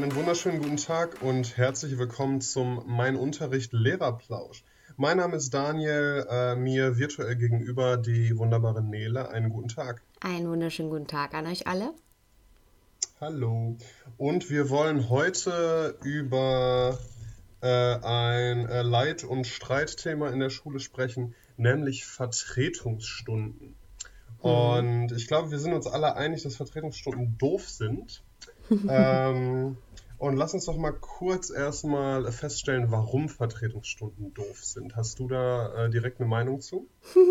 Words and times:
Einen 0.00 0.14
wunderschönen 0.14 0.62
guten 0.62 0.76
Tag 0.76 1.22
und 1.22 1.56
herzlich 1.56 1.98
willkommen 1.98 2.40
zum 2.40 2.84
Mein 2.86 3.16
Unterricht 3.16 3.72
Lehrerplausch. 3.72 4.62
Mein 4.96 5.16
Name 5.16 5.34
ist 5.34 5.52
Daniel, 5.52 6.24
äh, 6.30 6.54
mir 6.54 6.98
virtuell 6.98 7.34
gegenüber 7.34 7.96
die 7.96 8.38
wunderbare 8.38 8.80
Nele. 8.80 9.28
Einen 9.30 9.50
guten 9.50 9.66
Tag. 9.66 10.00
Einen 10.20 10.48
wunderschönen 10.48 10.90
guten 10.90 11.08
Tag 11.08 11.34
an 11.34 11.48
euch 11.48 11.66
alle. 11.66 11.94
Hallo. 13.20 13.76
Und 14.16 14.50
wir 14.50 14.70
wollen 14.70 15.08
heute 15.08 15.98
über 16.04 16.96
äh, 17.60 17.66
ein 17.66 18.68
äh, 18.68 18.82
Leit- 18.82 19.24
und 19.24 19.48
Streitthema 19.48 20.28
in 20.28 20.38
der 20.38 20.50
Schule 20.50 20.78
sprechen, 20.78 21.34
nämlich 21.56 22.06
Vertretungsstunden. 22.06 23.74
Mhm. 24.44 24.48
Und 24.48 25.10
ich 25.10 25.26
glaube, 25.26 25.50
wir 25.50 25.58
sind 25.58 25.72
uns 25.72 25.88
alle 25.88 26.14
einig, 26.14 26.44
dass 26.44 26.54
Vertretungsstunden 26.54 27.36
doof 27.36 27.68
sind. 27.68 28.22
ähm, 28.88 29.76
und 30.18 30.36
lass 30.36 30.52
uns 30.52 30.64
doch 30.64 30.76
mal 30.76 30.92
kurz 30.92 31.50
erstmal 31.50 32.30
feststellen, 32.32 32.90
warum 32.90 33.28
Vertretungsstunden 33.28 34.34
doof 34.34 34.64
sind. 34.64 34.96
Hast 34.96 35.18
du 35.20 35.28
da 35.28 35.86
äh, 35.86 35.90
direkt 35.90 36.20
eine 36.20 36.28
Meinung 36.28 36.60
zu? 36.60 36.88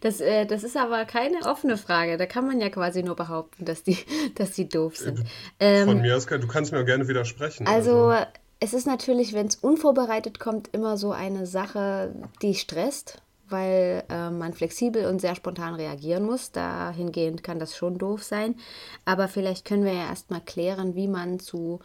Das, 0.00 0.20
äh, 0.20 0.46
das 0.46 0.64
ist 0.64 0.76
aber 0.76 1.04
keine 1.04 1.46
offene 1.46 1.76
Frage. 1.76 2.16
Da 2.16 2.26
kann 2.26 2.44
man 2.44 2.60
ja 2.60 2.70
quasi 2.70 3.04
nur 3.04 3.14
behaupten, 3.14 3.64
dass 3.64 3.84
die, 3.84 3.96
dass 4.34 4.50
die 4.50 4.68
doof 4.68 4.96
sind. 4.96 5.24
Äh, 5.60 5.84
von 5.84 5.98
ähm, 5.98 6.02
mir 6.02 6.16
aus, 6.16 6.26
du 6.26 6.48
kannst 6.48 6.72
mir 6.72 6.84
gerne 6.84 7.06
widersprechen. 7.06 7.68
Also, 7.68 8.08
also. 8.08 8.26
es 8.58 8.74
ist 8.74 8.86
natürlich, 8.86 9.32
wenn 9.32 9.46
es 9.46 9.54
unvorbereitet 9.54 10.40
kommt, 10.40 10.74
immer 10.74 10.96
so 10.96 11.12
eine 11.12 11.46
Sache, 11.46 12.12
die 12.42 12.54
stresst 12.54 13.22
weil 13.52 14.02
äh, 14.08 14.30
man 14.30 14.54
flexibel 14.54 15.04
und 15.04 15.20
sehr 15.20 15.36
spontan 15.36 15.74
reagieren 15.74 16.24
muss. 16.24 16.50
Dahingehend 16.50 17.44
kann 17.44 17.58
das 17.58 17.76
schon 17.76 17.98
doof 17.98 18.24
sein. 18.24 18.56
Aber 19.04 19.28
vielleicht 19.28 19.64
können 19.66 19.84
wir 19.84 19.92
ja 19.92 20.08
erstmal 20.08 20.40
klären, 20.40 20.96
wie 20.96 21.06
man 21.06 21.38
zu 21.38 21.80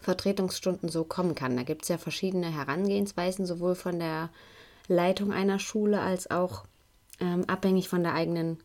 Vertretungsstunden 0.00 0.88
so 0.88 1.04
kommen 1.04 1.34
kann. 1.34 1.56
Da 1.56 1.62
gibt 1.62 1.82
es 1.82 1.88
ja 1.88 1.98
verschiedene 1.98 2.52
Herangehensweisen, 2.52 3.46
sowohl 3.46 3.74
von 3.74 3.98
der 3.98 4.30
Leitung 4.88 5.32
einer 5.32 5.58
Schule 5.58 6.00
als 6.00 6.30
auch 6.30 6.64
ähm, 7.20 7.44
abhängig 7.46 7.88
von 7.88 8.02
der 8.02 8.14
eigenen, 8.14 8.58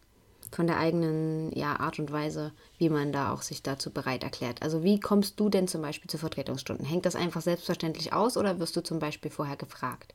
von 0.52 0.68
der 0.68 0.78
eigenen 0.78 1.52
ja, 1.56 1.80
Art 1.80 2.00
und 2.00 2.12
Weise, 2.12 2.52
wie 2.78 2.90
man 2.90 3.12
da 3.12 3.34
auch 3.34 3.42
sich 3.42 3.64
dazu 3.64 3.92
bereit 3.92 4.24
erklärt. 4.24 4.62
Also 4.62 4.84
wie 4.84 5.00
kommst 5.00 5.40
du 5.40 5.50
denn 5.50 5.68
zum 5.68 5.82
Beispiel 5.82 6.10
zu 6.10 6.18
Vertretungsstunden? 6.18 6.86
Hängt 6.86 7.06
das 7.06 7.16
einfach 7.16 7.42
selbstverständlich 7.42 8.14
aus 8.14 8.38
oder 8.38 8.60
wirst 8.60 8.76
du 8.76 8.82
zum 8.82 9.00
Beispiel 9.00 9.32
vorher 9.32 9.58
gefragt? 9.58 10.14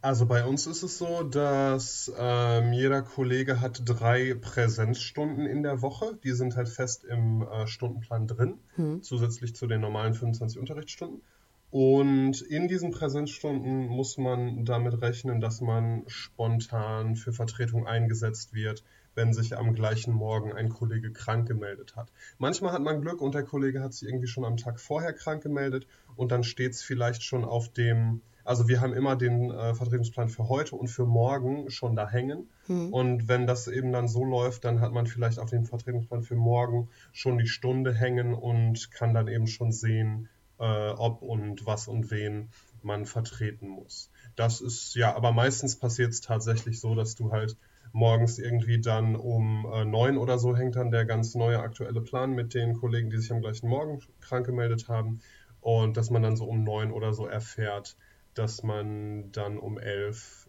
Also 0.00 0.26
bei 0.26 0.44
uns 0.44 0.66
ist 0.66 0.82
es 0.82 0.98
so, 0.98 1.22
dass 1.22 2.12
ähm, 2.16 2.72
jeder 2.72 3.02
Kollege 3.02 3.60
hat 3.60 3.82
drei 3.84 4.34
Präsenzstunden 4.34 5.46
in 5.46 5.62
der 5.62 5.82
Woche. 5.82 6.18
Die 6.22 6.32
sind 6.32 6.56
halt 6.56 6.68
fest 6.68 7.04
im 7.04 7.42
äh, 7.42 7.66
Stundenplan 7.66 8.26
drin, 8.26 8.58
hm. 8.76 9.02
zusätzlich 9.02 9.56
zu 9.56 9.66
den 9.66 9.80
normalen 9.80 10.14
25 10.14 10.58
Unterrichtsstunden. 10.58 11.22
Und 11.70 12.40
in 12.40 12.66
diesen 12.66 12.92
Präsenzstunden 12.92 13.88
muss 13.88 14.16
man 14.16 14.64
damit 14.64 15.02
rechnen, 15.02 15.40
dass 15.40 15.60
man 15.60 16.04
spontan 16.06 17.14
für 17.14 17.32
Vertretung 17.32 17.86
eingesetzt 17.86 18.54
wird, 18.54 18.84
wenn 19.14 19.34
sich 19.34 19.58
am 19.58 19.74
gleichen 19.74 20.14
Morgen 20.14 20.52
ein 20.52 20.70
Kollege 20.70 21.12
krank 21.12 21.46
gemeldet 21.46 21.96
hat. 21.96 22.10
Manchmal 22.38 22.72
hat 22.72 22.82
man 22.82 23.02
Glück 23.02 23.20
und 23.20 23.34
der 23.34 23.42
Kollege 23.42 23.82
hat 23.82 23.92
sich 23.92 24.08
irgendwie 24.08 24.28
schon 24.28 24.44
am 24.44 24.56
Tag 24.56 24.80
vorher 24.80 25.12
krank 25.12 25.42
gemeldet 25.42 25.86
und 26.16 26.32
dann 26.32 26.44
steht 26.44 26.72
es 26.72 26.82
vielleicht 26.82 27.22
schon 27.22 27.44
auf 27.44 27.68
dem 27.68 28.22
also 28.48 28.66
wir 28.66 28.80
haben 28.80 28.94
immer 28.94 29.14
den 29.14 29.50
äh, 29.50 29.74
Vertretungsplan 29.74 30.30
für 30.30 30.48
heute 30.48 30.74
und 30.74 30.88
für 30.88 31.04
morgen 31.04 31.70
schon 31.70 31.94
da 31.94 32.08
hängen. 32.08 32.48
Hm. 32.66 32.90
Und 32.94 33.28
wenn 33.28 33.46
das 33.46 33.68
eben 33.68 33.92
dann 33.92 34.08
so 34.08 34.24
läuft, 34.24 34.64
dann 34.64 34.80
hat 34.80 34.90
man 34.90 35.06
vielleicht 35.06 35.38
auf 35.38 35.50
dem 35.50 35.66
Vertretungsplan 35.66 36.22
für 36.22 36.34
morgen 36.34 36.88
schon 37.12 37.36
die 37.36 37.46
Stunde 37.46 37.92
hängen 37.92 38.32
und 38.32 38.90
kann 38.90 39.12
dann 39.12 39.28
eben 39.28 39.46
schon 39.46 39.70
sehen, 39.70 40.30
äh, 40.58 40.88
ob 40.90 41.20
und 41.20 41.66
was 41.66 41.88
und 41.88 42.10
wen 42.10 42.48
man 42.82 43.04
vertreten 43.04 43.68
muss. 43.68 44.10
Das 44.34 44.62
ist 44.62 44.94
ja, 44.94 45.14
aber 45.14 45.32
meistens 45.32 45.76
passiert 45.76 46.12
es 46.12 46.22
tatsächlich 46.22 46.80
so, 46.80 46.94
dass 46.94 47.16
du 47.16 47.30
halt 47.30 47.54
morgens 47.92 48.38
irgendwie 48.38 48.80
dann 48.80 49.14
um 49.14 49.66
äh, 49.70 49.84
neun 49.84 50.16
oder 50.16 50.38
so 50.38 50.56
hängt 50.56 50.76
dann 50.76 50.90
der 50.90 51.04
ganz 51.04 51.34
neue 51.34 51.58
aktuelle 51.58 52.00
Plan 52.00 52.32
mit 52.32 52.54
den 52.54 52.72
Kollegen, 52.72 53.10
die 53.10 53.18
sich 53.18 53.30
am 53.30 53.42
gleichen 53.42 53.68
Morgen 53.68 54.00
krank 54.22 54.46
gemeldet 54.46 54.88
haben. 54.88 55.20
Und 55.60 55.98
dass 55.98 56.08
man 56.08 56.22
dann 56.22 56.36
so 56.36 56.46
um 56.46 56.64
neun 56.64 56.92
oder 56.92 57.12
so 57.12 57.26
erfährt, 57.26 57.96
dass 58.38 58.62
man 58.62 59.32
dann 59.32 59.58
um 59.58 59.78
elf 59.78 60.48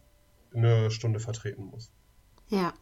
eine 0.54 0.92
Stunde 0.92 1.20
vertreten 1.20 1.66
muss. 1.66 1.92
Ja. 2.48 2.74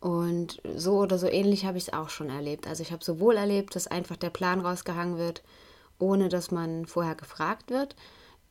Und 0.00 0.62
so 0.76 0.98
oder 0.98 1.18
so 1.18 1.26
ähnlich 1.26 1.66
habe 1.66 1.76
ich 1.76 1.88
es 1.88 1.92
auch 1.92 2.08
schon 2.08 2.30
erlebt. 2.30 2.66
Also 2.66 2.82
ich 2.82 2.90
habe 2.90 3.04
sowohl 3.04 3.36
erlebt, 3.36 3.76
dass 3.76 3.86
einfach 3.86 4.16
der 4.16 4.30
Plan 4.30 4.60
rausgehangen 4.60 5.18
wird, 5.18 5.42
ohne 5.98 6.28
dass 6.28 6.50
man 6.50 6.86
vorher 6.86 7.14
gefragt 7.14 7.70
wird, 7.70 7.96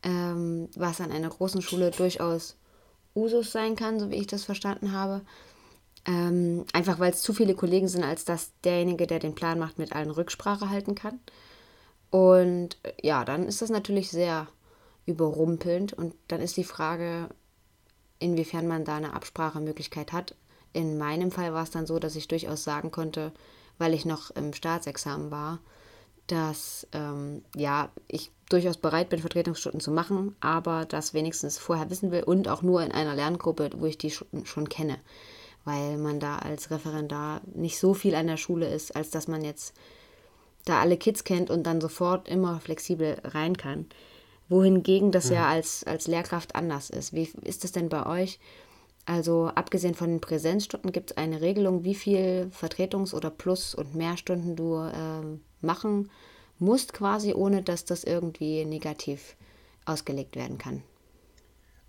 ähm, 0.04 0.70
was 0.76 1.02
an 1.02 1.12
einer 1.12 1.30
großen 1.30 1.62
Schule 1.62 1.90
durchaus 1.92 2.56
Usus 3.16 3.52
sein 3.52 3.76
kann, 3.76 4.00
so 4.00 4.12
wie 4.12 4.16
ich 4.16 4.28
das 4.28 4.44
verstanden 4.44 4.92
habe. 4.92 5.22
Ähm, 6.06 6.66
einfach 6.72 7.00
weil 7.00 7.12
es 7.12 7.22
zu 7.22 7.34
viele 7.34 7.56
Kollegen 7.56 7.88
sind, 7.88 8.04
als 8.04 8.26
dass 8.26 8.52
derjenige, 8.64 9.08
der 9.08 9.20
den 9.20 9.36
Plan 9.36 9.60
macht, 9.60 9.80
mit 9.80 9.94
allen 9.94 10.12
Rücksprache 10.12 10.70
halten 10.70 10.94
kann. 10.94 11.20
Und 12.12 12.78
äh, 12.84 12.94
ja, 13.02 13.26
dann 13.26 13.48
ist 13.48 13.62
das 13.62 13.70
natürlich 13.70 14.10
sehr 14.10 14.48
überrumpelnd. 15.10 15.94
Und 15.94 16.14
dann 16.28 16.40
ist 16.40 16.56
die 16.56 16.64
Frage, 16.64 17.30
inwiefern 18.20 18.68
man 18.68 18.86
da 18.86 18.98
eine 18.98 19.14
Absprachemöglichkeit 19.14 20.14
hat. 20.14 20.36
In 20.72 20.98
meinem 20.98 21.32
Fall 21.32 21.54
war 21.54 21.64
es 21.64 21.72
dann 21.72 21.88
so, 21.88 22.00
dass 22.00 22.16
ich 22.16 22.28
durchaus 22.28 22.64
sagen 22.64 22.92
konnte, 22.92 23.32
weil 23.78 23.94
ich 23.94 24.06
noch 24.06 24.32
im 24.32 24.54
Staatsexamen 24.54 25.32
war, 25.32 25.60
dass 26.28 26.88
ähm, 26.92 27.44
ja, 27.56 27.90
ich 28.08 28.32
durchaus 28.50 28.78
bereit 28.78 29.10
bin, 29.10 29.20
Vertretungsstunden 29.20 29.82
zu 29.82 29.92
machen, 29.92 30.36
aber 30.42 30.86
das 30.86 31.14
wenigstens 31.16 31.58
vorher 31.58 31.90
wissen 31.90 32.12
will 32.12 32.24
und 32.24 32.48
auch 32.48 32.62
nur 32.62 32.84
in 32.84 32.92
einer 32.92 33.16
Lerngruppe, 33.16 33.72
wo 33.78 33.86
ich 33.86 33.98
die 33.98 34.12
schon, 34.12 34.46
schon 34.46 34.70
kenne, 34.70 34.98
weil 35.66 35.98
man 35.98 36.20
da 36.20 36.38
als 36.38 36.70
Referendar 36.70 37.42
nicht 37.46 37.80
so 37.80 37.96
viel 37.96 38.14
an 38.14 38.28
der 38.28 38.38
Schule 38.38 38.68
ist, 38.68 38.96
als 38.96 39.10
dass 39.10 39.28
man 39.28 39.44
jetzt 39.44 39.74
da 40.66 40.82
alle 40.82 40.98
Kids 40.98 41.24
kennt 41.24 41.50
und 41.50 41.64
dann 41.64 41.82
sofort 41.82 42.28
immer 42.28 42.60
flexibel 42.60 43.20
rein 43.24 43.58
kann 43.58 43.88
wohingegen 44.50 45.12
das 45.12 45.30
mhm. 45.30 45.36
ja 45.36 45.48
als, 45.48 45.84
als 45.86 46.08
Lehrkraft 46.08 46.56
anders 46.56 46.90
ist. 46.90 47.14
Wie 47.14 47.30
ist 47.44 47.64
das 47.64 47.72
denn 47.72 47.90
bei 47.90 48.06
euch? 48.06 48.40
Also 49.06 49.48
abgesehen 49.48 49.96
von 49.96 50.10
den 50.10 50.22
Präsenzstunden 50.22 50.92
gibt 50.92 51.12
es 51.12 51.18
eine 51.18 51.42
Regelung, 51.42 51.84
wie 51.84 51.96
viel 51.96 52.52
Vertretungs- 52.52 53.16
oder 53.16 53.32
Plus- 53.32 53.74
und 53.74 53.96
Mehrstunden 53.96 54.56
du 54.56 54.76
äh, 54.76 55.66
machen 55.66 56.12
musst, 56.60 56.94
quasi, 56.94 57.34
ohne 57.34 57.64
dass 57.64 57.86
das 57.86 58.04
irgendwie 58.04 58.66
negativ 58.66 59.36
ausgelegt 59.86 60.36
werden 60.36 60.58
kann. 60.58 60.84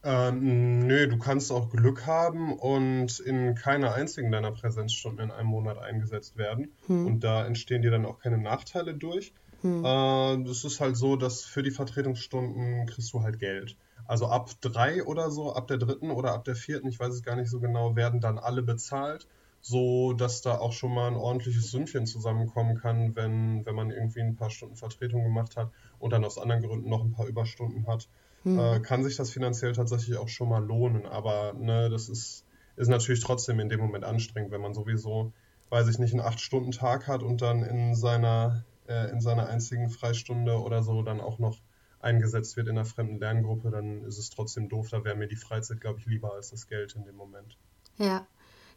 Ähm, 0.03 0.87
nö, 0.87 1.09
du 1.09 1.19
kannst 1.19 1.53
auch 1.53 1.69
Glück 1.69 2.07
haben 2.07 2.55
und 2.59 3.21
in 3.21 3.55
keiner 3.55 3.93
einzigen 3.93 4.33
deiner 4.33 4.53
Präsenzstunden 4.53 5.27
in 5.27 5.31
einem 5.31 5.49
Monat 5.49 5.77
eingesetzt 5.77 6.39
werden. 6.39 6.73
Hm. 6.87 7.07
Und 7.07 7.21
da 7.21 7.45
entstehen 7.45 7.83
dir 7.83 7.91
dann 7.91 8.07
auch 8.07 8.19
keine 8.19 8.39
Nachteile 8.39 8.95
durch. 8.95 9.35
Hm. 9.63 9.85
Äh, 9.85 10.51
es 10.51 10.65
ist 10.65 10.81
halt 10.81 10.97
so, 10.97 11.17
dass 11.17 11.43
für 11.43 11.63
die 11.63 11.71
Vertretungsstunden 11.71 12.87
kriegst 12.87 13.13
du 13.13 13.23
halt 13.23 13.39
Geld. 13.39 13.77
Also 14.07 14.27
ab 14.27 14.51
drei 14.61 15.05
oder 15.05 15.31
so, 15.31 15.53
ab 15.55 15.69
der 15.69 15.79
dritten 15.79 16.11
oder 16.11 16.33
ab 16.33 16.45
der 16.45 16.57
vierten, 16.57 16.89
ich 16.89 16.99
weiß 16.99 17.15
es 17.15 17.23
gar 17.23 17.37
nicht 17.37 17.51
so 17.51 17.61
genau, 17.61 17.95
werden 17.97 18.21
dann 18.21 18.39
alle 18.39 18.63
bezahlt, 18.63 19.27
so 19.61 20.15
dass 20.15 20.41
da 20.41 20.59
auch 20.59 20.73
schon 20.73 20.95
mal 20.95 21.09
ein 21.09 21.17
ordentliches 21.17 21.71
Sümmchen 21.71 22.07
zusammenkommen 22.07 22.77
kann, 22.77 23.15
wenn, 23.15 23.65
wenn 23.67 23.75
man 23.75 23.91
irgendwie 23.91 24.21
ein 24.21 24.37
paar 24.37 24.51
Stunden 24.51 24.77
Vertretung 24.77 25.23
gemacht 25.23 25.57
hat 25.57 25.71
und 25.99 26.13
dann 26.13 26.25
aus 26.25 26.39
anderen 26.39 26.63
Gründen 26.63 26.89
noch 26.89 27.05
ein 27.05 27.13
paar 27.13 27.27
Überstunden 27.27 27.87
hat. 27.87 28.09
Hm. 28.43 28.59
Äh, 28.59 28.81
kann 28.81 29.05
sich 29.05 29.17
das 29.17 29.31
finanziell 29.31 29.73
tatsächlich 29.73 30.17
auch 30.17 30.29
schon 30.29 30.49
mal 30.49 30.65
lohnen, 30.65 31.07
aber 31.07 31.53
ne, 31.53 31.91
das 31.91 32.09
ist, 32.09 32.47
ist 32.77 32.89
natürlich 32.89 33.23
trotzdem 33.23 33.61
in 33.61 33.69
dem 33.69 33.81
Moment 33.81 34.05
anstrengend, 34.05 34.51
wenn 34.51 34.63
man 34.63 34.73
sowieso, 34.73 35.33
weiß 35.69 35.89
ich 35.89 35.99
nicht, 35.99 36.15
einen 36.15 36.23
acht 36.23 36.41
stunden 36.41 36.73
tag 36.73 37.07
hat 37.07 37.23
und 37.23 37.43
dann 37.43 37.63
in 37.63 37.95
seiner 37.95 38.65
äh, 38.91 39.11
in 39.11 39.21
seiner 39.21 39.49
einzigen 39.49 39.89
Freistunde 39.89 40.61
oder 40.61 40.83
so 40.83 41.03
dann 41.03 41.21
auch 41.21 41.39
noch 41.39 41.59
eingesetzt 42.01 42.57
wird 42.57 42.67
in 42.69 42.77
einer 42.77 42.85
fremden 42.85 43.19
Lerngruppe, 43.19 43.71
dann 43.71 44.05
ist 44.05 44.19
es 44.19 44.31
trotzdem 44.31 44.69
doof. 44.69 44.89
Da 44.91 45.05
wäre 45.05 45.17
mir 45.17 45.29
die 45.29 45.37
Freizeit, 45.37 45.81
glaube 45.81 46.01
ich, 46.01 46.07
lieber 46.07 46.35
als 46.35 46.51
das 46.51 46.67
Geld 46.67 46.95
in 46.97 47.05
dem 47.05 47.17
Moment. 47.17 47.57
Ja, 47.99 48.27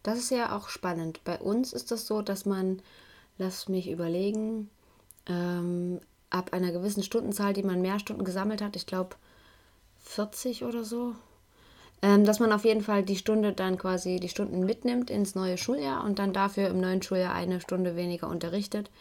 das 0.03 0.19
ist 0.19 0.31
ja 0.31 0.55
auch 0.55 0.69
spannend. 0.69 1.23
Bei 1.23 1.39
uns 1.39 1.73
ist 1.73 1.91
das 1.91 2.05
so, 2.05 2.21
dass 2.21 2.45
man, 2.45 2.81
lass 3.37 3.69
mich 3.69 3.89
überlegen, 3.89 4.69
ähm, 5.27 5.99
ab 6.29 6.51
einer 6.53 6.71
gewissen 6.71 7.03
Stundenzahl, 7.03 7.53
die 7.53 7.63
man 7.63 7.81
mehr 7.81 7.99
Stunden 7.99 8.25
gesammelt 8.25 8.61
hat, 8.61 8.75
ich 8.75 8.85
glaube 8.85 9.15
40 10.03 10.65
oder 10.65 10.83
so, 10.83 11.15
ähm, 12.01 12.25
dass 12.25 12.39
man 12.39 12.51
auf 12.51 12.65
jeden 12.65 12.81
Fall 12.81 13.03
die 13.03 13.15
Stunde 13.15 13.53
dann 13.53 13.77
quasi 13.77 14.19
die 14.19 14.29
Stunden 14.29 14.65
mitnimmt 14.65 15.09
ins 15.09 15.35
neue 15.35 15.57
Schuljahr 15.57 16.03
und 16.03 16.19
dann 16.19 16.33
dafür 16.33 16.67
im 16.67 16.81
neuen 16.81 17.01
Schuljahr 17.01 17.33
eine 17.33 17.61
Stunde 17.61 17.95
weniger 17.95 18.27
unterrichtet. 18.27 18.91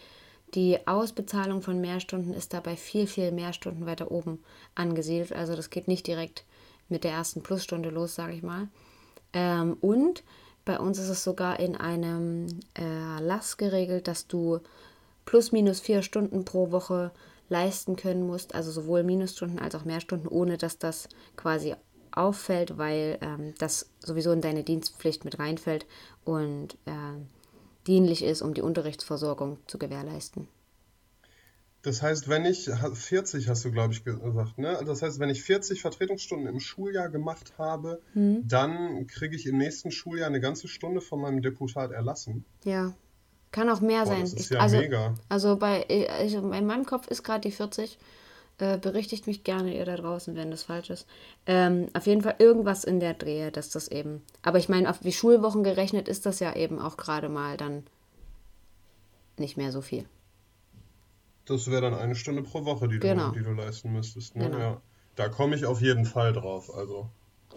Die 0.54 0.87
Ausbezahlung 0.87 1.62
von 1.62 1.81
Mehrstunden 1.81 2.34
ist 2.34 2.52
dabei 2.52 2.76
viel, 2.76 3.06
viel 3.06 3.32
mehr 3.32 3.52
Stunden 3.52 3.87
weiter 3.87 4.10
oben 4.10 4.38
angesiedelt. 4.75 5.32
Also 5.32 5.56
das 5.56 5.70
geht 5.70 5.88
nicht 5.88 6.06
direkt 6.06 6.44
mit 6.88 7.04
der 7.04 7.12
ersten 7.12 7.43
Plusstunde 7.43 7.88
los, 7.88 8.14
sage 8.14 8.34
ich 8.34 8.43
mal. 8.43 8.69
Ähm, 9.32 9.76
und 9.81 10.22
bei 10.64 10.78
uns 10.78 10.99
ist 10.99 11.08
es 11.08 11.25
sogar 11.25 11.58
in 11.58 11.76
einem 11.76 12.46
Erlass 12.75 13.56
geregelt, 13.56 14.06
dass 14.08 14.26
du 14.26 14.60
plus 15.25 15.52
minus 15.52 15.81
vier 15.81 16.02
Stunden 16.02 16.44
pro 16.44 16.70
Woche 16.70 17.12
leisten 17.48 17.96
können 17.96 18.26
musst, 18.26 18.55
also 18.55 18.70
sowohl 18.70 19.02
Minusstunden 19.02 19.58
als 19.58 19.75
auch 19.75 19.84
Mehrstunden, 19.84 20.28
ohne 20.28 20.58
dass 20.58 20.78
das 20.78 21.08
quasi 21.37 21.75
auffällt, 22.12 22.78
weil 22.78 23.19
ähm, 23.22 23.55
das 23.58 23.90
sowieso 24.00 24.32
in 24.32 24.40
deine 24.40 24.64
Dienstpflicht 24.64 25.25
mit 25.25 25.38
reinfällt 25.38 25.87
und 26.25 26.75
äh, 26.84 26.93
dienlich 27.87 28.23
ist, 28.25 28.43
um 28.43 28.55
die 28.55 28.62
Unterrichtsversorgung 28.62 29.58
zu 29.67 29.79
gewährleisten. 29.79 30.49
Das 31.82 32.00
heißt, 32.00 32.29
wenn 32.29 32.44
ich 32.44 32.70
40 32.70 33.49
hast 33.49 33.64
du, 33.64 33.73
glaube 33.73 33.93
ich, 33.93 34.05
gesagt, 34.05 34.56
ne? 34.56 34.81
Das 34.87 35.02
heißt, 35.02 35.19
wenn 35.19 35.31
ich 35.31 35.43
40 35.43 35.82
Vertretungsstunden 35.82 36.46
im 36.46 36.61
Schuljahr 36.61 37.08
gemacht 37.08 37.55
habe, 37.58 38.00
hm. 38.12 38.46
dann 38.46 39.08
kriege 39.08 39.34
ich 39.34 39.46
im 39.46 39.58
nächsten 39.58 39.90
Schuljahr 39.90 40.29
eine 40.29 40.40
ganze 40.40 40.69
Stunde 40.69 41.00
von 41.00 41.20
meinem 41.20 41.43
Deputat 41.43 41.90
erlassen. 41.90 42.44
Ja. 42.64 42.94
Kann 43.50 43.69
auch 43.69 43.81
mehr 43.81 44.05
Boah, 44.05 44.12
sein. 44.12 44.20
Das 44.20 44.32
ist 44.32 44.50
ja 44.50 44.61
also, 44.61 44.76
mega. 44.79 45.14
Also 45.29 45.56
bei 45.56 46.08
also 46.08 46.38
in 46.52 46.67
meinem 46.67 46.87
Kopf 46.87 47.08
ist 47.08 47.25
gerade 47.25 47.40
die 47.40 47.50
40. 47.50 47.99
Äh, 48.62 48.78
berichtigt 48.78 49.26
mich 49.26 49.42
gerne 49.42 49.76
ihr 49.76 49.84
da 49.84 49.96
draußen, 49.96 50.36
wenn 50.36 50.52
das 50.52 50.62
falsch 50.62 50.90
ist. 50.90 51.08
Ähm, 51.46 51.88
auf 51.94 52.06
jeden 52.06 52.22
Fall 52.22 52.36
irgendwas 52.38 52.84
in 52.84 53.00
der 53.00 53.12
Drehe, 53.12 53.50
dass 53.50 53.70
das 53.70 53.88
eben. 53.88 54.22
Aber 54.40 54.58
ich 54.58 54.68
meine, 54.68 54.88
auf 54.88 55.00
die 55.00 55.10
Schulwochen 55.10 55.64
gerechnet 55.64 56.06
ist 56.06 56.26
das 56.26 56.38
ja 56.38 56.54
eben 56.54 56.78
auch 56.78 56.96
gerade 56.96 57.28
mal 57.28 57.56
dann 57.56 57.82
nicht 59.36 59.56
mehr 59.56 59.72
so 59.72 59.80
viel. 59.80 60.04
Das 61.44 61.72
wäre 61.72 61.82
dann 61.82 61.94
eine 61.94 62.14
Stunde 62.14 62.44
pro 62.44 62.64
Woche, 62.64 62.86
die, 62.86 63.00
genau. 63.00 63.30
du, 63.30 63.40
die 63.40 63.44
du 63.44 63.50
leisten 63.50 63.92
müsstest. 63.92 64.36
Ne? 64.36 64.44
Genau. 64.44 64.58
Ja. 64.58 64.80
Da 65.16 65.28
komme 65.28 65.56
ich 65.56 65.66
auf 65.66 65.80
jeden 65.80 66.04
Fall 66.04 66.32
drauf. 66.32 66.72
Also. 66.72 67.08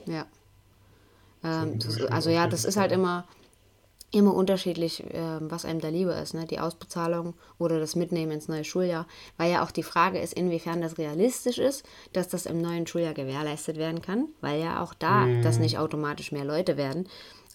Ja. 0.07 0.25
Ähm, 1.43 1.77
das, 1.77 2.01
also 2.01 2.31
ja, 2.31 2.47
das 2.47 2.65
ist 2.65 2.77
halt 2.77 2.91
immer, 2.91 3.27
immer 4.15 4.33
unterschiedlich, 4.33 5.03
äh, 5.03 5.37
was 5.41 5.65
einem 5.65 5.81
da 5.81 5.89
lieber 5.89 6.19
ist. 6.21 6.33
Ne? 6.33 6.45
Die 6.45 6.59
Ausbezahlung 6.59 7.33
oder 7.57 7.79
das 7.79 7.95
Mitnehmen 7.95 8.31
ins 8.31 8.47
neue 8.47 8.63
Schuljahr. 8.63 9.07
Weil 9.37 9.51
ja 9.51 9.63
auch 9.63 9.71
die 9.71 9.83
Frage 9.83 10.19
ist, 10.19 10.33
inwiefern 10.33 10.81
das 10.81 10.97
realistisch 10.97 11.57
ist, 11.57 11.85
dass 12.13 12.27
das 12.27 12.45
im 12.45 12.61
neuen 12.61 12.87
Schuljahr 12.87 13.13
gewährleistet 13.13 13.77
werden 13.77 14.01
kann. 14.01 14.29
Weil 14.41 14.61
ja 14.61 14.81
auch 14.81 14.93
da 14.93 15.25
mm. 15.25 15.41
das 15.43 15.59
nicht 15.59 15.77
automatisch 15.77 16.31
mehr 16.31 16.45
Leute 16.45 16.77
werden 16.77 17.07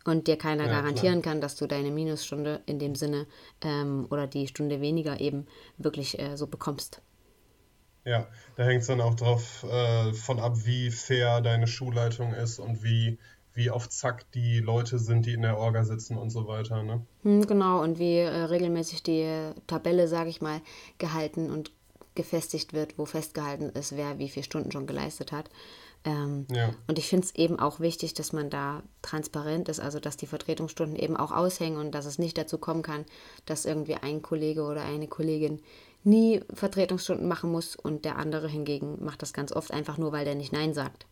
und 0.05 0.27
dir 0.27 0.37
keiner 0.37 0.67
ja, 0.67 0.71
garantieren 0.71 1.23
klar. 1.23 1.35
kann, 1.35 1.41
dass 1.41 1.57
du 1.57 1.67
deine 1.67 1.91
Minusstunde 1.91 2.61
in 2.67 2.79
dem 2.79 2.95
Sinne 2.95 3.27
ähm, 3.62 4.07
oder 4.11 4.27
die 4.27 4.47
Stunde 4.47 4.81
weniger 4.81 5.21
eben 5.21 5.47
wirklich 5.79 6.19
äh, 6.19 6.37
so 6.37 6.47
bekommst. 6.47 7.03
Ja, 8.05 8.27
da 8.57 8.65
hängt 8.65 8.81
es 8.81 8.87
dann 8.87 9.01
auch 9.01 9.15
drauf 9.15 9.65
äh, 9.65 10.12
von 10.15 10.41
ab, 10.41 10.55
wie 10.65 10.91
fair 10.91 11.41
deine 11.43 11.67
Schulleitung 11.67 12.33
ist 12.33 12.59
und 12.59 12.83
wie, 12.83 13.19
wie 13.55 13.70
auf 13.70 13.88
Zack 13.88 14.31
die 14.32 14.61
Leute 14.61 14.99
sind, 14.99 15.26
die 15.26 15.35
in 15.35 15.43
der 15.43 15.58
Orga 15.58 15.85
sitzen 15.85 16.17
und 16.17 16.31
so 16.31 16.47
weiter. 16.47 16.82
Ne? 16.82 17.05
Hm, 17.23 17.47
genau, 17.47 17.82
und 17.82 17.99
wie 17.99 18.19
äh, 18.19 18.29
regelmäßig 18.29 19.02
die 19.02 19.52
Tabelle, 19.67 20.08
sage 20.08 20.31
ich 20.31 20.41
mal, 20.41 20.61
gehalten 20.99 21.50
und 21.50 21.73
gefestigt 22.14 22.73
wird, 22.73 22.99
wo 22.99 23.05
festgehalten 23.05 23.70
ist, 23.70 23.97
wer 23.97 24.19
wie 24.19 24.29
viele 24.29 24.44
Stunden 24.44 24.73
schon 24.73 24.87
geleistet 24.87 25.32
hat. 25.32 25.49
Ähm, 26.05 26.47
ja. 26.50 26.70
Und 26.87 26.99
ich 26.99 27.08
finde 27.08 27.26
es 27.26 27.35
eben 27.35 27.58
auch 27.58 27.79
wichtig, 27.81 28.14
dass 28.14 28.32
man 28.32 28.49
da 28.49 28.82
transparent 29.02 29.69
ist, 29.69 29.81
also 29.81 30.00
dass 30.00 30.17
die 30.17 30.26
Vertretungsstunden 30.26 30.97
eben 30.97 31.17
auch 31.17 31.31
aushängen 31.31 31.79
und 31.79 31.93
dass 31.93 32.06
es 32.06 32.19
nicht 32.19 32.38
dazu 32.38 32.58
kommen 32.58 32.82
kann, 32.82 33.05
dass 33.44 33.67
irgendwie 33.67 33.97
ein 33.97 34.23
Kollege 34.23 34.62
oder 34.62 34.82
eine 34.82 35.08
Kollegin 35.08 35.61
nie 36.02 36.41
Vertretungsstunden 36.55 37.29
machen 37.29 37.52
muss 37.52 37.76
und 37.76 38.06
der 38.06 38.17
andere 38.17 38.49
hingegen 38.49 39.05
macht 39.05 39.20
das 39.20 39.35
ganz 39.35 39.52
oft 39.52 39.73
einfach 39.73 39.99
nur, 39.99 40.12
weil 40.12 40.25
der 40.25 40.35
nicht 40.35 40.52
Nein 40.52 40.73
sagt. 40.73 41.06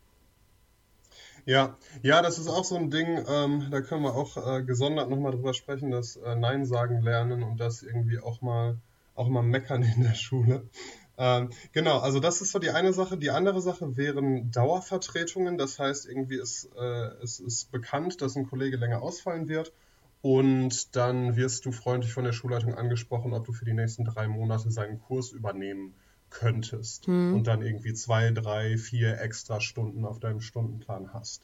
Ja, 1.49 1.79
ja, 2.03 2.21
das 2.21 2.39
ist 2.39 2.47
auch 2.47 2.65
so 2.65 2.77
ein 2.77 2.91
Ding, 2.91 3.25
ähm, 3.27 3.69
da 3.71 3.81
können 3.81 4.03
wir 4.03 4.15
auch 4.15 4.37
äh, 4.37 4.63
gesondert 4.63 5.09
nochmal 5.09 5.33
drüber 5.33 5.55
sprechen, 5.55 5.91
das 5.91 6.17
äh, 6.17 6.37
Nein 6.37 6.67
sagen 6.67 7.01
lernen 7.01 7.43
und 7.43 7.59
das 7.59 7.83
irgendwie 7.83 8.19
auch 8.19 8.43
mal, 8.43 8.77
auch 9.15 9.29
mal 9.31 9.43
meckern 9.43 9.83
in 9.83 10.03
der 10.03 10.13
Schule. 10.13 10.69
Ähm, 11.17 11.49
genau, 11.73 12.01
also 12.01 12.21
das 12.21 12.43
ist 12.43 12.53
so 12.53 12.59
die 12.59 12.69
eine 12.69 12.93
Sache. 12.93 13.17
Die 13.17 13.31
andere 13.31 13.63
Sache 13.63 13.97
wären 13.97 14.51
Dauervertretungen. 14.51 15.57
Das 15.57 15.79
heißt, 15.79 16.07
irgendwie 16.07 16.37
ist 16.37 16.69
äh, 16.79 17.07
es 17.23 17.41
ist 17.41 17.73
bekannt, 17.73 18.21
dass 18.21 18.37
ein 18.37 18.47
Kollege 18.47 18.77
länger 18.77 19.01
ausfallen 19.01 19.49
wird. 19.49 19.73
Und 20.21 20.97
dann 20.97 21.35
wirst 21.37 21.65
du 21.65 21.73
freundlich 21.73 22.13
von 22.13 22.25
der 22.25 22.33
Schulleitung 22.33 22.75
angesprochen, 22.75 23.33
ob 23.33 23.47
du 23.47 23.55
für 23.55 23.65
die 23.65 23.73
nächsten 23.73 24.05
drei 24.05 24.29
Monate 24.29 24.71
seinen 24.71 25.01
Kurs 25.01 25.33
übernehmen 25.33 25.95
könntest. 26.31 27.07
Hm. 27.07 27.35
Und 27.35 27.47
dann 27.47 27.63
irgendwie 27.63 27.95
zwei, 27.95 28.31
drei, 28.31 28.77
vier 28.77 29.21
extra 29.21 29.61
Stunden 29.61 30.05
auf 30.05 30.21
deinem 30.21 30.41
Stundenplan 30.41 31.13
hast. 31.13 31.43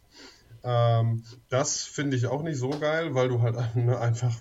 Ähm, 0.63 1.25
das 1.49 1.83
finde 1.83 2.17
ich 2.17 2.27
auch 2.27 2.43
nicht 2.43 2.59
so 2.59 2.71
geil, 2.71 3.15
weil 3.15 3.29
du 3.29 3.43
halt 3.43 3.57
ne, 3.77 3.99
einfach 3.99 4.35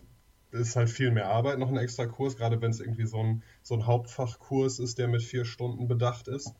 ist 0.51 0.75
halt 0.75 0.89
viel 0.89 1.11
mehr 1.11 1.29
Arbeit, 1.29 1.57
noch 1.57 1.69
ein 1.69 1.77
extra 1.77 2.05
Kurs, 2.05 2.37
gerade 2.37 2.61
wenn 2.61 2.71
es 2.71 2.79
irgendwie 2.79 3.07
so 3.07 3.17
ein, 3.17 3.43
so 3.63 3.73
ein 3.73 3.87
Hauptfachkurs 3.87 4.79
ist, 4.79 4.99
der 4.99 5.07
mit 5.07 5.23
vier 5.23 5.45
Stunden 5.45 5.87
bedacht 5.87 6.27
ist. 6.27 6.53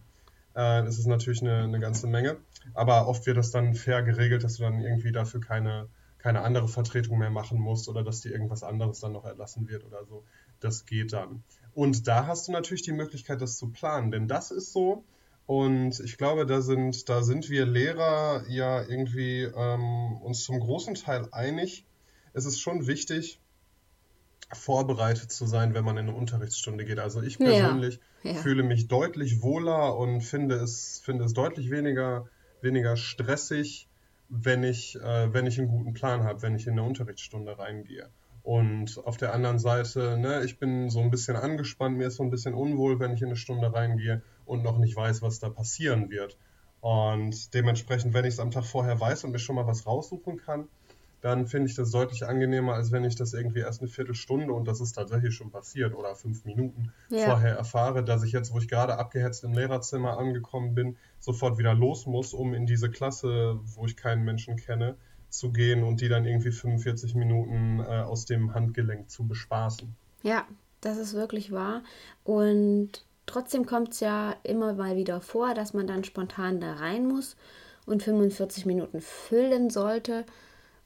Äh, 0.56 0.88
ist 0.88 1.00
es 1.00 1.06
natürlich 1.06 1.41
eine, 1.41 1.63
eine 1.63 1.79
ganze 1.79 2.07
Menge. 2.07 2.38
Aber 2.74 3.07
oft 3.07 3.25
wird 3.25 3.38
das 3.38 3.51
dann 3.51 3.75
fair 3.75 4.03
geregelt, 4.03 4.44
dass 4.44 4.57
du 4.57 4.63
dann 4.63 4.81
irgendwie 4.81 5.12
dafür 5.12 5.41
keine, 5.41 5.89
keine 6.18 6.41
andere 6.41 6.68
Vertretung 6.68 7.19
mehr 7.19 7.29
machen 7.29 7.59
musst 7.59 7.88
oder 7.88 8.03
dass 8.03 8.21
dir 8.21 8.31
irgendwas 8.31 8.63
anderes 8.63 9.00
dann 9.00 9.13
noch 9.13 9.25
erlassen 9.25 9.68
wird 9.68 9.83
oder 9.86 10.06
so. 10.06 10.24
Das 10.59 10.86
geht 10.86 11.13
dann. 11.13 11.44
Und 11.75 12.07
da 12.07 12.27
hast 12.27 12.47
du 12.47 12.51
natürlich 12.51 12.83
die 12.83 12.91
Möglichkeit, 12.91 13.41
das 13.41 13.57
zu 13.57 13.69
planen, 13.69 14.11
denn 14.11 14.27
das 14.27 14.51
ist 14.51 14.73
so. 14.73 15.03
Und 15.45 15.99
ich 15.99 16.17
glaube, 16.17 16.45
da 16.45 16.61
sind, 16.61 17.09
da 17.09 17.21
sind 17.21 17.49
wir 17.49 17.65
Lehrer 17.65 18.45
ja 18.47 18.81
irgendwie 18.81 19.43
ähm, 19.43 20.17
uns 20.21 20.43
zum 20.43 20.59
großen 20.59 20.95
Teil 20.95 21.27
einig. 21.31 21.85
Es 22.33 22.45
ist 22.45 22.61
schon 22.61 22.87
wichtig, 22.87 23.39
vorbereitet 24.53 25.31
zu 25.31 25.45
sein, 25.45 25.73
wenn 25.73 25.83
man 25.83 25.97
in 25.97 26.07
eine 26.07 26.17
Unterrichtsstunde 26.17 26.85
geht. 26.85 26.99
Also 26.99 27.21
ich 27.21 27.37
persönlich 27.37 27.99
ja, 28.23 28.31
ja. 28.31 28.37
fühle 28.37 28.63
mich 28.63 28.87
deutlich 28.87 29.41
wohler 29.41 29.97
und 29.97 30.21
finde 30.21 30.55
es, 30.55 31.01
finde 31.03 31.25
es 31.25 31.33
deutlich 31.33 31.71
weniger, 31.71 32.27
weniger 32.61 32.95
stressig, 32.95 33.87
wenn 34.29 34.63
ich, 34.63 34.95
äh, 34.95 35.33
wenn 35.33 35.45
ich 35.45 35.59
einen 35.59 35.67
guten 35.67 35.93
Plan 35.93 36.23
habe, 36.23 36.41
wenn 36.41 36.55
ich 36.55 36.67
in 36.67 36.73
eine 36.73 36.83
Unterrichtsstunde 36.83 37.57
reingehe. 37.57 38.09
Und 38.43 38.99
auf 39.05 39.15
der 39.15 39.33
anderen 39.33 39.57
Seite, 39.57 40.17
ne, 40.17 40.43
ich 40.43 40.59
bin 40.59 40.89
so 40.89 40.99
ein 40.99 41.09
bisschen 41.09 41.37
angespannt, 41.37 41.97
mir 41.97 42.07
ist 42.07 42.17
so 42.17 42.23
ein 42.23 42.29
bisschen 42.29 42.53
unwohl, 42.53 42.99
wenn 42.99 43.13
ich 43.13 43.21
in 43.21 43.27
eine 43.27 43.38
Stunde 43.38 43.73
reingehe 43.73 44.21
und 44.45 44.63
noch 44.63 44.77
nicht 44.77 44.95
weiß, 44.95 45.21
was 45.21 45.39
da 45.39 45.50
passieren 45.50 46.09
wird. 46.09 46.38
Und 46.81 47.53
dementsprechend, 47.53 48.13
wenn 48.13 48.25
ich 48.25 48.33
es 48.33 48.39
am 48.41 48.51
Tag 48.51 48.65
vorher 48.65 49.00
weiß 49.00 49.23
und 49.23 49.31
mir 49.31 49.39
schon 49.39 49.55
mal 49.55 49.65
was 49.65 49.88
raussuchen 49.88 50.35
kann, 50.35 50.67
dann 51.21 51.47
finde 51.47 51.69
ich 51.69 51.75
das 51.75 51.91
deutlich 51.91 52.25
angenehmer, 52.25 52.73
als 52.73 52.91
wenn 52.91 53.05
ich 53.05 53.15
das 53.15 53.33
irgendwie 53.33 53.62
erst 53.62 53.79
eine 53.79 53.88
Viertelstunde 53.88 54.51
und 54.51 54.67
das 54.67 54.81
ist 54.81 54.91
tatsächlich 54.91 55.33
schon 55.33 55.50
passiert 55.50 55.95
oder 55.95 56.13
fünf 56.15 56.43
Minuten 56.43 56.91
ja. 57.09 57.23
vorher 57.23 57.55
erfahre, 57.55 58.03
dass 58.03 58.23
ich 58.23 58.33
jetzt, 58.33 58.53
wo 58.53 58.57
ich 58.57 58.67
gerade 58.67 58.97
abgehetzt 58.97 59.45
im 59.45 59.53
Lehrerzimmer 59.53 60.17
angekommen 60.17 60.75
bin, 60.75 60.97
sofort 61.21 61.57
wieder 61.57 61.73
los 61.73 62.05
muss, 62.05 62.33
um 62.33 62.53
in 62.53 62.65
diese 62.65 62.91
Klasse, 62.91 63.57
wo 63.63 63.85
ich 63.85 63.95
keinen 63.95 64.25
Menschen 64.25 64.57
kenne, 64.57 64.97
zu 65.33 65.51
gehen 65.51 65.83
und 65.83 66.01
die 66.01 66.09
dann 66.09 66.25
irgendwie 66.25 66.51
45 66.51 67.15
Minuten 67.15 67.79
äh, 67.79 67.83
aus 67.83 68.25
dem 68.25 68.53
Handgelenk 68.53 69.09
zu 69.09 69.27
bespaßen. 69.27 69.93
Ja, 70.21 70.45
das 70.81 70.97
ist 70.97 71.13
wirklich 71.13 71.51
wahr. 71.51 71.83
Und 72.23 73.05
trotzdem 73.25 73.65
kommt 73.65 73.93
es 73.93 73.99
ja 73.99 74.35
immer 74.43 74.73
mal 74.73 74.95
wieder 74.95 75.21
vor, 75.21 75.53
dass 75.53 75.73
man 75.73 75.87
dann 75.87 76.03
spontan 76.03 76.59
da 76.59 76.73
rein 76.73 77.07
muss 77.07 77.35
und 77.85 78.03
45 78.03 78.65
Minuten 78.65 79.01
füllen 79.01 79.69
sollte. 79.69 80.25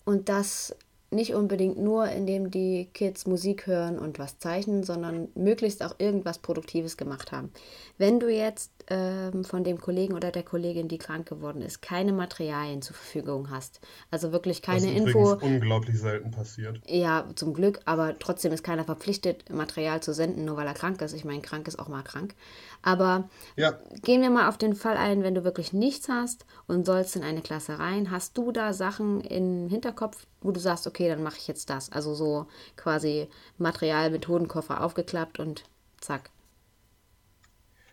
Und 0.06 0.30
das 0.30 0.76
nicht 1.10 1.34
unbedingt 1.34 1.78
nur, 1.78 2.10
indem 2.10 2.52
die 2.52 2.90
Kids 2.94 3.28
Musik 3.28 3.66
hören 3.68 3.98
und 3.98 4.20
was 4.20 4.40
zeichnen, 4.40 4.84
sondern 4.84 5.30
möglichst 5.36 5.84
auch 5.84 5.96
irgendwas 6.00 6.40
Produktives 6.40 6.98
gemacht 6.98 7.32
haben. 7.32 7.52
Wenn 7.98 8.20
du 8.20 8.30
jetzt 8.30 8.72
ähm, 8.90 9.44
von 9.44 9.64
dem 9.64 9.80
Kollegen 9.80 10.14
oder 10.14 10.32
der 10.32 10.44
Kollegin, 10.44 10.88
die 10.88 10.98
krank 10.98 11.28
geworden 11.28 11.62
ist, 11.62 11.82
keine 11.82 12.14
Materialien 12.14 12.82
zur 12.82 12.96
Verfügung 12.96 13.50
hast, 13.50 13.82
also 14.12 14.32
wirklich 14.32 14.62
keine 14.62 14.88
das 14.88 14.92
ist 14.92 15.08
Info. 15.08 15.34
unglaublich 15.42 16.00
selten 16.00 16.32
passiert. 16.32 16.82
Ja, 16.88 17.26
zum 17.36 17.54
Glück, 17.54 17.80
aber 17.86 18.18
trotzdem 18.18 18.54
ist 18.54 18.64
keiner 18.64 18.86
verpflichtet, 18.86 19.50
Material 19.50 20.02
zu 20.02 20.14
senden, 20.14 20.46
nur 20.46 20.58
weil 20.58 20.68
er 20.68 20.74
krank 20.74 21.02
ist. 21.02 21.14
Ich 21.14 21.26
meine, 21.26 21.42
krank 21.42 21.68
ist 21.68 21.80
auch 21.80 21.88
mal 21.90 22.04
krank. 22.04 22.34
Aber 22.82 23.30
ja. 23.56 23.78
gehen 24.04 24.22
wir 24.22 24.30
mal 24.30 24.48
auf 24.48 24.58
den 24.58 24.76
Fall 24.76 24.98
ein, 24.98 25.24
wenn 25.24 25.36
du 25.36 25.44
wirklich 25.44 25.74
nichts 25.74 26.08
hast 26.08 26.46
und 26.68 26.86
sollst 26.86 27.16
in 27.16 27.24
eine 27.24 27.42
Klasse 27.42 27.80
rein, 27.80 28.12
hast 28.12 28.38
du 28.38 28.52
da 28.52 28.74
Sachen 28.74 29.22
im 29.22 29.68
Hinterkopf, 29.68 30.26
wo 30.42 30.52
du 30.52 30.60
sagst, 30.60 30.88
okay, 30.88 31.10
dann 31.10 31.24
mache 31.24 31.38
ich 31.38 31.48
jetzt 31.48 31.70
das. 31.70 31.92
Also 31.92 32.14
so 32.14 32.48
quasi 32.76 33.28
Material, 33.58 34.12
Methodenkoffer 34.12 34.84
aufgeklappt 34.84 35.40
und 35.40 35.64
zack. 36.00 36.30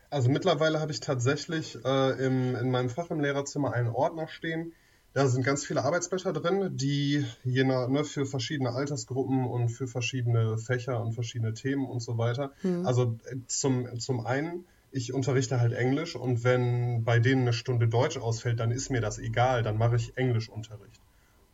Also 0.09 0.29
mittlerweile 0.29 0.79
habe 0.79 0.91
ich 0.91 0.99
tatsächlich 0.99 1.77
äh, 1.83 2.25
im, 2.25 2.55
in 2.55 2.71
meinem 2.71 2.89
Fach 2.89 3.09
im 3.09 3.19
Lehrerzimmer 3.19 3.73
einen 3.73 3.89
Ordner 3.89 4.27
stehen. 4.27 4.73
Da 5.13 5.27
sind 5.27 5.45
ganz 5.45 5.65
viele 5.65 5.83
Arbeitsblätter 5.83 6.33
drin, 6.33 6.75
die 6.75 7.25
je 7.43 7.63
nach, 7.63 7.87
ne, 7.87 8.03
für 8.03 8.25
verschiedene 8.25 8.71
Altersgruppen 8.71 9.45
und 9.45 9.69
für 9.69 9.87
verschiedene 9.87 10.57
Fächer 10.57 11.01
und 11.01 11.13
verschiedene 11.13 11.53
Themen 11.53 11.85
und 11.85 12.01
so 12.01 12.17
weiter. 12.17 12.51
Hm. 12.61 12.85
Also 12.85 13.17
äh, 13.25 13.37
zum, 13.47 13.99
zum 13.99 14.25
einen 14.25 14.65
ich 14.95 15.13
unterrichte 15.13 15.59
halt 15.59 15.73
Englisch 15.73 16.15
und 16.15 16.45
wenn 16.45 17.03
bei 17.03 17.19
denen 17.19 17.41
eine 17.41 17.53
Stunde 17.53 17.89
Deutsch 17.89 18.17
ausfällt, 18.17 18.61
dann 18.61 18.71
ist 18.71 18.89
mir 18.89 19.01
das 19.01 19.19
egal, 19.19 19.61
dann 19.61 19.77
mache 19.77 19.97
ich 19.97 20.15
Englischunterricht. 20.15 21.01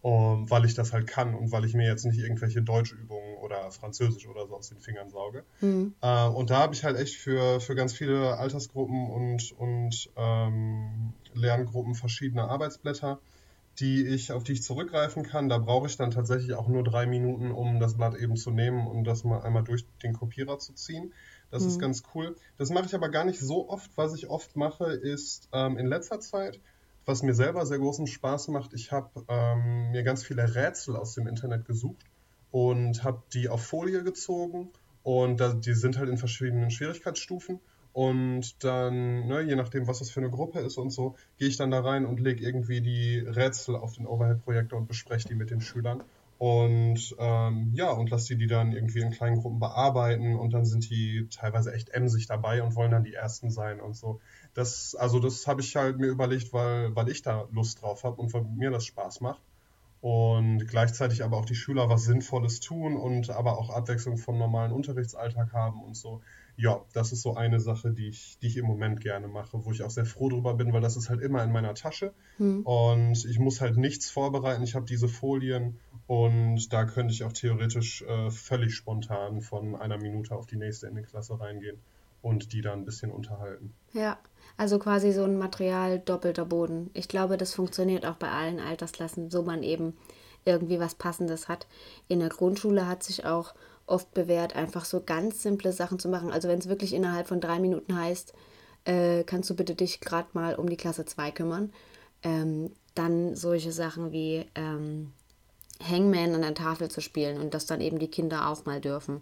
Um, 0.02 0.50
weil 0.50 0.66
ich 0.66 0.74
das 0.74 0.94
halt 0.94 1.08
kann 1.08 1.36
und 1.36 1.52
weil 1.52 1.64
ich 1.64 1.74
mir 1.74 1.86
jetzt 1.86 2.06
nicht 2.06 2.18
irgendwelche 2.18 2.62
Deutschübungen 2.62 3.38
oder 3.38 3.72
Französisch 3.72 4.28
oder 4.28 4.48
so 4.48 4.56
aus 4.56 4.70
den 4.70 4.80
Fingern 4.80 5.10
sauge. 5.10 5.44
Mhm. 5.62 5.94
Uh, 6.04 6.30
und 6.36 6.50
da 6.50 6.60
habe 6.60 6.74
ich 6.74 6.84
halt 6.84 6.98
echt 6.98 7.16
für, 7.16 7.60
für 7.60 7.76
ganz 7.76 7.94
viele 7.94 8.38
Altersgruppen 8.38 9.10
und, 9.12 9.52
und 9.52 10.10
ähm, 10.16 11.14
Lerngruppen 11.34 11.94
verschiedene 11.94 12.46
Arbeitsblätter, 12.46 13.20
die 13.80 14.06
ich, 14.06 14.32
auf 14.32 14.44
die 14.44 14.54
ich 14.54 14.64
zurückgreifen 14.64 15.24
kann. 15.24 15.50
Da 15.50 15.60
brauche 15.60 15.88
ich 15.88 15.98
dann 15.98 16.10
tatsächlich 16.10 16.56
auch 16.56 16.68
nur 16.68 16.84
drei 16.84 17.06
Minuten, 17.06 17.52
um 17.52 17.80
das 17.80 17.96
Blatt 17.96 18.16
eben 18.16 18.36
zu 18.36 18.50
nehmen 18.50 18.88
und 18.88 19.04
das 19.04 19.24
mal 19.24 19.42
einmal 19.42 19.64
durch 19.64 19.86
den 20.02 20.14
Kopierer 20.14 20.58
zu 20.58 20.74
ziehen. 20.74 21.14
Das 21.52 21.64
mhm. 21.64 21.70
ist 21.70 21.80
ganz 21.80 22.04
cool. 22.16 22.36
Das 22.58 22.72
mache 22.72 22.86
ich 22.86 22.96
aber 22.96 23.10
gar 23.10 23.24
nicht 23.24 23.40
so 23.40 23.70
oft. 23.70 23.92
Was 23.96 24.16
ich 24.16 24.28
oft 24.28 24.56
mache, 24.56 24.86
ist 24.86 25.48
ähm, 25.54 25.78
in 25.78 25.86
letzter 25.86 26.20
Zeit 26.20 26.60
was 27.12 27.24
mir 27.24 27.34
selber 27.34 27.66
sehr 27.66 27.78
großen 27.78 28.08
Spaß 28.08 28.48
macht, 28.48 28.74
ich 28.74 28.94
habe 28.94 29.26
ähm, 29.28 29.92
mir 29.92 30.04
ganz 30.04 30.24
viele 30.24 30.56
Rätsel 30.56 30.96
aus 30.96 31.14
dem 31.14 31.28
Internet 31.28 31.66
gesucht 31.66 32.06
und 32.52 33.04
habe 33.04 33.22
die 33.34 33.50
auf 33.50 33.66
Folie 33.66 34.04
gezogen 34.04 34.70
und 35.04 35.42
da, 35.42 35.54
die 35.54 35.74
sind 35.74 35.98
halt 35.98 36.08
in 36.08 36.18
verschiedenen 36.18 36.72
Schwierigkeitsstufen 36.72 37.60
und 37.92 38.64
dann, 38.64 39.28
ne, 39.28 39.42
je 39.42 39.58
nachdem, 39.58 39.88
was 39.88 40.00
das 40.00 40.10
für 40.10 40.22
eine 40.22 40.30
Gruppe 40.30 40.60
ist 40.60 40.78
und 40.78 40.92
so, 40.92 41.16
gehe 41.38 41.50
ich 41.50 41.58
dann 41.58 41.70
da 41.70 41.82
rein 41.82 42.06
und 42.06 42.22
lege 42.22 42.46
irgendwie 42.46 42.80
die 42.80 43.20
Rätsel 43.20 43.76
auf 43.76 43.92
den 43.92 44.08
Overhead-Projektor 44.08 44.80
und 44.80 44.88
bespreche 44.88 45.28
die 45.28 45.36
mit 45.36 45.52
den 45.52 45.60
Schülern. 45.60 46.04
Und 46.42 47.16
ähm, 47.20 47.70
ja, 47.76 47.92
und 47.92 48.10
lasse 48.10 48.30
die 48.30 48.38
die 48.38 48.48
dann 48.48 48.72
irgendwie 48.72 49.02
in 49.02 49.12
kleinen 49.12 49.40
Gruppen 49.40 49.60
bearbeiten 49.60 50.36
und 50.36 50.56
dann 50.56 50.66
sind 50.66 50.90
die 50.90 51.28
teilweise 51.30 51.72
echt 51.72 51.90
emsig 51.90 52.26
dabei 52.26 52.64
und 52.64 52.76
wollen 52.76 52.90
dann 52.90 53.04
die 53.04 53.14
Ersten 53.14 53.52
sein 53.52 53.80
und 53.80 53.96
so. 53.96 54.20
Das, 54.56 54.96
also 54.96 55.20
das 55.20 55.46
habe 55.46 55.62
ich 55.62 55.76
halt 55.76 56.00
mir 56.00 56.08
überlegt, 56.08 56.52
weil, 56.52 56.96
weil 56.96 57.10
ich 57.10 57.22
da 57.22 57.48
Lust 57.52 57.84
drauf 57.84 58.04
habe 58.04 58.20
und 58.20 58.34
weil 58.34 58.42
mir 58.42 58.72
das 58.72 58.86
Spaß 58.88 59.22
macht. 59.22 59.40
Und 60.02 60.68
gleichzeitig 60.68 61.24
aber 61.24 61.38
auch 61.38 61.46
die 61.46 61.54
Schüler 61.54 61.90
was 61.90 62.06
Sinnvolles 62.06 62.60
tun 62.60 62.98
und 62.98 63.30
aber 63.30 63.60
auch 63.60 63.70
Abwechslung 63.70 64.18
vom 64.18 64.40
normalen 64.40 64.72
Unterrichtsalltag 64.72 65.54
haben 65.54 65.84
und 65.84 65.96
so. 65.96 66.22
Ja, 66.58 66.82
das 66.94 67.12
ist 67.12 67.22
so 67.22 67.36
eine 67.36 67.60
Sache, 67.60 67.92
die 67.92 68.08
ich, 68.08 68.40
die 68.42 68.48
ich 68.48 68.58
im 68.58 68.66
Moment 68.66 69.00
gerne 69.00 69.28
mache, 69.28 69.64
wo 69.64 69.72
ich 69.72 69.84
auch 69.84 69.92
sehr 69.92 70.06
froh 70.06 70.30
drüber 70.30 70.56
bin, 70.56 70.74
weil 70.74 70.82
das 70.82 70.98
ist 70.98 71.12
halt 71.12 71.22
immer 71.22 71.44
in 71.44 71.52
meiner 71.52 71.76
Tasche 71.76 72.14
hm. 72.38 72.64
und 72.64 73.26
ich 73.26 73.38
muss 73.38 73.62
halt 73.62 73.78
nichts 73.78 74.10
vorbereiten. 74.10 74.64
Ich 74.64 74.74
habe 74.74 74.88
diese 74.88 75.08
Folien 75.08 75.80
und 76.08 76.72
da 76.74 76.86
könnte 76.86 77.14
ich 77.14 77.24
auch 77.24 77.34
theoretisch 77.34 78.02
äh, 78.04 78.30
völlig 78.32 78.76
spontan 78.76 79.42
von 79.42 79.76
einer 79.76 79.98
Minute 79.98 80.36
auf 80.36 80.46
die 80.46 80.58
nächste 80.58 80.88
in 80.88 80.96
die 80.96 81.04
Klasse 81.04 81.40
reingehen 81.40 81.78
und 82.22 82.54
die 82.54 82.62
dann 82.62 82.80
ein 82.80 82.86
bisschen 82.86 83.12
unterhalten. 83.12 83.74
Ja, 83.94 84.20
also 84.58 84.80
quasi 84.80 85.12
so 85.12 85.24
ein 85.24 85.38
Material 85.38 86.00
doppelter 86.00 86.46
Boden. 86.46 86.90
Ich 86.94 87.08
glaube, 87.08 87.38
das 87.38 87.54
funktioniert 87.54 88.06
auch 88.06 88.16
bei 88.16 88.30
allen 88.30 88.60
Altersklassen, 88.60 89.32
so 89.32 89.42
man 89.44 89.64
eben 89.64 89.94
irgendwie 90.46 90.80
was 90.80 90.96
Passendes 90.96 91.48
hat. 91.48 91.68
In 92.08 92.20
der 92.20 92.30
Grundschule 92.30 92.88
hat 92.88 93.04
sich 93.04 93.26
auch 93.26 93.54
oft 93.86 94.14
bewährt, 94.14 94.56
einfach 94.56 94.86
so 94.86 95.02
ganz 95.02 95.44
simple 95.44 95.72
Sachen 95.74 96.00
zu 96.00 96.10
machen. 96.10 96.32
Also 96.32 96.48
wenn 96.48 96.60
es 96.60 96.70
wirklich 96.70 96.94
innerhalb 96.94 97.28
von 97.28 97.42
drei 97.42 97.60
Minuten 97.60 97.96
heißt, 97.96 98.34
äh, 98.86 99.24
kannst 99.24 99.50
du 99.50 99.56
bitte 99.56 99.76
dich 99.76 100.00
gerade 100.00 100.30
mal 100.34 100.56
um 100.56 100.70
die 100.70 100.78
Klasse 100.78 101.06
2 101.06 101.32
kümmern. 101.32 101.72
Ähm, 102.24 102.72
dann 102.96 103.36
solche 103.36 103.72
Sachen 103.72 104.12
wie 104.12 104.46
ähm, 104.56 105.12
Hangman 105.90 106.36
an 106.36 106.42
der 106.42 106.54
Tafel 106.54 106.90
zu 106.90 107.02
spielen 107.02 107.40
und 107.40 107.54
das 107.54 107.66
dann 107.66 107.82
eben 107.82 108.00
die 108.00 108.10
Kinder 108.10 108.48
auch 108.48 108.66
mal 108.66 108.82
dürfen. 108.82 109.22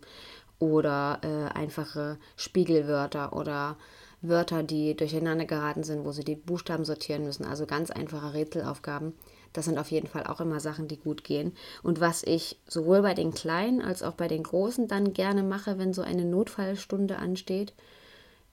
Oder 0.59 1.19
äh, 1.23 1.57
einfache 1.57 2.17
Spiegelwörter 2.35 3.33
oder 3.33 3.77
Wörter, 4.21 4.63
die 4.63 4.95
durcheinander 4.95 5.45
geraten 5.45 5.83
sind, 5.83 6.03
wo 6.03 6.11
sie 6.11 6.25
die 6.25 6.35
Buchstaben 6.35 6.83
sortieren 6.83 7.23
müssen. 7.23 7.45
Also 7.45 7.65
ganz 7.65 7.89
einfache 7.91 8.33
Rätselaufgaben. 8.33 9.13
Das 9.53 9.65
sind 9.65 9.79
auf 9.79 9.89
jeden 9.91 10.07
Fall 10.07 10.27
auch 10.27 10.41
immer 10.41 10.59
Sachen, 10.59 10.87
die 10.87 10.97
gut 10.97 11.23
gehen. 11.23 11.53
Und 11.81 12.01
was 12.01 12.23
ich 12.23 12.59
sowohl 12.67 13.01
bei 13.01 13.13
den 13.13 13.33
Kleinen 13.33 13.81
als 13.81 14.03
auch 14.03 14.13
bei 14.13 14.27
den 14.27 14.43
Großen 14.43 14.87
dann 14.87 15.13
gerne 15.13 15.43
mache, 15.43 15.77
wenn 15.77 15.93
so 15.93 16.01
eine 16.01 16.25
Notfallstunde 16.25 17.17
ansteht, 17.17 17.73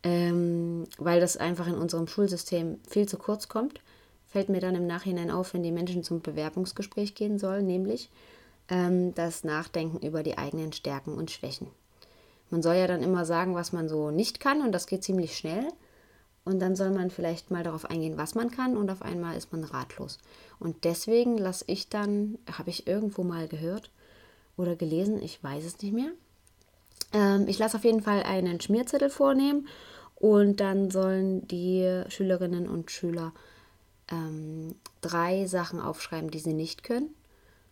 ähm, 0.02 0.84
weil 0.98 1.20
das 1.20 1.36
einfach 1.36 1.66
in 1.66 1.74
unserem 1.74 2.06
Schulsystem 2.06 2.78
viel 2.88 3.08
zu 3.08 3.18
kurz 3.18 3.48
kommt, 3.48 3.80
fällt 4.26 4.48
mir 4.48 4.60
dann 4.60 4.74
im 4.74 4.86
Nachhinein 4.86 5.30
auf, 5.30 5.54
wenn 5.54 5.62
die 5.62 5.72
Menschen 5.72 6.02
zum 6.02 6.20
Bewerbungsgespräch 6.20 7.14
gehen 7.14 7.38
sollen, 7.38 7.66
nämlich 7.66 8.10
ähm, 8.68 9.14
das 9.14 9.44
Nachdenken 9.44 10.04
über 10.04 10.22
die 10.22 10.38
eigenen 10.38 10.72
Stärken 10.72 11.14
und 11.14 11.30
Schwächen. 11.30 11.68
Man 12.50 12.62
soll 12.62 12.76
ja 12.76 12.86
dann 12.86 13.02
immer 13.02 13.24
sagen, 13.24 13.54
was 13.54 13.72
man 13.72 13.88
so 13.88 14.10
nicht 14.10 14.40
kann 14.40 14.62
und 14.62 14.72
das 14.72 14.86
geht 14.86 15.02
ziemlich 15.02 15.36
schnell. 15.36 15.68
Und 16.44 16.60
dann 16.60 16.76
soll 16.76 16.90
man 16.90 17.10
vielleicht 17.10 17.50
mal 17.50 17.64
darauf 17.64 17.86
eingehen, 17.86 18.18
was 18.18 18.36
man 18.36 18.52
kann 18.52 18.76
und 18.76 18.88
auf 18.88 19.02
einmal 19.02 19.36
ist 19.36 19.50
man 19.50 19.64
ratlos. 19.64 20.18
Und 20.60 20.84
deswegen 20.84 21.38
lasse 21.38 21.64
ich 21.66 21.88
dann, 21.88 22.38
habe 22.52 22.70
ich 22.70 22.86
irgendwo 22.86 23.24
mal 23.24 23.48
gehört 23.48 23.90
oder 24.56 24.76
gelesen, 24.76 25.20
ich 25.20 25.42
weiß 25.42 25.64
es 25.64 25.82
nicht 25.82 25.92
mehr. 25.92 26.12
Ähm, 27.12 27.48
ich 27.48 27.58
lasse 27.58 27.76
auf 27.76 27.84
jeden 27.84 28.00
Fall 28.00 28.22
einen 28.22 28.60
Schmierzettel 28.60 29.10
vornehmen 29.10 29.66
und 30.14 30.60
dann 30.60 30.88
sollen 30.90 31.48
die 31.48 32.04
Schülerinnen 32.08 32.68
und 32.68 32.92
Schüler 32.92 33.32
ähm, 34.10 34.74
drei 35.00 35.46
Sachen 35.46 35.80
aufschreiben, 35.80 36.30
die 36.30 36.38
sie 36.38 36.52
nicht 36.52 36.82
können. 36.82 37.14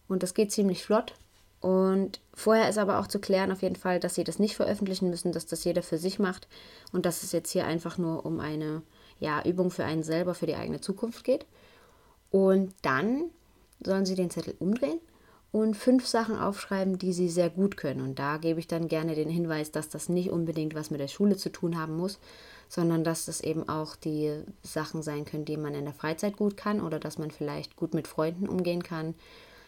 Und 0.09 0.23
das 0.23 0.35
geht 0.35 0.53
ziemlich 0.53 0.85
flott. 0.85 1.14
Und 1.61 2.21
vorher 2.35 2.69
ist 2.69 2.76
aber 2.76 2.99
auch 2.99 3.07
zu 3.07 3.19
klären 3.19 3.50
auf 3.50 3.62
jeden 3.62 3.76
Fall, 3.76 3.99
dass 3.99 4.17
sie 4.17 4.25
das 4.25 4.38
nicht 4.38 4.55
veröffentlichen 4.55 5.09
müssen, 5.09 5.33
dass 5.33 5.47
das 5.47 5.64
jeder 5.64 5.83
für 5.83 5.97
sich 5.97 6.19
macht 6.19 6.47
und 6.93 7.07
dass 7.07 7.23
es 7.23 7.33
jetzt 7.33 7.50
hier 7.50 7.67
einfach 7.67 7.97
nur 7.97 8.26
um 8.26 8.38
eine 8.38 8.83
ja, 9.19 9.43
Übung 9.43 9.71
für 9.71 9.85
einen 9.85 10.03
selber, 10.03 10.35
für 10.35 10.47
die 10.47 10.57
eigene 10.57 10.83
Zukunft 10.83 11.25
geht. 11.25 11.47
Und 12.31 12.75
dann 12.83 13.31
sollen 13.83 14.05
sie 14.05 14.14
den 14.14 14.29
Zettel 14.29 14.55
umdrehen 14.59 15.00
und 15.53 15.76
fünf 15.76 16.07
Sachen 16.07 16.37
aufschreiben, 16.37 16.99
die 16.99 17.12
sie 17.12 17.29
sehr 17.29 17.49
gut 17.49 17.76
können. 17.76 18.00
Und 18.00 18.19
da 18.19 18.38
gebe 18.38 18.61
ich 18.61 18.67
dann 18.67 18.88
gerne 18.88 19.14
den 19.14 19.31
Hinweis, 19.31 19.71
dass 19.71 19.88
das 19.88 20.09
nicht 20.09 20.31
unbedingt 20.31 20.75
was 20.75 20.91
mit 20.91 21.00
der 21.00 21.09
Schule 21.09 21.37
zu 21.37 21.50
tun 21.50 21.79
haben 21.79 21.97
muss, 21.97 22.19
sondern 22.68 23.04
dass 23.04 23.26
das 23.26 23.40
eben 23.40 23.68
auch 23.68 23.97
die 23.97 24.42
Sachen 24.62 25.02
sein 25.02 25.25
können, 25.25 25.44
die 25.44 25.56
man 25.56 25.75
in 25.75 25.85
der 25.85 25.94
Freizeit 25.94 26.37
gut 26.37 26.56
kann 26.56 26.80
oder 26.80 26.99
dass 26.99 27.18
man 27.18 27.30
vielleicht 27.30 27.76
gut 27.76 27.94
mit 27.94 28.09
Freunden 28.09 28.49
umgehen 28.49 28.83
kann 28.83 29.14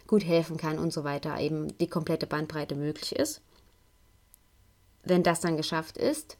gut 0.07 0.25
helfen 0.25 0.57
kann 0.57 0.79
und 0.79 0.91
so 0.91 1.03
weiter, 1.03 1.39
eben 1.39 1.77
die 1.77 1.87
komplette 1.87 2.25
Bandbreite 2.25 2.75
möglich 2.75 3.15
ist. 3.15 3.41
Wenn 5.03 5.23
das 5.23 5.41
dann 5.41 5.57
geschafft 5.57 5.97
ist, 5.97 6.37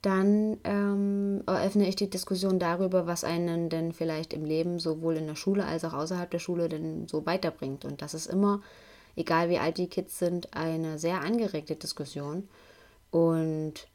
dann 0.00 0.58
ähm, 0.62 1.42
eröffne 1.46 1.88
ich 1.88 1.96
die 1.96 2.08
Diskussion 2.08 2.60
darüber, 2.60 3.06
was 3.06 3.24
einen 3.24 3.68
denn 3.68 3.92
vielleicht 3.92 4.32
im 4.32 4.44
Leben 4.44 4.78
sowohl 4.78 5.16
in 5.16 5.26
der 5.26 5.34
Schule 5.34 5.64
als 5.64 5.84
auch 5.84 5.92
außerhalb 5.92 6.30
der 6.30 6.38
Schule 6.38 6.68
denn 6.68 7.08
so 7.08 7.26
weiterbringt. 7.26 7.84
Und 7.84 8.00
das 8.00 8.14
ist 8.14 8.26
immer, 8.26 8.62
egal 9.16 9.48
wie 9.48 9.58
alt 9.58 9.76
die 9.76 9.88
Kids 9.88 10.18
sind, 10.18 10.54
eine 10.54 10.98
sehr 10.98 11.20
angeregte 11.20 11.74
Diskussion. 11.74 12.48
Und 13.10 13.88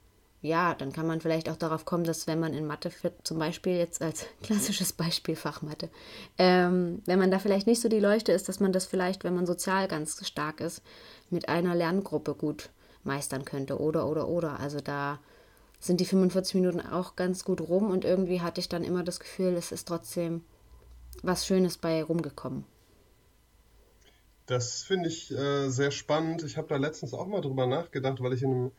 ja, 0.44 0.76
dann 0.76 0.92
kann 0.92 1.08
man 1.08 1.22
vielleicht 1.22 1.48
auch 1.50 1.56
darauf 1.56 1.86
kommen, 1.86 2.04
dass 2.04 2.28
wenn 2.28 2.38
man 2.38 2.54
in 2.54 2.68
Mathe, 2.68 2.92
zum 3.24 3.40
Beispiel 3.40 3.78
jetzt 3.78 4.02
als 4.02 4.26
klassisches 4.44 4.92
Beispiel 4.92 5.38
Fachmathe, 5.38 5.90
ähm, 6.38 7.02
wenn 7.06 7.18
man 7.18 7.32
da 7.32 7.40
vielleicht 7.40 7.66
nicht 7.66 7.82
so 7.82 7.88
die 7.88 8.02
Leuchte 8.02 8.34
ist, 8.34 8.50
dass 8.50 8.60
man 8.60 8.74
das 8.74 8.86
vielleicht, 8.86 9.24
wenn 9.24 9.36
man 9.36 9.46
sozial 9.46 9.88
ganz 9.88 10.28
stark 10.28 10.60
ist, 10.60 10.82
mit 11.30 11.48
einer 11.48 11.76
Lerngruppe 11.76 12.36
gut 12.36 12.70
meistern 13.06 13.46
könnte. 13.46 13.80
Oder, 13.80 14.06
oder, 14.06 14.28
oder. 14.28 14.60
Also 14.60 14.82
da 14.82 15.20
sind 15.80 16.02
die 16.02 16.06
45 16.06 16.56
Minuten 16.56 16.82
auch 16.82 17.16
ganz 17.16 17.46
gut 17.46 17.62
rum 17.62 17.90
und 17.90 18.04
irgendwie 18.04 18.42
hatte 18.42 18.60
ich 18.60 18.68
dann 18.68 18.84
immer 18.84 19.04
das 19.04 19.22
Gefühl, 19.22 19.54
es 19.54 19.72
ist 19.72 19.88
trotzdem 19.88 20.44
was 21.22 21.48
Schönes 21.48 21.78
bei 21.78 22.04
rumgekommen. 22.04 22.66
Das 24.46 24.84
finde 24.84 25.08
ich 25.08 25.32
äh, 25.32 25.70
sehr 25.70 25.92
spannend. 25.92 26.44
Ich 26.44 26.58
habe 26.58 26.68
da 26.68 26.76
letztens 26.76 27.14
auch 27.14 27.28
mal 27.28 27.40
drüber 27.40 27.66
nachgedacht, 27.66 28.22
weil 28.22 28.34
ich 28.34 28.44
in 28.44 28.52
einem 28.52 28.72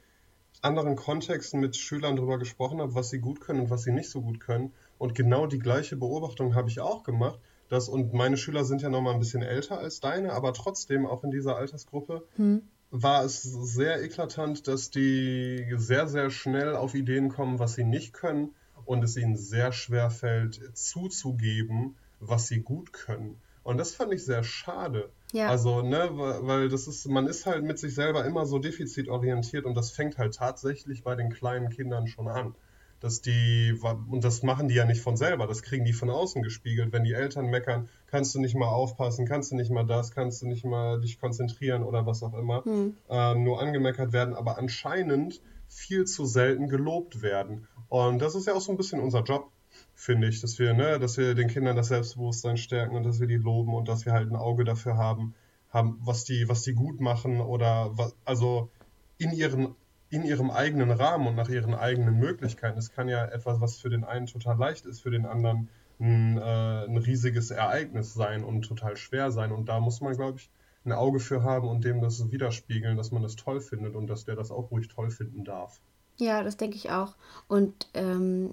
anderen 0.65 0.97
Kontexten 0.97 1.61
mit 1.61 1.77
Schülern 1.77 2.17
darüber 2.17 2.39
gesprochen 2.39 2.81
habe, 2.81 2.95
was 2.95 3.11
sie 3.11 3.19
gut 3.19 3.41
können 3.41 3.61
und 3.61 3.71
was 3.71 3.83
sie 3.83 3.93
nicht 3.93 4.11
so 4.11 4.21
gut 4.21 4.41
können. 4.41 4.73
Und 4.99 5.15
genau 5.15 5.47
die 5.47 5.59
gleiche 5.59 5.97
Beobachtung 5.97 6.55
habe 6.55 6.69
ich 6.69 6.81
auch 6.81 7.03
gemacht. 7.03 7.39
Dass, 7.69 7.89
und 7.89 8.13
meine 8.13 8.37
Schüler 8.37 8.65
sind 8.65 8.83
ja 8.83 8.91
noch 8.91 9.01
mal 9.01 9.15
ein 9.15 9.19
bisschen 9.19 9.43
älter 9.43 9.79
als 9.79 10.01
deine, 10.01 10.33
aber 10.33 10.53
trotzdem 10.53 11.07
auch 11.07 11.25
in 11.25 11.31
dieser 11.31 11.57
Altersgruppe 11.57 12.23
hm. 12.37 12.63
war 12.91 13.25
es 13.25 13.43
sehr 13.43 14.03
eklatant, 14.03 14.69
dass 14.69 14.91
die 14.91 15.73
sehr, 15.77 16.07
sehr 16.07 16.31
schnell 16.31 16.77
auf 16.77 16.95
Ideen 16.95 17.31
kommen, 17.31 17.59
was 17.59 17.75
sie 17.75 17.85
nicht 17.85 18.13
können 18.13 18.55
und 18.85 19.03
es 19.03 19.17
ihnen 19.17 19.37
sehr 19.37 19.73
schwer 19.73 20.11
fällt, 20.11 20.77
zuzugeben, 20.77 21.97
was 22.21 22.49
sie 22.49 22.61
gut 22.61 22.93
können. 22.93 23.41
Und 23.65 23.79
das 23.79 23.95
fand 23.95 24.13
ich 24.13 24.25
sehr 24.25 24.45
schade. 24.45 25.11
Ja. 25.33 25.49
Also, 25.49 25.83
ne, 25.83 26.11
weil 26.13 26.69
das 26.69 26.87
ist, 26.87 27.09
man 27.09 27.27
ist 27.27 27.47
halt 27.47 27.65
mit 27.65 27.79
sich 27.79 27.95
selber 27.95 28.25
immer 28.25 28.47
so 28.47 28.59
defizitorientiert 28.59 29.65
und 29.65 29.75
das 29.75 29.91
fängt 29.91 30.19
halt 30.19 30.35
tatsächlich 30.35 31.03
bei 31.03 31.17
den 31.17 31.31
kleinen 31.31 31.71
Kindern 31.71 32.07
schon 32.07 32.29
an. 32.29 32.55
Dass 33.01 33.21
die, 33.21 33.79
und 33.83 34.23
das 34.25 34.43
machen 34.43 34.69
die 34.69 34.77
ja 34.77 34.85
nicht 34.85 35.03
von 35.03 35.17
selber, 35.17 35.47
das 35.47 35.63
kriegen 35.63 35.85
die 35.85 35.93
von 35.93 36.09
außen 36.09 36.43
gespiegelt. 36.43 36.93
Wenn 36.93 37.05
die 37.05 37.13
Eltern 37.13 37.47
meckern, 37.47 37.89
kannst 38.07 38.35
du 38.35 38.39
nicht 38.39 38.55
mal 38.55 38.69
aufpassen, 38.69 39.27
kannst 39.27 39.51
du 39.51 39.57
nicht 39.57 39.71
mal 39.71 39.85
das, 39.85 40.13
kannst 40.13 40.41
du 40.41 40.47
nicht 40.47 40.65
mal 40.65 41.01
dich 41.01 41.21
konzentrieren 41.21 41.83
oder 41.83 42.07
was 42.07 42.23
auch 42.23 42.35
immer, 42.35 42.65
hm. 42.65 42.97
ähm, 43.11 43.45
nur 43.45 43.61
angemeckert 43.61 44.13
werden, 44.13 44.35
aber 44.35 44.57
anscheinend 44.57 45.43
viel 45.69 46.05
zu 46.05 46.25
selten 46.25 46.69
gelobt 46.69 47.21
werden. 47.21 47.67
Und 47.89 48.21
das 48.21 48.35
ist 48.35 48.47
ja 48.47 48.55
auch 48.55 48.61
so 48.61 48.73
ein 48.73 48.77
bisschen 48.77 49.01
unser 49.01 49.23
Job. 49.23 49.51
Finde 49.95 50.29
ich, 50.29 50.41
dass 50.41 50.59
wir, 50.59 50.75
ne, 50.75 50.99
dass 50.99 51.17
wir 51.17 51.35
den 51.35 51.49
Kindern 51.49 51.77
das 51.77 51.89
Selbstbewusstsein 51.89 52.57
stärken 52.57 52.97
und 52.97 53.05
dass 53.05 53.21
wir 53.21 53.27
die 53.27 53.37
loben 53.37 53.75
und 53.75 53.89
dass 53.89 54.05
wir 54.05 54.13
halt 54.13 54.31
ein 54.31 54.37
Auge 54.37 54.65
dafür 54.65 54.97
haben, 54.97 55.35
haben, 55.71 55.99
was 56.01 56.25
die, 56.25 56.49
was 56.49 56.63
die 56.63 56.75
gut 56.75 57.01
machen 57.01 57.41
oder 57.41 57.91
was, 57.97 58.15
also 58.25 58.71
in 59.19 59.33
ihren 59.33 59.75
in 60.11 60.23
ihrem 60.23 60.51
eigenen 60.51 60.93
Rahmen 60.93 61.27
und 61.27 61.35
nach 61.35 61.49
ihren 61.49 61.75
eigenen 61.75 62.21
Möglichkeiten. 62.21 62.79
Es 62.79 62.93
kann 62.93 63.09
ja 63.09 63.25
etwas, 63.25 63.61
was 63.61 63.79
für 63.79 63.91
den 63.91 64.05
einen 64.05 64.27
total 64.27 64.57
leicht 64.57 64.87
ist, 64.87 65.01
für 65.01 65.11
den 65.11 65.27
anderen 65.27 65.69
ein, 65.99 66.39
äh, 66.39 66.85
ein 66.85 66.97
riesiges 66.97 67.51
Ereignis 67.51 68.15
sein 68.15 68.45
und 68.45 68.63
total 68.63 68.97
schwer 68.97 69.33
sein. 69.33 69.51
Und 69.51 69.69
da 69.69 69.81
muss 69.81 70.01
man, 70.01 70.15
glaube 70.15 70.39
ich, 70.39 70.51
ein 70.85 70.93
Auge 70.93 71.19
für 71.19 71.43
haben 71.43 71.67
und 71.67 71.85
dem 71.85 72.01
das 72.01 72.31
widerspiegeln, 72.31 72.97
dass 72.97 73.11
man 73.11 73.23
das 73.23 73.35
toll 73.35 73.61
findet 73.61 73.97
und 73.97 74.07
dass 74.07 74.25
der 74.25 74.37
das 74.37 74.53
auch 74.53 74.71
ruhig 74.71 74.87
toll 74.89 75.11
finden 75.11 75.45
darf. 75.45 75.81
Ja, 76.17 76.45
das 76.45 76.57
denke 76.57 76.77
ich 76.77 76.91
auch. 76.91 77.17
Und 77.49 77.89
ähm, 77.95 78.53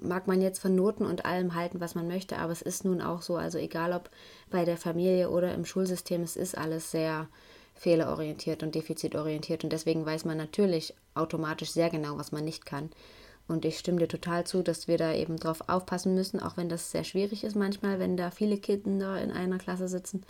mag 0.00 0.26
man 0.26 0.40
jetzt 0.40 0.60
von 0.60 0.74
Noten 0.74 1.04
und 1.04 1.24
allem 1.24 1.54
halten, 1.54 1.80
was 1.80 1.94
man 1.94 2.06
möchte, 2.06 2.38
aber 2.38 2.52
es 2.52 2.62
ist 2.62 2.84
nun 2.84 3.00
auch 3.00 3.22
so, 3.22 3.36
also 3.36 3.58
egal 3.58 3.92
ob 3.92 4.10
bei 4.50 4.64
der 4.64 4.76
Familie 4.76 5.30
oder 5.30 5.54
im 5.54 5.64
Schulsystem, 5.64 6.22
es 6.22 6.36
ist 6.36 6.56
alles 6.56 6.90
sehr 6.90 7.28
fehlerorientiert 7.74 8.62
und 8.62 8.74
defizitorientiert 8.74 9.64
und 9.64 9.72
deswegen 9.72 10.06
weiß 10.06 10.24
man 10.24 10.36
natürlich 10.38 10.94
automatisch 11.14 11.70
sehr 11.70 11.90
genau, 11.90 12.16
was 12.16 12.32
man 12.32 12.44
nicht 12.44 12.64
kann. 12.64 12.90
Und 13.48 13.64
ich 13.64 13.78
stimme 13.78 13.98
dir 13.98 14.08
total 14.08 14.44
zu, 14.44 14.62
dass 14.62 14.88
wir 14.88 14.98
da 14.98 15.12
eben 15.12 15.36
drauf 15.36 15.68
aufpassen 15.68 16.14
müssen, 16.14 16.40
auch 16.40 16.56
wenn 16.56 16.68
das 16.68 16.90
sehr 16.90 17.04
schwierig 17.04 17.44
ist 17.44 17.54
manchmal, 17.54 17.98
wenn 17.98 18.16
da 18.16 18.30
viele 18.30 18.58
Kinder 18.58 19.20
in 19.20 19.30
einer 19.30 19.58
Klasse 19.58 19.88
sitzen, 19.88 20.24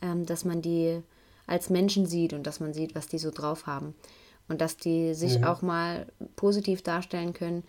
ähm, 0.00 0.24
dass 0.24 0.44
man 0.44 0.62
die 0.62 1.02
als 1.46 1.70
Menschen 1.70 2.06
sieht 2.06 2.32
und 2.32 2.46
dass 2.46 2.60
man 2.60 2.72
sieht, 2.72 2.94
was 2.94 3.08
die 3.08 3.18
so 3.18 3.30
drauf 3.30 3.66
haben. 3.66 3.94
Und 4.48 4.60
dass 4.60 4.76
die 4.76 5.14
sich 5.14 5.36
ja. 5.36 5.52
auch 5.52 5.60
mal 5.60 6.06
positiv 6.36 6.82
darstellen 6.82 7.32
können. 7.32 7.64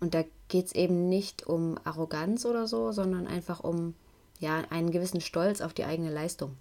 Und 0.00 0.14
da 0.14 0.24
geht 0.48 0.66
es 0.66 0.74
eben 0.74 1.08
nicht 1.08 1.46
um 1.46 1.78
Arroganz 1.84 2.44
oder 2.44 2.66
so, 2.66 2.92
sondern 2.92 3.26
einfach 3.26 3.60
um 3.60 3.94
ja, 4.38 4.62
einen 4.70 4.90
gewissen 4.90 5.20
Stolz 5.20 5.60
auf 5.60 5.72
die 5.72 5.84
eigene 5.84 6.12
Leistung. 6.12 6.56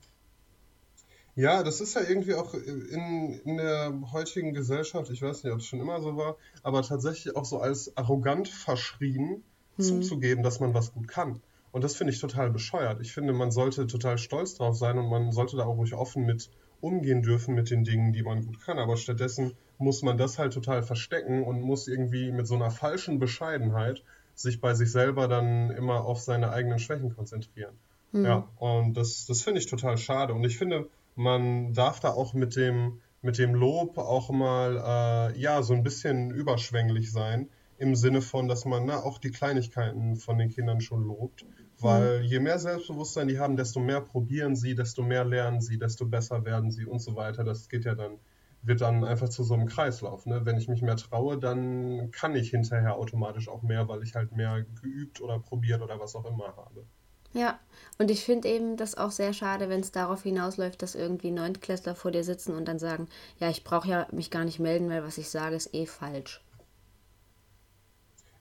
Ja, 1.35 1.63
das 1.63 1.81
ist 1.81 1.95
ja 1.95 2.01
irgendwie 2.07 2.35
auch 2.35 2.53
in, 2.53 3.39
in 3.43 3.57
der 3.57 3.91
heutigen 4.11 4.53
Gesellschaft, 4.53 5.09
ich 5.09 5.21
weiß 5.21 5.43
nicht, 5.43 5.51
ob 5.51 5.59
es 5.59 5.65
schon 5.65 5.79
immer 5.79 5.99
so 5.99 6.15
war, 6.15 6.37
aber 6.61 6.83
tatsächlich 6.83 7.35
auch 7.35 7.45
so 7.45 7.59
als 7.59 7.97
arrogant 7.97 8.47
verschrien 8.47 9.43
hm. 9.77 9.83
zuzugeben, 9.83 10.43
dass 10.43 10.59
man 10.59 10.75
was 10.75 10.93
gut 10.93 11.07
kann. 11.07 11.41
Und 11.71 11.83
das 11.83 11.95
finde 11.95 12.13
ich 12.13 12.19
total 12.19 12.51
bescheuert. 12.51 13.01
Ich 13.01 13.13
finde, 13.13 13.33
man 13.33 13.49
sollte 13.49 13.87
total 13.87 14.19
stolz 14.19 14.53
drauf 14.53 14.77
sein 14.77 14.99
und 14.99 15.09
man 15.09 15.31
sollte 15.31 15.57
da 15.57 15.65
auch 15.65 15.75
ruhig 15.75 15.95
offen 15.95 16.23
mit 16.23 16.51
umgehen 16.81 17.23
dürfen 17.23 17.55
mit 17.55 17.71
den 17.71 17.83
Dingen, 17.83 18.13
die 18.13 18.21
man 18.21 18.45
gut 18.45 18.59
kann. 18.61 18.77
Aber 18.77 18.95
stattdessen 18.95 19.53
muss 19.77 20.01
man 20.01 20.17
das 20.17 20.39
halt 20.39 20.53
total 20.53 20.83
verstecken 20.83 21.43
und 21.43 21.61
muss 21.61 21.87
irgendwie 21.87 22.31
mit 22.31 22.47
so 22.47 22.55
einer 22.55 22.71
falschen 22.71 23.19
Bescheidenheit 23.19 24.03
sich 24.35 24.61
bei 24.61 24.73
sich 24.73 24.91
selber 24.91 25.27
dann 25.27 25.69
immer 25.71 26.05
auf 26.05 26.19
seine 26.19 26.51
eigenen 26.51 26.79
Schwächen 26.79 27.15
konzentrieren. 27.15 27.75
Hm. 28.11 28.25
Ja, 28.25 28.47
und 28.57 28.95
das, 28.95 29.25
das 29.25 29.41
finde 29.41 29.59
ich 29.59 29.67
total 29.67 29.97
schade. 29.97 30.33
Und 30.33 30.43
ich 30.43 30.57
finde, 30.57 30.89
man 31.15 31.73
darf 31.73 31.99
da 31.99 32.09
auch 32.09 32.33
mit 32.33 32.55
dem, 32.55 33.01
mit 33.21 33.37
dem 33.37 33.53
Lob 33.53 33.97
auch 33.97 34.29
mal 34.29 35.31
äh, 35.33 35.39
ja 35.39 35.61
so 35.63 35.73
ein 35.73 35.83
bisschen 35.83 36.31
überschwänglich 36.31 37.11
sein, 37.11 37.49
im 37.77 37.95
Sinne 37.95 38.21
von, 38.21 38.47
dass 38.47 38.65
man 38.65 38.85
na, 38.85 39.03
auch 39.03 39.17
die 39.17 39.31
Kleinigkeiten 39.31 40.15
von 40.15 40.37
den 40.37 40.49
Kindern 40.49 40.81
schon 40.81 41.03
lobt. 41.03 41.45
Weil 41.79 42.19
mhm. 42.19 42.25
je 42.25 42.39
mehr 42.39 42.59
Selbstbewusstsein 42.59 43.27
die 43.27 43.39
haben, 43.39 43.57
desto 43.57 43.79
mehr 43.79 44.01
probieren 44.01 44.55
sie, 44.55 44.75
desto 44.75 45.03
mehr 45.03 45.25
lernen 45.25 45.61
sie, 45.61 45.77
desto 45.77 46.05
besser 46.05 46.45
werden 46.45 46.71
sie 46.71 46.85
und 46.85 46.99
so 46.99 47.15
weiter. 47.15 47.43
Das 47.43 47.67
geht 47.67 47.85
ja 47.85 47.95
dann, 47.95 48.19
wird 48.63 48.82
dann 48.82 49.03
einfach 49.03 49.29
zu 49.29 49.43
so 49.43 49.53
einem 49.53 49.67
Kreislauf. 49.67 50.25
Ne? 50.25 50.46
Wenn 50.46 50.58
ich 50.58 50.70
mich 50.70 50.82
mehr 50.82 50.96
traue, 50.96 51.38
dann 51.38 52.12
kann 52.12 52.36
ich 52.36 52.50
hinterher 52.50 52.96
automatisch 52.96 53.50
auch 53.50 53.62
mehr, 53.62 53.88
weil 53.88 54.01
ich 54.03 54.15
halt 54.15 54.32
mehr 54.32 54.65
geübt 54.82 55.21
oder 55.21 55.39
probiert 55.39 55.82
oder 55.82 55.99
was 55.99 56.15
auch 56.15 56.26
immer 56.26 56.56
habe. 56.56 56.86
Ja, 57.34 57.60
und 57.97 58.12
ich 58.12 58.23
finde 58.23 58.47
eben 58.47 58.78
das 58.78 58.95
auch 58.95 59.12
sehr 59.12 59.34
schade, 59.34 59.67
wenn 59.67 59.80
es 59.80 59.91
darauf 59.91 60.23
hinausläuft, 60.23 60.82
dass 60.82 60.93
irgendwie 60.95 61.32
Neuntklässler 61.32 61.95
vor 61.95 62.12
dir 62.12 62.23
sitzen 62.23 62.56
und 62.56 62.65
dann 62.67 62.80
sagen, 62.80 63.08
ja, 63.39 63.49
ich 63.49 63.63
brauche 63.63 63.89
ja 63.89 64.08
mich 64.12 64.30
gar 64.30 64.45
nicht 64.45 64.60
melden, 64.60 64.89
weil 64.89 65.04
was 65.04 65.17
ich 65.17 65.30
sage, 65.30 65.56
ist 65.56 65.73
eh 65.73 65.88
falsch. 65.88 66.43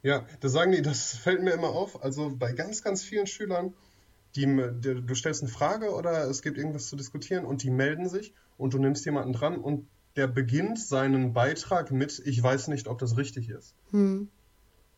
Ja, 0.02 0.26
das 0.40 0.52
sagen 0.52 0.72
die, 0.72 0.82
das 0.82 1.14
fällt 1.14 1.42
mir 1.42 1.52
immer 1.52 1.70
auf. 1.70 2.02
Also 2.02 2.34
bei 2.36 2.52
ganz, 2.52 2.82
ganz 2.82 3.02
vielen 3.02 3.26
Schülern, 3.26 3.72
die, 4.36 4.46
die, 4.46 5.06
du 5.06 5.14
stellst 5.14 5.42
eine 5.42 5.50
Frage 5.50 5.94
oder 5.94 6.28
es 6.28 6.42
gibt 6.42 6.58
irgendwas 6.58 6.88
zu 6.88 6.96
diskutieren 6.96 7.44
und 7.44 7.62
die 7.62 7.70
melden 7.70 8.08
sich 8.08 8.34
und 8.58 8.74
du 8.74 8.78
nimmst 8.78 9.04
jemanden 9.06 9.32
dran 9.32 9.58
und 9.58 9.88
der 10.16 10.26
beginnt 10.26 10.78
seinen 10.78 11.32
Beitrag 11.32 11.90
mit, 11.90 12.20
ich 12.24 12.42
weiß 12.42 12.68
nicht, 12.68 12.88
ob 12.88 12.98
das 12.98 13.16
richtig 13.16 13.48
ist. 13.48 13.74
Hm. 13.90 14.28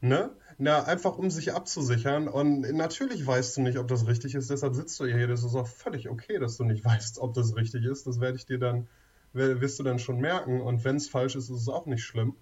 Ne? 0.01 0.31
Na, 0.59 0.85
einfach 0.85 1.17
um 1.19 1.31
sich 1.31 1.53
abzusichern. 1.53 2.29
Und 2.29 2.61
natürlich 2.61 3.27
weißt 3.27 3.57
du 3.57 3.63
nicht, 3.63 3.79
ob 3.79 3.89
das 3.89 4.07
richtig 4.07 4.35
ist, 4.35 4.51
deshalb 4.51 4.75
sitzt 4.75 4.99
du 5.01 5.07
hier. 5.07 5.27
Das 5.27 5.45
ist 5.45 5.55
auch 5.55 5.67
völlig 5.67 6.09
okay, 6.09 6.39
dass 6.39 6.57
du 6.57 6.65
nicht 6.65 6.85
weißt, 6.85 7.19
ob 7.19 7.35
das 7.35 7.57
richtig 7.57 7.85
ist. 7.85 8.07
Das 8.07 8.21
werde 8.21 8.37
ich 8.37 8.47
dir 8.47 8.59
dann, 8.59 8.89
wirst 9.33 9.79
du 9.79 9.83
dann 9.83 9.99
schon 9.99 10.21
merken. 10.21 10.61
Und 10.61 10.85
wenn 10.85 10.97
es 10.97 11.09
falsch 11.09 11.37
ist, 11.37 11.49
ist 11.49 11.63
es 11.63 11.69
auch 11.69 11.87
nicht 11.87 12.05
schlimm. 12.05 12.37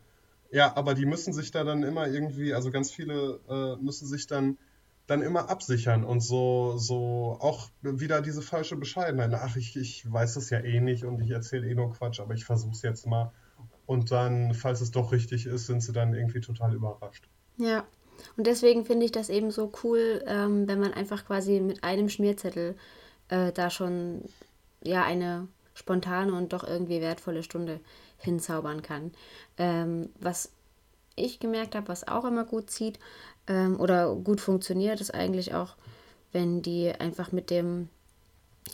Ja, 0.50 0.76
aber 0.76 0.94
die 0.94 1.06
müssen 1.06 1.32
sich 1.32 1.50
da 1.50 1.64
dann 1.64 1.82
immer 1.82 2.08
irgendwie, 2.08 2.52
also 2.52 2.70
ganz 2.70 2.90
viele 2.90 3.40
äh, 3.48 3.82
müssen 3.82 4.06
sich 4.06 4.26
dann 4.26 4.58
dann 5.06 5.22
immer 5.22 5.50
absichern 5.50 6.04
und 6.04 6.20
so, 6.20 6.76
so 6.78 7.36
auch 7.40 7.68
wieder 7.82 8.22
diese 8.22 8.42
falsche 8.42 8.76
Bescheidenheit. 8.76 9.32
Ach, 9.34 9.56
ich, 9.56 9.76
ich 9.76 10.10
weiß 10.10 10.34
das 10.34 10.50
ja 10.50 10.60
eh 10.60 10.80
nicht 10.80 11.04
und 11.04 11.20
ich 11.20 11.30
erzähle 11.30 11.68
eh 11.68 11.74
nur 11.74 11.92
Quatsch, 11.92 12.20
aber 12.20 12.34
ich 12.34 12.44
versuche 12.44 12.72
es 12.72 12.82
jetzt 12.82 13.06
mal. 13.06 13.32
Und 13.86 14.12
dann, 14.12 14.54
falls 14.54 14.80
es 14.80 14.90
doch 14.90 15.12
richtig 15.12 15.46
ist, 15.46 15.66
sind 15.66 15.82
sie 15.82 15.92
dann 15.92 16.14
irgendwie 16.14 16.40
total 16.40 16.74
überrascht. 16.74 17.28
Ja, 17.56 17.84
und 18.36 18.46
deswegen 18.46 18.84
finde 18.84 19.04
ich 19.04 19.12
das 19.12 19.28
eben 19.28 19.50
so 19.50 19.72
cool, 19.82 20.22
ähm, 20.26 20.68
wenn 20.68 20.80
man 20.80 20.94
einfach 20.94 21.26
quasi 21.26 21.60
mit 21.60 21.82
einem 21.82 22.08
Schmierzettel 22.08 22.76
äh, 23.28 23.52
da 23.52 23.70
schon 23.70 24.22
ja 24.82 25.04
eine 25.04 25.48
spontane 25.74 26.32
und 26.34 26.52
doch 26.52 26.64
irgendwie 26.64 27.00
wertvolle 27.00 27.42
Stunde 27.42 27.80
hinzaubern 28.18 28.82
kann. 28.82 29.12
Ähm, 29.58 30.10
was 30.20 30.52
ich 31.16 31.40
gemerkt 31.40 31.74
habe, 31.74 31.88
was 31.88 32.06
auch 32.08 32.24
immer 32.24 32.44
gut 32.44 32.70
zieht 32.70 32.98
ähm, 33.46 33.78
oder 33.78 34.14
gut 34.14 34.40
funktioniert, 34.40 35.00
ist 35.00 35.14
eigentlich 35.14 35.54
auch, 35.54 35.76
wenn 36.32 36.62
die 36.62 36.92
einfach 36.92 37.32
mit 37.32 37.50
dem 37.50 37.88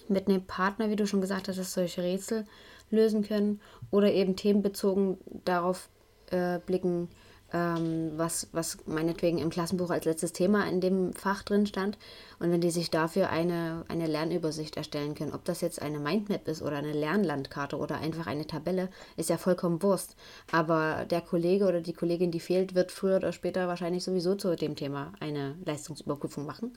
mit 0.08 0.28
einem 0.28 0.44
Partner, 0.44 0.90
wie 0.90 0.96
du 0.96 1.06
schon 1.06 1.20
gesagt 1.20 1.48
hast, 1.48 1.56
solche 1.72 2.02
Rätsel 2.02 2.44
lösen 2.90 3.22
können 3.22 3.60
oder 3.90 4.12
eben 4.12 4.36
themenbezogen 4.36 5.18
darauf 5.44 5.88
äh, 6.30 6.58
blicken, 6.58 7.08
ähm, 7.52 8.12
was, 8.16 8.48
was 8.52 8.78
meinetwegen 8.86 9.38
im 9.38 9.48
Klassenbuch 9.48 9.90
als 9.90 10.04
letztes 10.04 10.32
Thema 10.32 10.68
in 10.68 10.80
dem 10.80 11.14
Fach 11.14 11.42
drin 11.42 11.66
stand. 11.66 11.96
Und 12.38 12.50
wenn 12.50 12.60
die 12.60 12.70
sich 12.70 12.90
dafür 12.90 13.30
eine, 13.30 13.84
eine 13.88 14.06
Lernübersicht 14.06 14.76
erstellen 14.76 15.14
können, 15.14 15.32
ob 15.32 15.44
das 15.44 15.60
jetzt 15.62 15.80
eine 15.80 15.98
Mindmap 15.98 16.46
ist 16.46 16.62
oder 16.62 16.76
eine 16.76 16.92
Lernlandkarte 16.92 17.78
oder 17.78 17.96
einfach 17.98 18.26
eine 18.26 18.46
Tabelle, 18.46 18.90
ist 19.16 19.30
ja 19.30 19.38
vollkommen 19.38 19.82
Wurst. 19.82 20.14
Aber 20.52 21.06
der 21.08 21.22
Kollege 21.22 21.66
oder 21.66 21.80
die 21.80 21.94
Kollegin, 21.94 22.30
die 22.30 22.40
fehlt, 22.40 22.74
wird 22.74 22.92
früher 22.92 23.16
oder 23.16 23.32
später 23.32 23.66
wahrscheinlich 23.66 24.04
sowieso 24.04 24.34
zu 24.34 24.54
dem 24.54 24.76
Thema 24.76 25.12
eine 25.20 25.56
Leistungsüberprüfung 25.64 26.44
machen. 26.44 26.76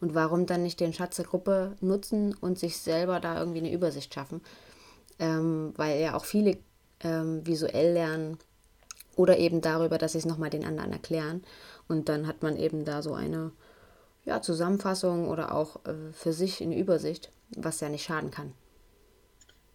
Und 0.00 0.14
warum 0.14 0.46
dann 0.46 0.62
nicht 0.62 0.80
den 0.80 0.92
Schatz 0.92 1.16
der 1.16 1.26
Gruppe 1.26 1.76
nutzen 1.80 2.34
und 2.40 2.58
sich 2.58 2.78
selber 2.78 3.20
da 3.20 3.38
irgendwie 3.38 3.60
eine 3.60 3.72
Übersicht 3.72 4.14
schaffen? 4.14 4.40
Ähm, 5.18 5.72
weil 5.76 6.00
ja 6.00 6.14
auch 6.14 6.24
viele 6.24 6.58
ähm, 7.00 7.46
visuell 7.46 7.92
lernen 7.92 8.38
oder 9.16 9.38
eben 9.38 9.60
darüber, 9.60 9.98
dass 9.98 10.12
sie 10.12 10.18
es 10.18 10.24
nochmal 10.24 10.50
den 10.50 10.64
anderen 10.64 10.92
erklären. 10.92 11.42
Und 11.88 12.08
dann 12.08 12.26
hat 12.26 12.42
man 12.42 12.56
eben 12.56 12.84
da 12.84 13.02
so 13.02 13.14
eine 13.14 13.52
ja, 14.24 14.40
Zusammenfassung 14.40 15.28
oder 15.28 15.54
auch 15.54 15.84
äh, 15.84 16.12
für 16.12 16.32
sich 16.32 16.62
eine 16.62 16.78
Übersicht, 16.78 17.30
was 17.56 17.80
ja 17.80 17.88
nicht 17.88 18.04
schaden 18.04 18.30
kann. 18.30 18.52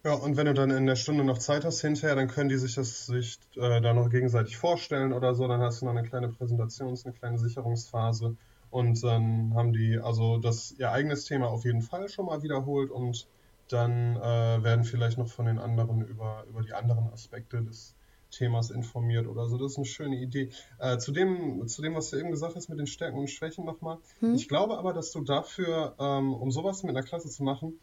Ja, 0.04 0.14
und 0.14 0.36
wenn 0.36 0.46
du 0.46 0.54
dann 0.54 0.70
in 0.70 0.86
der 0.86 0.96
Stunde 0.96 1.24
noch 1.24 1.38
Zeit 1.38 1.64
hast 1.64 1.80
hinterher, 1.80 2.14
dann 2.14 2.28
können 2.28 2.48
die 2.48 2.56
sich 2.56 2.76
das 2.76 3.06
sich 3.06 3.38
äh, 3.56 3.80
da 3.80 3.92
noch 3.92 4.08
gegenseitig 4.10 4.56
vorstellen 4.56 5.12
oder 5.12 5.34
so. 5.34 5.48
Dann 5.48 5.60
hast 5.60 5.80
du 5.80 5.86
noch 5.86 5.92
eine 5.92 6.08
kleine 6.08 6.28
Präsentation, 6.28 6.96
eine 7.04 7.14
kleine 7.14 7.38
Sicherungsphase. 7.38 8.36
Und 8.70 9.02
dann 9.02 9.52
haben 9.54 9.72
die 9.72 9.98
also 9.98 10.38
das 10.38 10.72
ihr 10.78 10.92
eigenes 10.92 11.24
Thema 11.24 11.48
auf 11.48 11.64
jeden 11.64 11.82
Fall 11.82 12.08
schon 12.08 12.26
mal 12.26 12.42
wiederholt 12.42 12.90
und 12.90 13.26
dann 13.68 14.16
äh, 14.16 14.62
werden 14.62 14.84
vielleicht 14.84 15.18
noch 15.18 15.28
von 15.28 15.46
den 15.46 15.58
anderen 15.58 16.02
über, 16.02 16.44
über 16.48 16.62
die 16.62 16.72
anderen 16.72 17.12
Aspekte 17.12 17.62
des 17.62 17.94
Themas 18.30 18.70
informiert 18.70 19.26
oder 19.26 19.46
so. 19.48 19.56
Das 19.58 19.72
ist 19.72 19.78
eine 19.78 19.86
schöne 19.86 20.16
Idee. 20.16 20.50
Äh, 20.78 20.98
zu, 20.98 21.12
dem, 21.12 21.66
zu 21.66 21.82
dem, 21.82 21.94
was 21.94 22.10
du 22.10 22.18
eben 22.18 22.30
gesagt 22.30 22.56
hast 22.56 22.68
mit 22.68 22.78
den 22.78 22.86
Stärken 22.86 23.18
und 23.18 23.30
Schwächen 23.30 23.64
nochmal. 23.64 23.98
Hm? 24.20 24.34
Ich 24.34 24.48
glaube 24.48 24.78
aber, 24.78 24.92
dass 24.92 25.12
du 25.12 25.22
dafür, 25.22 25.94
ähm, 25.98 26.34
um 26.34 26.50
sowas 26.50 26.82
mit 26.82 26.96
einer 26.96 27.04
Klasse 27.04 27.28
zu 27.28 27.42
machen, 27.42 27.78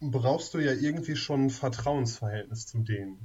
brauchst 0.00 0.54
du 0.54 0.58
ja 0.58 0.72
irgendwie 0.72 1.16
schon 1.16 1.46
ein 1.46 1.50
Vertrauensverhältnis 1.50 2.66
zu 2.66 2.78
denen. 2.78 3.18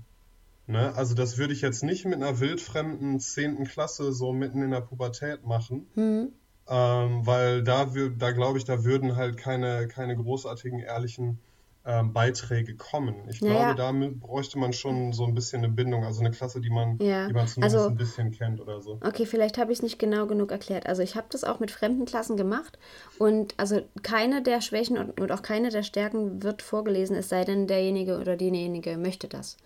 Ne? 0.65 0.93
Also 0.95 1.13
das 1.13 1.37
würde 1.37 1.53
ich 1.53 1.61
jetzt 1.61 1.83
nicht 1.83 2.05
mit 2.05 2.15
einer 2.15 2.39
wildfremden 2.39 3.19
10. 3.19 3.65
Klasse 3.65 4.13
so 4.13 4.31
mitten 4.31 4.61
in 4.61 4.71
der 4.71 4.81
Pubertät 4.81 5.45
machen. 5.45 5.87
Hm. 5.95 6.31
Ähm, 6.69 7.25
weil 7.25 7.61
da, 7.63 7.91
da 8.17 8.31
glaube 8.31 8.57
ich, 8.57 8.63
da 8.63 8.85
würden 8.85 9.17
halt 9.17 9.35
keine, 9.35 9.89
keine 9.89 10.15
großartigen, 10.15 10.79
ehrlichen 10.79 11.39
ähm, 11.85 12.13
Beiträge 12.13 12.75
kommen. 12.75 13.27
Ich 13.29 13.41
Naja. 13.41 13.45
glaube, 13.45 13.75
damit 13.75 14.19
bräuchte 14.19 14.57
man 14.59 14.73
schon 14.73 15.13
so 15.13 15.25
ein 15.25 15.33
bisschen 15.35 15.63
eine 15.63 15.73
Bindung, 15.73 16.03
also 16.05 16.21
eine 16.21 16.31
Klasse, 16.31 16.61
die 16.61 16.69
man, 16.69 16.99
Ja, 16.99 17.27
die 17.27 17.33
man 17.33 17.47
zumindest 17.47 17.87
also 17.87 17.89
ein 17.89 17.97
bisschen 17.97 18.31
kennt 18.31 18.59
oder 18.61 18.81
so. 18.81 19.01
Okay, 19.01 19.25
vielleicht 19.25 19.57
habe 19.57 19.71
ich 19.73 19.79
es 19.79 19.83
nicht 19.83 19.99
genau 19.99 20.27
genug 20.27 20.51
erklärt. 20.51 20.85
Also 20.87 21.01
ich 21.01 21.15
habe 21.15 21.27
das 21.29 21.43
auch 21.43 21.59
mit 21.59 21.71
fremden 21.71 22.05
Klassen 22.05 22.37
gemacht 22.37 22.79
und 23.19 23.53
also 23.57 23.81
keine 24.01 24.41
der 24.41 24.61
Schwächen 24.61 24.97
und, 24.97 25.19
und 25.19 25.31
auch 25.31 25.41
keine 25.41 25.69
der 25.69 25.83
Stärken 25.83 26.41
wird 26.41 26.61
vorgelesen, 26.61 27.15
es 27.17 27.27
sei 27.27 27.43
denn, 27.43 27.67
derjenige 27.67 28.17
oder 28.19 28.37
diejenige 28.37 28.95
möchte 28.97 29.27
das. 29.27 29.57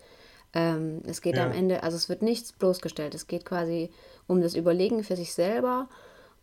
Ähm, 0.54 1.02
es 1.06 1.22
geht 1.22 1.40
am 1.40 1.50
Ja, 1.50 1.54
Ende, 1.54 1.84
also 1.84 1.98
es 1.98 2.10
wird 2.10 2.22
nichts 2.24 2.54
bloßgestellt. 2.54 3.16
Es 3.16 3.28
geht 3.28 3.46
quasi 3.46 3.92
um 4.28 4.42
das 4.42 4.56
Überlegen 4.56 5.04
für 5.04 5.16
sich 5.16 5.34
selber 5.34 5.90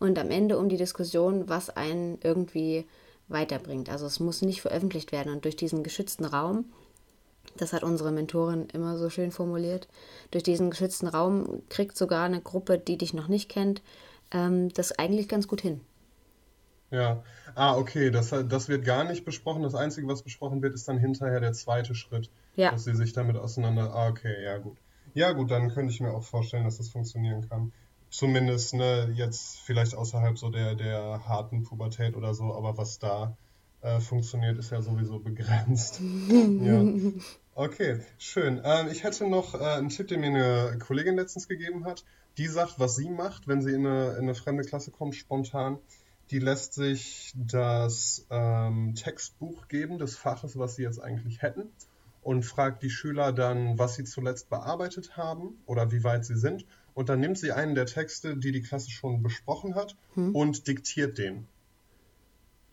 und 0.00 0.18
am 0.18 0.30
Ende 0.30 0.58
um 0.58 0.68
die 0.68 0.76
Diskussion, 0.76 1.48
was 1.48 1.70
einen 1.70 2.18
irgendwie 2.22 2.86
weiterbringt. 3.28 3.88
Also 3.90 4.06
es 4.06 4.20
muss 4.20 4.42
nicht 4.42 4.62
veröffentlicht 4.62 5.12
werden 5.12 5.32
und 5.32 5.44
durch 5.44 5.56
diesen 5.56 5.82
geschützten 5.82 6.24
Raum 6.24 6.66
das 7.56 7.72
hat 7.72 7.82
unsere 7.84 8.10
Mentorin 8.10 8.68
immer 8.72 8.96
so 8.98 9.10
schön 9.10 9.30
formuliert. 9.30 9.88
Durch 10.30 10.42
diesen 10.42 10.70
geschützten 10.70 11.06
Raum 11.06 11.62
kriegt 11.68 11.96
sogar 11.96 12.24
eine 12.24 12.40
Gruppe, 12.40 12.78
die 12.78 12.98
dich 12.98 13.14
noch 13.14 13.28
nicht 13.28 13.48
kennt, 13.48 13.82
ähm, 14.32 14.70
das 14.70 14.92
eigentlich 14.98 15.28
ganz 15.28 15.46
gut 15.46 15.60
hin. 15.60 15.80
ja. 16.90 17.22
Ah, 17.54 17.76
okay, 17.76 18.10
das, 18.10 18.30
das 18.30 18.68
wird 18.68 18.84
gar 18.84 19.04
nicht 19.04 19.24
besprochen. 19.24 19.62
Das 19.62 19.74
Einzige, 19.74 20.08
was 20.08 20.22
besprochen 20.22 20.62
wird, 20.62 20.74
ist 20.74 20.88
dann 20.88 20.98
hinterher 20.98 21.40
der 21.40 21.52
zweite 21.52 21.94
Schritt, 21.94 22.30
Ja, 22.56 22.70
dass 22.70 22.84
sie 22.84 22.94
sich 22.96 23.12
damit 23.12 23.36
auseinander. 23.36 23.94
Ah, 23.94 24.08
okay, 24.08 24.42
ja, 24.42 24.58
gut. 24.58 24.78
Ja, 25.14 25.32
gut, 25.32 25.50
dann 25.50 25.70
könnte 25.70 25.92
ich 25.92 26.00
mir 26.00 26.12
auch 26.12 26.24
vorstellen, 26.24 26.64
dass 26.64 26.78
das 26.78 26.88
funktionieren 26.88 27.48
kann. 27.48 27.72
Zumindest, 28.14 28.74
ne, 28.74 29.12
jetzt 29.16 29.58
vielleicht 29.58 29.96
außerhalb 29.96 30.38
so 30.38 30.48
der, 30.48 30.76
der 30.76 31.26
harten 31.26 31.64
Pubertät 31.64 32.14
oder 32.14 32.32
so, 32.32 32.54
aber 32.54 32.78
was 32.78 33.00
da 33.00 33.36
äh, 33.80 33.98
funktioniert, 33.98 34.56
ist 34.56 34.70
ja 34.70 34.80
sowieso 34.80 35.18
begrenzt. 35.18 36.00
Ja. 36.30 36.84
Okay, 37.56 38.00
schön. 38.18 38.60
Ähm, 38.62 38.86
ich 38.92 39.02
hätte 39.02 39.28
noch 39.28 39.54
äh, 39.54 39.64
einen 39.64 39.88
Tipp, 39.88 40.06
den 40.06 40.20
mir 40.20 40.68
eine 40.68 40.78
Kollegin 40.78 41.16
letztens 41.16 41.48
gegeben 41.48 41.84
hat. 41.86 42.04
Die 42.38 42.46
sagt, 42.46 42.78
was 42.78 42.94
sie 42.94 43.10
macht, 43.10 43.48
wenn 43.48 43.62
sie 43.62 43.72
in 43.72 43.84
eine, 43.84 44.12
in 44.12 44.22
eine 44.22 44.36
fremde 44.36 44.62
Klasse 44.62 44.92
kommt, 44.92 45.16
spontan. 45.16 45.78
Die 46.30 46.38
lässt 46.38 46.74
sich 46.74 47.32
das 47.34 48.26
ähm, 48.30 48.94
Textbuch 48.94 49.66
geben 49.66 49.98
des 49.98 50.16
Faches, 50.16 50.56
was 50.56 50.76
sie 50.76 50.84
jetzt 50.84 51.00
eigentlich 51.00 51.42
hätten, 51.42 51.64
und 52.22 52.44
fragt 52.44 52.84
die 52.84 52.90
Schüler 52.90 53.32
dann, 53.32 53.76
was 53.76 53.96
sie 53.96 54.04
zuletzt 54.04 54.50
bearbeitet 54.50 55.16
haben 55.16 55.58
oder 55.66 55.90
wie 55.90 56.04
weit 56.04 56.24
sie 56.24 56.38
sind. 56.38 56.64
Und 56.94 57.08
dann 57.08 57.20
nimmt 57.20 57.38
sie 57.38 57.52
einen 57.52 57.74
der 57.74 57.86
Texte, 57.86 58.36
die 58.36 58.52
die 58.52 58.62
Klasse 58.62 58.90
schon 58.90 59.22
besprochen 59.22 59.74
hat, 59.74 59.96
und 60.32 60.66
diktiert 60.68 61.18
den. 61.18 61.46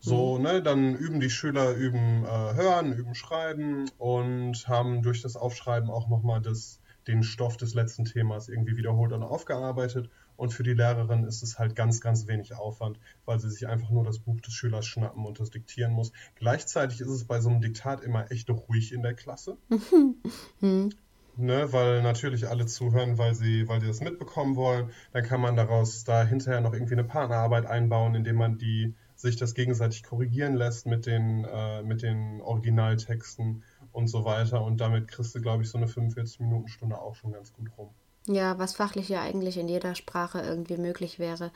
So, 0.04 0.36
ne, 0.38 0.60
dann 0.60 0.96
üben 0.96 1.20
die 1.20 1.30
Schüler, 1.30 1.74
üben 1.76 2.24
äh, 2.24 2.54
Hören, 2.54 2.92
üben 2.92 3.14
Schreiben 3.14 3.88
und 3.98 4.66
haben 4.66 5.02
durch 5.02 5.22
das 5.22 5.36
Aufschreiben 5.36 5.90
auch 5.90 6.08
nochmal 6.08 6.42
das, 6.42 6.80
den 7.06 7.22
Stoff 7.22 7.56
des 7.56 7.74
letzten 7.74 8.04
Themas 8.04 8.48
irgendwie 8.48 8.76
wiederholt 8.76 9.12
und 9.12 9.22
aufgearbeitet. 9.22 10.10
Und 10.36 10.52
für 10.52 10.64
die 10.64 10.74
Lehrerin 10.74 11.22
ist 11.22 11.44
es 11.44 11.60
halt 11.60 11.76
ganz, 11.76 12.00
ganz 12.00 12.26
wenig 12.26 12.52
Aufwand, 12.54 12.98
weil 13.26 13.38
sie 13.38 13.48
sich 13.48 13.68
einfach 13.68 13.90
nur 13.90 14.02
das 14.02 14.18
Buch 14.18 14.40
des 14.40 14.54
Schülers 14.54 14.86
schnappen 14.86 15.24
und 15.24 15.38
das 15.38 15.50
diktieren 15.50 15.92
muss. 15.92 16.10
Gleichzeitig 16.34 17.00
ist 17.00 17.10
es 17.10 17.24
bei 17.24 17.40
so 17.40 17.50
einem 17.50 17.60
Diktat 17.60 18.02
immer 18.02 18.32
echt 18.32 18.50
ruhig 18.50 18.92
in 18.92 19.02
der 19.02 19.14
Klasse. 19.14 19.56
Ne, 21.36 21.72
weil 21.72 22.02
natürlich 22.02 22.48
alle 22.48 22.66
zuhören, 22.66 23.16
weil 23.16 23.34
sie, 23.34 23.66
weil 23.66 23.80
sie 23.80 23.86
das 23.86 24.02
mitbekommen 24.02 24.54
wollen. 24.54 24.90
Dann 25.12 25.24
kann 25.24 25.40
man 25.40 25.56
daraus 25.56 26.04
da 26.04 26.24
hinterher 26.24 26.60
noch 26.60 26.74
irgendwie 26.74 26.92
eine 26.92 27.04
Partnerarbeit 27.04 27.64
einbauen, 27.64 28.14
indem 28.14 28.36
man 28.36 28.58
die 28.58 28.94
sich 29.16 29.36
das 29.36 29.54
gegenseitig 29.54 30.02
korrigieren 30.02 30.54
lässt 30.54 30.86
mit 30.86 31.06
den, 31.06 31.44
äh, 31.44 31.82
mit 31.82 32.02
den 32.02 32.42
Originaltexten 32.42 33.62
und 33.92 34.08
so 34.08 34.24
weiter. 34.24 34.62
Und 34.62 34.80
damit 34.80 35.08
kriegst 35.08 35.34
du, 35.34 35.40
glaube 35.40 35.62
ich, 35.62 35.70
so 35.70 35.78
eine 35.78 35.86
45-Minuten-Stunde 35.86 36.98
auch 36.98 37.14
schon 37.14 37.32
ganz 37.32 37.52
gut 37.52 37.70
rum. 37.78 37.90
ja, 38.26 38.58
was 38.58 38.74
fachlich 38.74 39.08
ja 39.08 39.22
eigentlich 39.22 39.56
in 39.56 39.68
jeder 39.68 39.94
Sprache 39.94 40.40
irgendwie 40.40 40.76
möglich 40.76 41.18
wäre. 41.18 41.50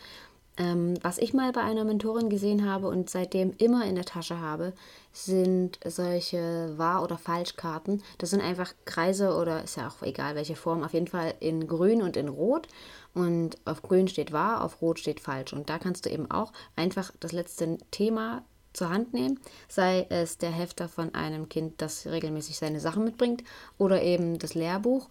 Ähm, 0.58 0.94
was 1.02 1.18
ich 1.18 1.34
mal 1.34 1.52
bei 1.52 1.60
einer 1.60 1.84
Mentorin 1.84 2.30
gesehen 2.30 2.68
habe 2.68 2.88
und 2.88 3.10
seitdem 3.10 3.52
immer 3.58 3.84
in 3.84 3.94
der 3.94 4.06
Tasche 4.06 4.40
habe, 4.40 4.72
sind 5.12 5.78
solche 5.84 6.72
Wahr- 6.76 7.02
oder 7.02 7.18
Falschkarten. 7.18 8.02
Das 8.18 8.30
sind 8.30 8.40
einfach 8.40 8.72
Kreise 8.86 9.36
oder 9.36 9.64
ist 9.64 9.76
ja 9.76 9.88
auch 9.88 10.02
egal 10.02 10.34
welche 10.34 10.56
Form, 10.56 10.82
auf 10.82 10.94
jeden 10.94 11.08
Fall 11.08 11.34
in 11.40 11.66
grün 11.66 12.02
und 12.02 12.16
in 12.16 12.28
rot. 12.28 12.68
Und 13.14 13.58
auf 13.66 13.82
grün 13.82 14.08
steht 14.08 14.32
wahr, 14.32 14.64
auf 14.64 14.80
rot 14.80 14.98
steht 14.98 15.20
falsch. 15.20 15.52
Und 15.52 15.68
da 15.68 15.78
kannst 15.78 16.06
du 16.06 16.10
eben 16.10 16.30
auch 16.30 16.52
einfach 16.74 17.12
das 17.20 17.32
letzte 17.32 17.78
Thema 17.90 18.42
zur 18.72 18.90
Hand 18.90 19.14
nehmen, 19.14 19.40
sei 19.68 20.06
es 20.10 20.38
der 20.38 20.50
Hefter 20.50 20.88
von 20.88 21.14
einem 21.14 21.48
Kind, 21.48 21.80
das 21.80 22.06
regelmäßig 22.06 22.58
seine 22.58 22.78
Sachen 22.80 23.04
mitbringt, 23.04 23.42
oder 23.78 24.02
eben 24.02 24.38
das 24.38 24.54
Lehrbuch 24.54 25.08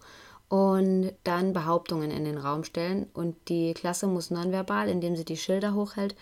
und 0.48 1.12
dann 1.24 1.52
Behauptungen 1.52 2.10
in 2.10 2.24
den 2.24 2.38
Raum 2.38 2.64
stellen. 2.64 3.06
Und 3.12 3.36
die 3.48 3.74
Klasse 3.74 4.06
muss 4.06 4.30
nonverbal, 4.30 4.88
indem 4.88 5.16
sie 5.16 5.24
die 5.24 5.36
Schilder 5.36 5.74
hochhält, 5.74 6.14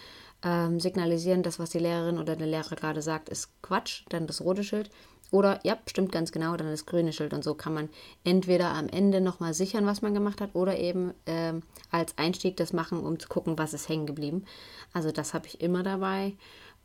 ähm, 0.42 0.80
signalisieren, 0.80 1.42
dass 1.42 1.58
was 1.58 1.70
die 1.70 1.78
Lehrerin 1.78 2.18
oder 2.18 2.37
der 2.37 2.46
Lehrer 2.46 2.76
gerade 2.76 3.02
sagt, 3.02 3.28
ist 3.28 3.50
Quatsch, 3.62 4.04
dann 4.08 4.26
das 4.26 4.40
rote 4.40 4.64
Schild. 4.64 4.90
Oder 5.30 5.58
ja, 5.64 5.76
stimmt 5.87 6.12
ganz 6.12 6.32
genau, 6.32 6.56
dann 6.56 6.70
das 6.70 6.87
grüne 6.87 7.12
Schild. 7.12 7.34
Und 7.34 7.42
so 7.42 7.54
kann 7.54 7.74
man 7.74 7.88
entweder 8.22 8.70
am 8.70 8.88
Ende 8.88 9.20
nochmal 9.20 9.52
sichern, 9.52 9.84
was 9.87 10.00
man 10.00 10.14
gemacht 10.14 10.40
hat, 10.40 10.54
oder 10.54 10.78
eben 10.78 11.12
ähm, 11.26 11.62
als 11.90 12.16
Einstieg 12.18 12.56
das 12.56 12.72
machen, 12.72 13.00
um 13.00 13.18
zu 13.18 13.28
gucken, 13.28 13.58
was 13.58 13.74
ist 13.74 13.88
hängen 13.88 14.06
geblieben. 14.06 14.44
Also 14.92 15.10
das 15.10 15.34
habe 15.34 15.46
ich 15.48 15.60
immer 15.60 15.82
dabei. 15.82 16.34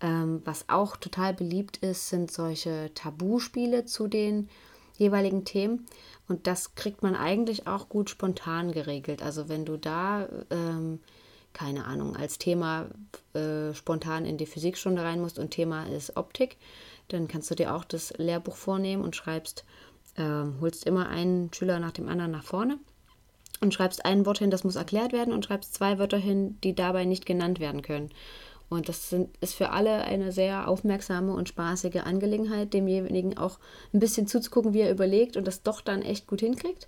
Ähm, 0.01 0.41
was 0.45 0.67
auch 0.69 0.95
total 0.95 1.33
beliebt 1.33 1.77
ist, 1.77 2.09
sind 2.09 2.31
solche 2.31 2.91
Tabuspiele 2.95 3.85
zu 3.85 4.07
den 4.07 4.49
jeweiligen 4.99 5.45
Themen. 5.45 5.85
Und 6.27 6.45
das 6.45 6.75
kriegt 6.75 7.01
man 7.01 7.15
eigentlich 7.15 7.65
auch 7.65 7.89
gut 7.89 8.09
spontan 8.09 8.71
geregelt. 8.71 9.23
Also 9.23 9.49
wenn 9.49 9.65
du 9.65 9.77
da, 9.77 10.29
ähm, 10.51 10.99
keine 11.53 11.85
Ahnung, 11.85 12.15
als 12.15 12.37
Thema 12.37 12.87
äh, 13.33 13.73
spontan 13.73 14.25
in 14.25 14.37
die 14.37 14.45
Physikstunde 14.45 15.01
rein 15.01 15.21
musst 15.21 15.39
und 15.39 15.49
Thema 15.49 15.85
ist 15.85 16.15
Optik, 16.17 16.57
dann 17.07 17.27
kannst 17.27 17.49
du 17.49 17.55
dir 17.55 17.73
auch 17.73 17.83
das 17.83 18.13
Lehrbuch 18.17 18.55
vornehmen 18.55 19.03
und 19.03 19.15
schreibst, 19.15 19.65
ähm, 20.17 20.57
holst 20.61 20.85
immer 20.85 21.09
einen 21.09 21.51
Schüler 21.51 21.79
nach 21.79 21.91
dem 21.91 22.07
anderen 22.07 22.31
nach 22.31 22.43
vorne 22.43 22.77
und 23.61 23.73
schreibst 23.73 24.05
ein 24.05 24.25
Wort 24.25 24.39
hin, 24.39 24.51
das 24.51 24.63
muss 24.63 24.75
erklärt 24.75 25.11
werden 25.11 25.33
und 25.33 25.45
schreibst 25.45 25.73
zwei 25.73 25.97
Wörter 25.97 26.17
hin, 26.17 26.57
die 26.63 26.75
dabei 26.75 27.05
nicht 27.05 27.25
genannt 27.25 27.59
werden 27.59 27.81
können. 27.81 28.09
Und 28.69 28.87
das 28.87 29.09
sind, 29.09 29.35
ist 29.41 29.55
für 29.55 29.71
alle 29.71 30.03
eine 30.03 30.31
sehr 30.31 30.67
aufmerksame 30.67 31.33
und 31.33 31.49
spaßige 31.49 32.03
Angelegenheit, 32.03 32.73
demjenigen 32.73 33.37
auch 33.37 33.59
ein 33.93 33.99
bisschen 33.99 34.27
zuzugucken, 34.27 34.73
wie 34.73 34.81
er 34.81 34.91
überlegt 34.91 35.37
und 35.37 35.47
das 35.47 35.63
doch 35.63 35.81
dann 35.81 36.03
echt 36.03 36.27
gut 36.27 36.41
hinkriegt. 36.41 36.87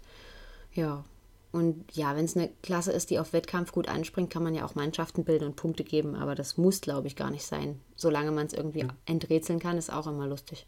Ja. 0.74 1.04
Und 1.52 1.84
ja, 1.94 2.16
wenn 2.16 2.26
es 2.26 2.38
eine 2.38 2.50
Klasse 2.64 2.94
ist, 2.94 3.10
die 3.10 3.20
auf 3.20 3.34
Wettkampf 3.34 3.74
gut 3.74 3.90
anspringt, 3.90 4.30
kann 4.30 4.44
man 4.44 4.54
ja 4.54 4.64
auch 4.64 4.76
Mannschaften 4.76 5.26
bilden 5.26 5.46
und 5.46 5.58
Punkte 5.58 5.84
geben, 5.84 6.16
aber 6.16 6.34
das 6.34 6.58
muss, 6.58 6.80
glaube 6.80 7.08
ich, 7.08 7.18
gar 7.18 7.30
nicht 7.30 7.46
sein. 7.46 7.82
Solange 7.98 8.32
man 8.32 8.46
es 8.46 8.54
irgendwie 8.54 8.88
enträtseln 9.06 9.60
kann, 9.60 9.78
ist 9.78 9.92
auch 9.92 10.08
immer 10.08 10.28
lustig. 10.28 10.66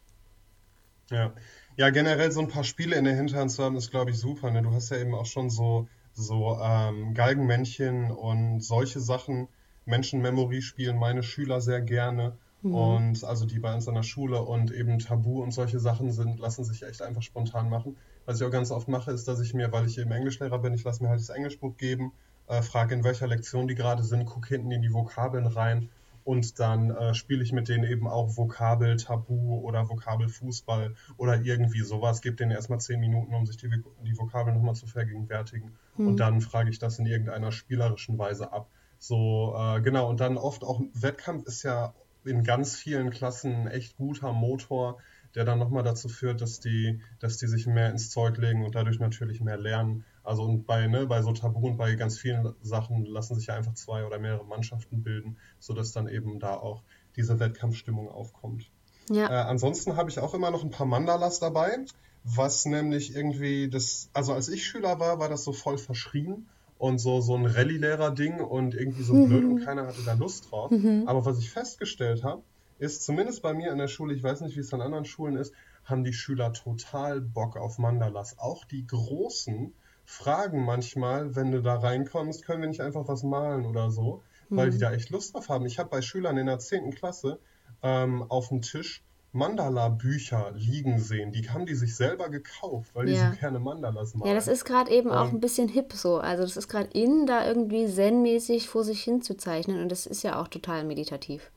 Ja. 1.09 1.33
Ja, 1.75 1.89
generell 1.89 2.31
so 2.31 2.41
ein 2.41 2.49
paar 2.49 2.63
Spiele 2.63 2.97
in 2.97 3.05
der 3.05 3.15
Hinterhand 3.15 3.51
zu 3.51 3.63
haben, 3.63 3.75
ist, 3.77 3.91
glaube 3.91 4.11
ich, 4.11 4.19
super. 4.19 4.51
Ne? 4.51 4.61
Du 4.61 4.71
hast 4.71 4.89
ja 4.89 4.97
eben 4.97 5.15
auch 5.15 5.25
schon 5.25 5.49
so, 5.49 5.87
so 6.13 6.59
ähm, 6.61 7.13
Galgenmännchen 7.13 8.11
und 8.11 8.61
solche 8.61 8.99
Sachen. 8.99 9.47
Menschenmemory 9.85 10.61
spielen 10.61 10.97
meine 10.97 11.23
Schüler 11.23 11.61
sehr 11.61 11.81
gerne. 11.81 12.37
Und 12.63 13.25
also 13.25 13.45
die 13.45 13.59
bei 13.59 13.75
uns 13.75 13.89
an 13.89 13.95
der 13.95 14.03
Schule 14.03 14.41
und 14.41 14.71
eben 14.71 14.97
Tabu 14.99 15.43
und 15.43 15.51
solche 15.51 15.79
Sachen 15.79 16.13
sind, 16.13 16.39
lassen 16.39 16.63
sich 16.63 16.83
echt 16.83 17.01
einfach 17.01 17.21
spontan 17.21 17.69
machen. 17.69 17.97
Was 18.25 18.39
ich 18.39 18.47
auch 18.47 18.51
ganz 18.51 18.71
oft 18.71 18.87
mache, 18.87 19.11
ist, 19.11 19.27
dass 19.27 19.41
ich 19.41 19.53
mir, 19.53 19.69
weil 19.73 19.85
ich 19.85 19.97
eben 19.97 20.11
Englischlehrer 20.11 20.59
bin, 20.59 20.73
ich 20.73 20.85
lasse 20.85 21.03
mir 21.03 21.09
halt 21.09 21.19
das 21.19 21.27
Englischbuch 21.27 21.75
geben, 21.75 22.13
äh, 22.47 22.61
frage, 22.61 22.95
in 22.95 23.03
welcher 23.03 23.27
Lektion 23.27 23.67
die 23.67 23.75
gerade 23.75 24.03
sind, 24.03 24.25
gucke 24.25 24.47
hinten 24.47 24.71
in 24.71 24.81
die 24.81 24.93
Vokabeln 24.93 25.45
rein 25.45 25.89
und 26.23 26.59
dann 26.59 26.91
äh, 26.91 27.13
spiele 27.13 27.43
ich 27.43 27.51
mit 27.51 27.67
denen 27.67 27.83
eben 27.83 28.07
auch 28.07 28.37
Vokabel 28.37 28.95
Tabu 28.95 29.59
oder 29.59 29.89
Vokabel 29.89 30.29
Fußball 30.29 30.95
oder 31.17 31.41
irgendwie 31.41 31.81
sowas. 31.81 32.21
Gebe 32.21 32.37
denen 32.37 32.51
erstmal 32.51 32.79
zehn 32.79 32.99
Minuten, 32.99 33.33
um 33.33 33.45
sich 33.45 33.57
die, 33.57 33.69
die 34.05 34.17
Vokabeln 34.17 34.55
nochmal 34.55 34.75
zu 34.75 34.87
vergegenwärtigen. 34.87 35.75
Und 35.97 36.17
dann 36.21 36.39
frage 36.39 36.69
ich 36.69 36.79
das 36.79 36.97
in 36.99 37.05
irgendeiner 37.05 37.51
spielerischen 37.51 38.17
Weise 38.17 38.53
ab. 38.53 38.69
So, 39.03 39.53
äh, 39.57 39.81
genau, 39.81 40.09
und 40.09 40.21
dann 40.21 40.37
oft 40.37 40.63
auch 40.63 40.79
Wettkampf 40.93 41.45
ist 41.45 41.63
ja 41.63 41.93
in 42.23 42.45
ganz 42.45 42.77
vielen 42.77 43.09
Klassen 43.09 43.53
ein 43.53 43.67
echt 43.67 43.97
guter 43.97 44.31
Motor, 44.31 44.97
der 45.35 45.43
dann 45.43 45.59
nochmal 45.59 45.83
dazu 45.83 46.07
führt, 46.07 46.39
dass 46.39 46.61
die, 46.61 47.01
dass 47.19 47.35
die 47.35 47.47
sich 47.47 47.67
mehr 47.67 47.89
ins 47.89 48.11
Zeug 48.11 48.37
legen 48.37 48.63
und 48.63 48.75
dadurch 48.75 48.99
natürlich 48.99 49.41
mehr 49.41 49.57
lernen. 49.57 50.05
Also 50.23 50.43
und 50.43 50.65
bei, 50.65 50.87
ne, 50.87 51.05
bei 51.05 51.21
so 51.21 51.33
Tabu 51.33 51.67
und 51.67 51.75
bei 51.75 51.95
ganz 51.95 52.17
vielen 52.17 52.55
Sachen 52.61 53.03
lassen 53.03 53.35
sich 53.35 53.47
ja 53.47 53.55
einfach 53.55 53.73
zwei 53.73 54.05
oder 54.05 54.19
mehrere 54.19 54.45
Mannschaften 54.45 55.03
bilden, 55.03 55.37
sodass 55.59 55.91
dann 55.91 56.07
eben 56.07 56.39
da 56.39 56.55
auch 56.55 56.81
diese 57.17 57.41
Wettkampfstimmung 57.41 58.07
aufkommt. 58.07 58.71
Äh, 59.09 59.15
Ja, 59.15 59.47
ansonsten 59.47 59.97
habe 59.97 60.11
ich 60.11 60.19
auch 60.19 60.33
immer 60.33 60.49
noch 60.49 60.63
ein 60.63 60.71
paar 60.71 60.87
Mandalas 60.87 61.41
dabei, 61.41 61.77
was 62.23 62.63
nämlich 62.63 63.13
irgendwie 63.13 63.69
das, 63.69 64.09
also 64.13 64.31
als 64.31 64.47
ich 64.47 64.65
Schüler 64.65 65.01
war, 65.01 65.19
war 65.19 65.27
das 65.27 65.43
so 65.43 65.51
voll 65.51 65.77
verschrien 65.77 66.47
und 66.77 66.99
so, 66.99 67.21
so 67.21 67.35
ein 67.35 67.45
Rallye-Lehrer-Ding 67.45 68.39
und 68.39 68.75
irgendwie 68.75 69.03
so 69.03 69.13
blöd 69.13 69.45
und 69.45 69.65
keiner 69.65 69.87
hatte 69.87 70.03
da 70.05 70.13
Lust 70.13 70.51
drauf. 70.51 70.71
Aber 71.05 71.25
was 71.25 71.39
ich 71.39 71.49
festgestellt 71.49 72.23
habe, 72.23 72.43
ist 72.79 73.03
zumindest 73.03 73.41
bei 73.41 73.53
mir 73.53 73.71
in 73.71 73.77
der 73.77 73.87
Schule, 73.87 74.13
ich 74.13 74.23
weiß 74.23 74.41
nicht, 74.41 74.55
wie 74.55 74.61
es 74.61 74.73
an 74.73 74.81
anderen 74.81 75.05
Schulen 75.05 75.37
ist, 75.37 75.53
haben 75.85 76.03
die 76.03 76.13
Schüler 76.13 76.53
total 76.53 77.21
Bock 77.21 77.57
auf 77.57 77.77
Mandalas. 77.77 78.37
Auch 78.39 78.65
die 78.65 78.85
Großen 78.85 79.73
fragen 80.05 80.65
manchmal, 80.65 81.35
wenn 81.35 81.51
du 81.51 81.61
da 81.61 81.75
reinkommst, 81.75 82.45
können 82.45 82.61
wir 82.61 82.69
nicht 82.69 82.81
einfach 82.81 83.07
was 83.07 83.23
malen 83.23 83.65
oder 83.65 83.91
so, 83.91 84.21
mhm. 84.49 84.57
weil 84.57 84.69
die 84.69 84.77
mhm. 84.77 84.81
da 84.81 84.91
echt 84.93 85.09
Lust 85.09 85.33
drauf 85.33 85.49
haben. 85.49 85.65
Ich 85.65 85.79
habe 85.79 85.89
bei 85.89 86.01
Schülern 86.01 86.37
in 86.37 86.47
der 86.47 86.59
10. 86.59 86.91
Klasse 86.91 87.39
ähm, 87.81 88.23
auf 88.23 88.49
dem 88.49 88.61
Tisch 88.61 89.03
Mandala-Bücher 89.33 90.53
liegen 90.55 90.99
sehen. 90.99 91.31
Die 91.31 91.49
haben 91.49 91.65
die 91.65 91.73
sich 91.73 91.95
selber 91.95 92.29
gekauft, 92.29 92.91
weil 92.93 93.07
die 93.07 93.17
so 93.17 93.25
gerne 93.39 93.59
Mandalas 93.59 94.13
machen. 94.13 94.27
Ja, 94.27 94.35
das 94.35 94.47
ist 94.47 94.63
gerade 94.63 94.91
eben 94.91 95.09
und 95.09 95.17
auch 95.17 95.29
ein 95.29 95.39
bisschen 95.39 95.67
hip 95.67 95.91
so. 95.93 96.17
Also 96.17 96.43
das 96.43 96.55
ist 96.55 96.67
gerade 96.69 96.89
in, 96.93 97.25
da 97.25 97.45
irgendwie 97.45 97.87
zen-mäßig 97.87 98.69
vor 98.69 98.83
sich 98.83 99.03
hin 99.03 99.21
zu 99.21 99.35
zeichnen 99.35 99.81
und 99.81 99.89
das 99.89 100.05
ist 100.05 100.23
ja 100.23 100.39
auch 100.39 100.47
total 100.47 100.83
meditativ. 100.83 101.51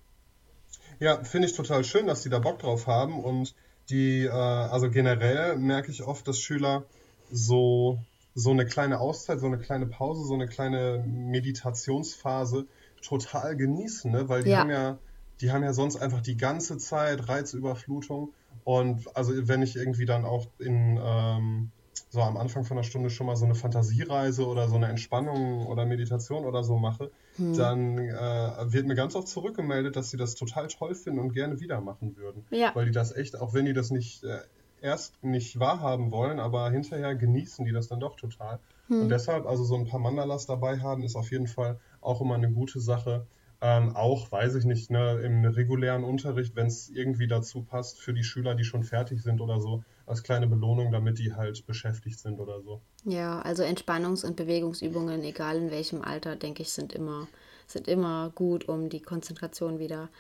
Ja, 0.98 1.22
finde 1.22 1.48
ich 1.48 1.54
total 1.54 1.84
schön, 1.84 2.06
dass 2.06 2.22
die 2.22 2.30
da 2.30 2.38
Bock 2.38 2.58
drauf 2.58 2.86
haben 2.86 3.22
und 3.22 3.54
die, 3.90 4.24
äh, 4.24 4.30
also 4.30 4.90
generell 4.90 5.56
merke 5.56 5.90
ich 5.90 6.02
oft, 6.02 6.26
dass 6.26 6.38
Schüler 6.38 6.84
so, 7.30 7.98
so 8.34 8.50
eine 8.50 8.64
kleine 8.64 9.00
Auszeit, 9.00 9.38
so 9.38 9.46
eine 9.46 9.58
kleine 9.58 9.86
Pause, 9.86 10.24
so 10.24 10.34
eine 10.34 10.48
kleine 10.48 11.04
Meditationsphase 11.06 12.66
total 13.02 13.56
genießen, 13.56 14.10
ne? 14.10 14.28
weil 14.30 14.44
die 14.44 14.50
ja. 14.50 14.60
haben 14.60 14.70
ja 14.70 14.98
die 15.40 15.52
haben 15.52 15.62
ja 15.62 15.72
sonst 15.72 15.96
einfach 15.96 16.20
die 16.20 16.36
ganze 16.36 16.78
Zeit 16.78 17.28
Reizüberflutung. 17.28 18.32
Und 18.64 19.16
also 19.16 19.32
wenn 19.48 19.62
ich 19.62 19.76
irgendwie 19.76 20.06
dann 20.06 20.24
auch 20.24 20.46
in 20.58 20.98
ähm, 21.02 21.70
so 22.10 22.20
am 22.20 22.36
Anfang 22.36 22.64
von 22.64 22.76
der 22.76 22.84
Stunde 22.84 23.10
schon 23.10 23.26
mal 23.26 23.36
so 23.36 23.44
eine 23.44 23.54
Fantasiereise 23.54 24.46
oder 24.46 24.68
so 24.68 24.76
eine 24.76 24.88
Entspannung 24.88 25.66
oder 25.66 25.86
Meditation 25.86 26.44
oder 26.44 26.64
so 26.64 26.76
mache, 26.76 27.10
hm. 27.36 27.54
dann 27.54 27.98
äh, 27.98 28.72
wird 28.72 28.86
mir 28.86 28.94
ganz 28.94 29.14
oft 29.14 29.28
zurückgemeldet, 29.28 29.96
dass 29.96 30.10
sie 30.10 30.16
das 30.16 30.34
total 30.34 30.68
toll 30.68 30.94
finden 30.94 31.20
und 31.20 31.32
gerne 31.32 31.60
wieder 31.60 31.80
machen 31.80 32.16
würden. 32.16 32.44
Ja. 32.50 32.74
Weil 32.74 32.86
die 32.86 32.92
das 32.92 33.14
echt, 33.14 33.38
auch 33.40 33.54
wenn 33.54 33.66
die 33.66 33.72
das 33.72 33.90
nicht 33.90 34.24
äh, 34.24 34.38
erst 34.80 35.22
nicht 35.22 35.58
wahrhaben 35.58 36.10
wollen, 36.10 36.38
aber 36.38 36.70
hinterher 36.70 37.14
genießen 37.14 37.64
die 37.64 37.72
das 37.72 37.88
dann 37.88 38.00
doch 38.00 38.16
total. 38.16 38.58
Hm. 38.88 39.02
Und 39.02 39.08
deshalb, 39.08 39.46
also 39.46 39.64
so 39.64 39.76
ein 39.76 39.86
paar 39.86 40.00
Mandalas 40.00 40.46
dabei 40.46 40.78
haben, 40.78 41.02
ist 41.02 41.16
auf 41.16 41.30
jeden 41.30 41.46
Fall 41.46 41.78
auch 42.00 42.20
immer 42.20 42.34
eine 42.34 42.50
gute 42.50 42.80
Sache. 42.80 43.26
Ähm, 43.68 43.96
auch, 43.96 44.30
weiß 44.30 44.54
ich 44.54 44.64
nicht, 44.64 44.92
ne, 44.92 45.20
im 45.24 45.44
regulären 45.44 46.04
Unterricht, 46.04 46.54
wenn 46.54 46.68
es 46.68 46.88
irgendwie 46.88 47.26
dazu 47.26 47.64
passt, 47.64 47.98
für 47.98 48.14
die 48.14 48.22
Schüler, 48.22 48.54
die 48.54 48.62
schon 48.62 48.84
fertig 48.84 49.20
sind 49.24 49.40
oder 49.40 49.60
so, 49.60 49.82
als 50.06 50.22
kleine 50.22 50.46
Belohnung, 50.46 50.92
damit 50.92 51.18
die 51.18 51.34
halt 51.34 51.66
beschäftigt 51.66 52.20
sind 52.20 52.38
oder 52.38 52.62
so. 52.62 52.80
Ja, 53.04 53.40
also 53.40 53.64
Entspannungs- 53.64 54.24
und 54.24 54.36
Bewegungsübungen, 54.36 55.20
egal 55.24 55.56
in 55.56 55.72
welchem 55.72 56.02
Alter, 56.02 56.36
denke 56.36 56.62
ich, 56.62 56.70
sind 56.70 56.92
immer, 56.92 57.26
sind 57.66 57.88
immer 57.88 58.30
gut, 58.36 58.68
um 58.68 58.88
die 58.88 59.02
Konzentration 59.02 59.80
wieder 59.80 60.10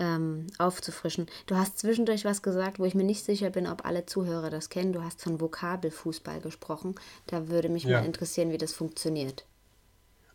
ähm, 0.00 0.48
aufzufrischen. 0.58 1.26
Du 1.46 1.54
hast 1.54 1.78
zwischendurch 1.78 2.24
was 2.24 2.42
gesagt, 2.42 2.80
wo 2.80 2.84
ich 2.84 2.96
mir 2.96 3.04
nicht 3.04 3.24
sicher 3.24 3.50
bin, 3.50 3.68
ob 3.68 3.86
alle 3.86 4.06
Zuhörer 4.06 4.50
das 4.50 4.70
kennen. 4.70 4.92
Du 4.92 5.04
hast 5.04 5.22
von 5.22 5.40
Vokabelfußball 5.40 6.40
gesprochen. 6.40 6.96
Da 7.28 7.46
würde 7.46 7.68
mich 7.68 7.84
ja. 7.84 8.00
mal 8.00 8.06
interessieren, 8.06 8.50
wie 8.50 8.58
das 8.58 8.72
funktioniert. 8.72 9.44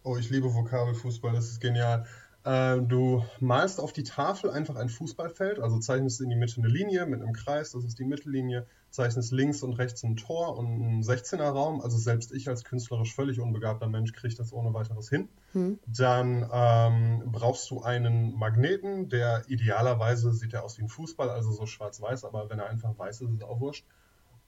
Oh, 0.05 0.17
ich 0.17 0.29
liebe 0.29 0.53
Vokabelfußball, 0.53 1.33
das 1.33 1.45
ist 1.45 1.61
genial. 1.61 2.05
Äh, 2.45 2.81
du 2.81 3.23
malst 3.39 3.79
auf 3.79 3.93
die 3.93 4.03
Tafel 4.03 4.51
einfach 4.51 4.75
ein 4.75 4.89
Fußballfeld, 4.89 5.59
also 5.59 5.79
zeichnest 5.79 6.19
in 6.19 6.29
die 6.29 6.35
Mitte 6.35 6.59
eine 6.59 6.67
Linie 6.67 7.05
mit 7.05 7.21
einem 7.21 7.31
Kreis, 7.31 7.71
das 7.71 7.85
ist 7.85 7.99
die 7.99 8.03
Mittellinie, 8.03 8.67
zeichnest 8.89 9.31
links 9.31 9.63
und 9.63 9.73
rechts 9.73 10.03
ein 10.03 10.17
Tor 10.17 10.57
und 10.57 10.67
einen 10.67 11.03
16er 11.03 11.49
Raum, 11.49 11.79
also 11.79 11.97
selbst 11.97 12.33
ich 12.33 12.49
als 12.49 12.65
künstlerisch 12.65 13.15
völlig 13.15 13.39
unbegabter 13.39 13.87
Mensch 13.87 14.11
kriege 14.11 14.35
das 14.35 14.51
ohne 14.51 14.73
weiteres 14.73 15.09
hin. 15.09 15.29
Hm. 15.53 15.79
Dann 15.87 16.49
ähm, 16.51 17.23
brauchst 17.31 17.71
du 17.71 17.81
einen 17.81 18.37
Magneten, 18.37 19.07
der 19.07 19.43
idealerweise 19.47 20.33
sieht 20.33 20.53
er 20.53 20.65
aus 20.65 20.77
wie 20.77 20.83
ein 20.83 20.89
Fußball, 20.89 21.29
also 21.29 21.53
so 21.53 21.65
schwarz-weiß, 21.65 22.25
aber 22.25 22.49
wenn 22.49 22.59
er 22.59 22.69
einfach 22.69 22.97
weiß 22.97 23.21
ist, 23.21 23.29
ist 23.29 23.37
es 23.37 23.43
auch 23.43 23.61
wurscht. 23.61 23.85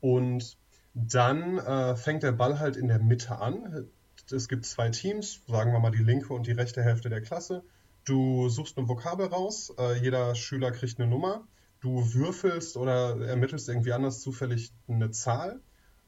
Und 0.01 0.58
dann 0.93 1.60
äh, 1.60 1.95
fängt 1.95 2.23
der 2.23 2.34
Ball 2.34 2.60
halt 2.60 2.75
in 2.75 2.89
der 2.89 2.99
Mitte 2.99 3.38
an. 3.38 3.88
Es 4.31 4.49
gibt 4.49 4.65
zwei 4.65 4.89
Teams, 4.89 5.41
sagen 5.47 5.71
wir 5.71 5.79
mal 5.79 5.91
die 5.91 6.03
linke 6.03 6.34
und 6.34 6.45
die 6.45 6.51
rechte 6.51 6.84
Hälfte 6.84 7.10
der 7.10 7.21
Klasse. 7.21 7.63
Du 8.06 8.50
suchst 8.50 8.78
eine 8.78 8.88
Vokabel 8.88 9.28
raus, 9.28 9.74
äh, 9.80 10.00
jeder 10.00 10.36
Schüler 10.36 10.72
kriegt 10.72 11.00
eine 11.00 11.10
Nummer, 11.10 11.48
du 11.82 12.13
würfelst 12.13 12.78
oder 12.78 13.20
ermittelst 13.28 13.68
irgendwie 13.68 13.94
anders 13.94 14.22
zufällig 14.22 14.72
eine 14.88 15.10
Zahl, 15.10 15.60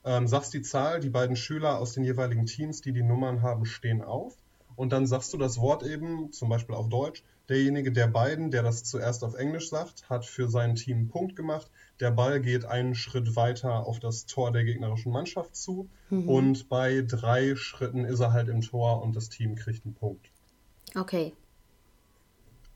ähm, 0.06 0.28
sagst 0.28 0.54
die 0.54 0.62
Zahl, 0.62 1.00
die 1.00 1.10
beiden 1.10 1.36
Schüler 1.36 1.80
aus 1.80 1.94
den 1.94 2.04
jeweiligen 2.04 2.46
Teams, 2.46 2.82
die 2.82 2.94
die 2.94 3.02
Nummern 3.02 3.42
haben, 3.42 3.66
stehen 3.66 4.04
auf 4.04 4.38
und 4.76 4.94
dann 4.94 5.08
sagst 5.08 5.34
du 5.34 5.38
das 5.38 5.60
Wort 5.60 5.82
eben, 5.82 6.32
zum 6.32 6.50
Beispiel 6.50 6.76
auf 6.76 6.88
Deutsch. 6.88 7.24
Derjenige 7.50 7.92
der 7.92 8.08
beiden, 8.08 8.52
der 8.52 8.62
das 8.62 8.84
zuerst 8.84 9.24
auf 9.24 9.34
Englisch 9.34 9.70
sagt, 9.70 10.08
hat 10.08 10.26
für 10.26 10.50
sein 10.50 10.76
Team 10.76 10.98
einen 10.98 11.08
Punkt 11.08 11.36
gemacht. 11.36 11.72
Der 12.00 12.12
Ball 12.12 12.42
geht 12.42 12.66
einen 12.66 12.94
Schritt 12.94 13.36
weiter 13.36 13.88
auf 13.88 14.00
das 14.00 14.28
Tor 14.28 14.52
der 14.52 14.66
gegnerischen 14.66 15.12
Mannschaft 15.12 15.56
zu 15.56 15.90
mhm. 16.12 16.30
und 16.30 16.70
bei 16.70 17.02
drei 17.02 17.56
Schritten 17.56 18.06
ist 18.06 18.20
er 18.20 18.34
halt 18.34 18.50
im 18.50 18.62
Tor 18.62 19.02
und 19.02 19.16
das 19.16 19.30
Team 19.30 19.56
kriegt 19.56 19.84
einen 19.84 19.96
Punkt. 19.96 20.30
Okay, 20.96 21.34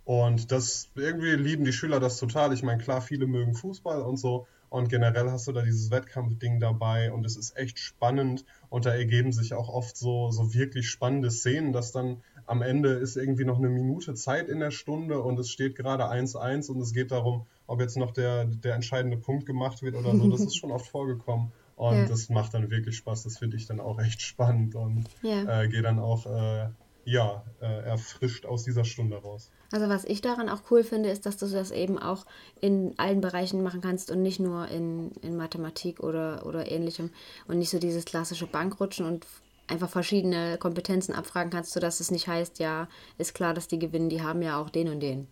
und 0.04 0.52
das 0.52 0.90
irgendwie 0.96 1.32
lieben 1.32 1.64
die 1.64 1.74
Schüler 1.74 2.00
das 2.00 2.18
total. 2.18 2.54
Ich 2.54 2.64
meine, 2.64 2.82
klar, 2.82 3.02
viele 3.02 3.28
mögen 3.28 3.54
Fußball 3.54 4.02
und 4.02 4.18
so. 4.18 4.48
Und 4.70 4.88
generell 4.88 5.30
hast 5.30 5.48
du 5.48 5.52
da 5.52 5.64
dieses 5.64 5.92
Wettkampfding 5.92 6.62
dabei 6.62 7.12
und 7.12 7.26
es 7.26 7.36
ist 7.36 7.58
echt 7.58 7.78
spannend 7.78 8.46
und 8.70 8.86
da 8.86 8.94
ergeben 8.94 9.34
sich 9.34 9.54
auch 9.54 9.68
oft 9.68 9.98
so, 9.98 10.32
so 10.32 10.54
wirklich 10.54 10.90
spannende 10.90 11.30
Szenen, 11.30 11.74
dass 11.74 11.92
dann 11.92 12.22
am 12.46 12.62
Ende 12.62 12.92
ist 12.92 13.18
irgendwie 13.18 13.44
noch 13.44 13.58
eine 13.58 13.68
Minute 13.68 14.14
Zeit 14.14 14.48
in 14.48 14.62
der 14.62 14.72
Stunde 14.72 15.22
und 15.22 15.38
es 15.40 15.50
steht 15.50 15.76
gerade 15.76 16.10
1-1 16.10 16.72
und 16.72 16.80
es 16.80 16.94
geht 16.94 17.12
darum, 17.12 17.46
ob 17.68 17.82
jetzt 17.82 17.98
noch 17.98 18.12
der, 18.12 18.46
der 18.46 18.76
entscheidende 18.76 19.18
Punkt 19.18 19.46
gemacht 19.46 19.82
wird 19.82 19.96
oder 19.96 20.16
so. 20.16 20.30
Das 20.32 20.40
ist 20.40 20.56
schon 20.56 20.72
oft 20.72 20.88
vorgekommen 20.88 21.52
und 21.76 21.96
ja. 21.96 22.06
das 22.06 22.30
macht 22.30 22.54
dann 22.54 22.72
wirklich 22.72 22.96
Spaß. 22.96 23.24
Das 23.24 23.40
finde 23.40 23.58
ich 23.58 23.66
dann 23.66 23.82
auch 23.82 24.00
echt 24.00 24.22
spannend 24.22 24.76
und 24.76 25.04
ja. 25.22 25.64
äh, 25.64 25.68
gehe 25.68 25.82
dann 25.82 26.00
auch 26.00 26.26
äh, 26.26 26.70
ja, 27.04 27.44
äh, 27.60 27.84
erfrischt 27.84 28.46
aus 28.46 28.64
dieser 28.64 28.86
Stunde 28.86 29.18
raus. 29.18 29.52
Also 29.72 29.88
was 29.88 30.04
ich 30.04 30.22
daran 30.22 30.50
auch 30.50 30.64
cool 30.70 30.84
finde, 30.84 31.10
ist, 31.10 31.26
dass 31.26 31.38
du 31.38 31.48
das 31.48 31.72
eben 31.72 31.98
auch 31.98 32.26
in 32.60 32.94
allen 32.98 33.22
Bereichen 33.22 33.64
machen 33.64 33.80
kannst 33.80 34.12
und 34.12 34.22
nicht 34.22 34.40
nur 34.40 34.68
in, 34.68 35.12
in 35.22 35.38
Mathematik 35.38 36.02
oder, 36.02 36.46
oder 36.46 36.70
ähnlichem 36.70 37.10
und 37.48 37.58
nicht 37.58 37.70
so 37.70 37.80
dieses 37.80 38.04
klassische 38.04 38.48
Bankrutschen 38.48 39.06
und 39.06 39.26
einfach 39.68 39.90
verschiedene 39.90 40.58
Kompetenzen 40.58 41.16
abfragen 41.16 41.52
kannst, 41.52 41.72
sodass 41.72 42.02
es 42.02 42.12
nicht 42.12 42.28
heißt, 42.28 42.60
ja, 42.60 42.90
ist 43.18 43.34
klar, 43.34 43.54
dass 43.54 43.70
die 43.70 43.80
gewinnen, 43.80 44.10
die 44.10 44.22
haben 44.22 44.42
ja 44.42 44.62
auch 44.62 44.70
den 44.70 44.90
und 44.90 45.00
den. 45.00 45.28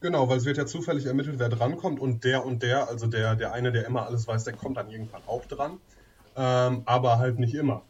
Genau, 0.00 0.28
weil 0.28 0.38
es 0.38 0.44
wird 0.44 0.58
ja 0.58 0.66
zufällig 0.66 1.06
ermittelt, 1.06 1.38
wer 1.38 1.48
drankommt 1.48 2.00
und 2.00 2.24
der 2.24 2.44
und 2.44 2.62
der, 2.62 2.88
also 2.88 3.06
der, 3.06 3.34
der 3.34 3.52
eine, 3.52 3.72
der 3.72 3.86
immer 3.86 4.06
alles 4.06 4.26
weiß, 4.26 4.44
der 4.44 4.52
kommt 4.52 4.76
dann 4.76 4.90
irgendwann 4.90 5.22
auch 5.26 5.44
dran, 5.46 5.78
ähm, 6.36 6.82
aber 6.86 7.18
halt 7.18 7.38
nicht 7.38 7.54
immer. 7.54 7.82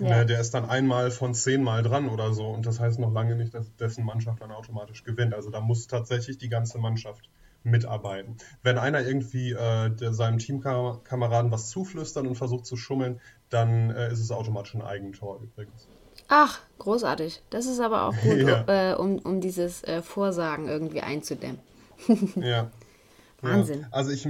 Ja. 0.00 0.18
Ne, 0.18 0.26
der 0.26 0.40
ist 0.40 0.52
dann 0.52 0.68
einmal 0.68 1.10
von 1.10 1.32
zehnmal 1.34 1.82
dran 1.82 2.08
oder 2.08 2.32
so 2.32 2.48
und 2.48 2.66
das 2.66 2.80
heißt 2.80 2.98
noch 2.98 3.12
lange 3.12 3.34
nicht, 3.34 3.54
dass 3.54 3.74
dessen 3.76 4.04
Mannschaft 4.04 4.42
dann 4.42 4.52
automatisch 4.52 5.04
gewinnt. 5.04 5.32
Also 5.34 5.50
da 5.50 5.60
muss 5.60 5.86
tatsächlich 5.86 6.38
die 6.38 6.48
ganze 6.48 6.78
Mannschaft 6.78 7.30
mitarbeiten. 7.62 8.36
Wenn 8.62 8.78
einer 8.78 9.00
irgendwie 9.00 9.52
äh, 9.52 9.90
der, 9.90 10.12
seinem 10.12 10.38
Teamkameraden 10.38 11.50
was 11.50 11.70
zuflüstert 11.70 12.26
und 12.26 12.36
versucht 12.36 12.66
zu 12.66 12.76
schummeln, 12.76 13.20
dann 13.50 13.90
äh, 13.90 14.12
ist 14.12 14.20
es 14.20 14.30
automatisch 14.30 14.74
ein 14.74 14.82
Eigentor 14.82 15.40
übrigens. 15.42 15.88
Ach, 16.28 16.60
großartig. 16.78 17.42
Das 17.50 17.66
ist 17.66 17.80
aber 17.80 18.04
auch 18.04 18.16
gut, 18.16 18.38
ja. 18.46 18.92
äh, 18.92 18.94
um, 18.94 19.18
um 19.18 19.40
dieses 19.40 19.82
äh, 19.84 20.02
Vorsagen 20.02 20.68
irgendwie 20.68 21.00
einzudämmen. 21.00 21.60
ja. 22.36 22.70
Wahnsinn. 23.42 23.80
Ja. 23.82 23.88
Also 23.90 24.10
ich, 24.12 24.26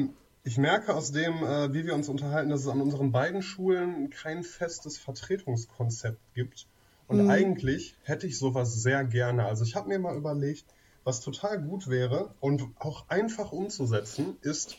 ich 0.47 0.59
merke 0.59 0.95
aus 0.95 1.11
dem, 1.11 1.43
äh, 1.43 1.75
wie 1.75 1.87
wir 1.87 1.95
uns 1.95 2.09
unterhalten, 2.09 2.51
dass 2.51 2.61
es 2.61 2.69
an 2.69 2.81
unseren 2.81 3.11
beiden 3.11 3.43
Schulen 3.43 4.11
kein 4.11 4.45
festes 4.45 4.97
Vertretungskonzept 4.97 6.21
gibt. 6.35 6.69
Und 7.09 7.25
mhm. 7.25 7.31
eigentlich 7.31 7.97
hätte 8.05 8.29
ich 8.29 8.39
sowas 8.39 8.73
sehr 8.81 9.05
gerne. 9.05 9.45
Also 9.45 9.65
ich 9.65 9.75
habe 9.75 9.89
mir 9.89 9.99
mal 9.99 10.17
überlegt, 10.17 10.65
was 11.03 11.21
total 11.21 11.61
gut 11.61 11.89
wäre 11.89 12.33
und 12.39 12.63
auch 12.79 13.09
einfach 13.09 13.51
umzusetzen, 13.51 14.37
ist, 14.41 14.77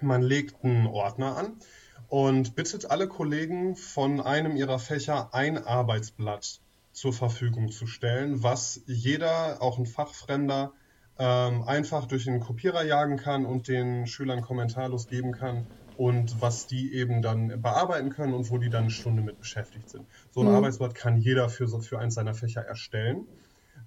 man 0.00 0.22
legt 0.22 0.64
einen 0.64 0.88
Ordner 0.88 1.36
an 1.36 1.60
und 2.08 2.56
bittet 2.56 2.90
alle 2.90 3.06
Kollegen 3.06 3.76
von 3.76 4.20
einem 4.20 4.56
ihrer 4.56 4.80
Fächer 4.80 5.32
ein 5.32 5.64
Arbeitsblatt 5.64 6.60
zur 6.90 7.12
Verfügung 7.12 7.70
zu 7.70 7.86
stellen, 7.86 8.42
was 8.42 8.80
jeder, 8.86 9.62
auch 9.62 9.78
ein 9.78 9.86
Fachfremder, 9.86 10.72
ähm, 11.18 11.62
einfach 11.64 12.06
durch 12.06 12.24
den 12.24 12.40
Kopierer 12.40 12.84
jagen 12.84 13.16
kann 13.16 13.46
und 13.46 13.68
den 13.68 14.06
Schülern 14.06 14.42
kommentarlos 14.42 15.08
geben 15.08 15.32
kann 15.32 15.66
und 15.96 16.40
was 16.42 16.66
die 16.66 16.92
eben 16.92 17.22
dann 17.22 17.60
bearbeiten 17.62 18.10
können 18.10 18.34
und 18.34 18.50
wo 18.50 18.58
die 18.58 18.68
dann 18.68 18.82
eine 18.82 18.90
Stunde 18.90 19.22
mit 19.22 19.38
beschäftigt 19.38 19.88
sind. 19.88 20.06
So 20.30 20.40
ein 20.40 20.48
mhm. 20.48 20.54
Arbeitsblatt 20.54 20.94
kann 20.94 21.16
jeder 21.16 21.48
für, 21.48 21.68
für 21.80 21.98
eins 21.98 22.14
seiner 22.14 22.34
Fächer 22.34 22.62
erstellen. 22.62 23.26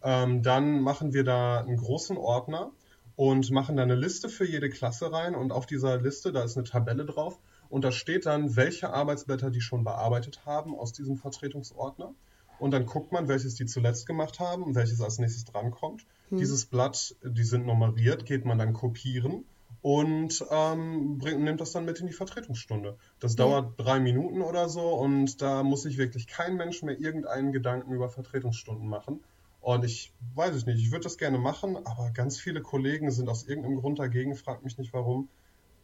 Ähm, 0.02 0.42
dann 0.42 0.82
machen 0.82 1.13
wir 1.13 1.24
da 1.24 1.60
einen 1.60 1.78
großen 1.78 2.18
Ordner 2.18 2.72
und 3.15 3.52
machen 3.52 3.76
da 3.76 3.84
eine 3.84 3.96
Liste 3.96 4.30
für 4.30 4.46
jede 4.46 4.70
Klasse 4.70 5.12
rein 5.12 5.36
und 5.36 5.52
auf 5.52 5.65
dieser 5.65 5.98
Liste, 5.98 6.32
da 6.32 6.44
ist 6.44 6.58
eine 6.58 6.63
Tabelle 6.63 7.06
drauf 7.06 7.38
und 7.68 7.84
da 7.84 7.92
steht 7.92 8.26
dann, 8.26 8.56
welche 8.56 8.92
Arbeitsblätter 8.92 9.52
die 9.52 9.62
schon 9.62 9.84
bearbeitet 9.84 10.46
haben 10.46 10.74
aus 10.74 10.94
diesem 10.94 11.18
Vertretungsordner 11.18 12.13
und 12.60 12.72
dann 12.72 12.86
guckt 12.86 13.12
man, 13.12 13.28
welches 13.28 13.56
die 13.56 13.65
zuletzt 13.65 14.06
gemacht 14.06 14.39
haben 14.39 14.63
und 14.63 14.76
welches 14.76 15.02
als 15.02 15.20
nächstes 15.20 15.46
drankommt. 15.46 16.06
Hm. 16.30 16.38
Dieses 16.38 16.65
Blatt, 16.65 17.15
die 17.24 17.44
sind 17.44 17.65
nummeriert, 17.65 18.26
geht 18.26 18.46
man 18.46 18.58
dann 18.58 18.74
kopieren 18.74 19.46
und 19.82 20.46
ähm, 20.50 21.18
bringt, 21.18 21.42
nimmt 21.42 21.62
das 21.62 21.72
dann 21.72 21.86
mit 21.86 22.00
in 22.00 22.08
die 22.08 22.13
Vertretungsstunde. 22.13 22.98
Das 23.20 23.34
ja. 23.34 23.38
dauert 23.38 23.74
drei 23.78 24.00
Minuten 24.00 24.42
oder 24.42 24.70
so 24.70 24.94
und 24.96 25.42
da 25.42 25.63
muss 25.63 25.84
sich 25.84 25.98
wirklich 25.98 26.28
kein 26.28 26.56
Mensch 26.56 26.82
mehr 26.84 27.00
irgendeinen 27.00 27.52
Gedanken 27.52 27.94
über 27.94 28.10
Vertretungsstunden 28.10 28.88
machen. 28.88 29.22
Und 29.62 29.84
ich 29.84 30.13
weiß 30.36 30.56
es 30.56 30.65
nicht, 30.65 30.80
ich 30.80 30.92
würde 30.92 31.04
das 31.04 31.18
gerne 31.18 31.38
machen, 31.38 31.78
aber 31.86 32.12
ganz 32.12 32.39
viele 32.39 32.62
Kollegen 32.62 33.12
sind 33.12 33.30
aus 33.30 33.44
irgendeinem 33.44 33.78
Grund 33.78 34.00
dagegen, 34.00 34.36
fragt 34.36 34.63
mich 34.63 34.78
nicht 34.78 34.94
warum. 34.94 35.28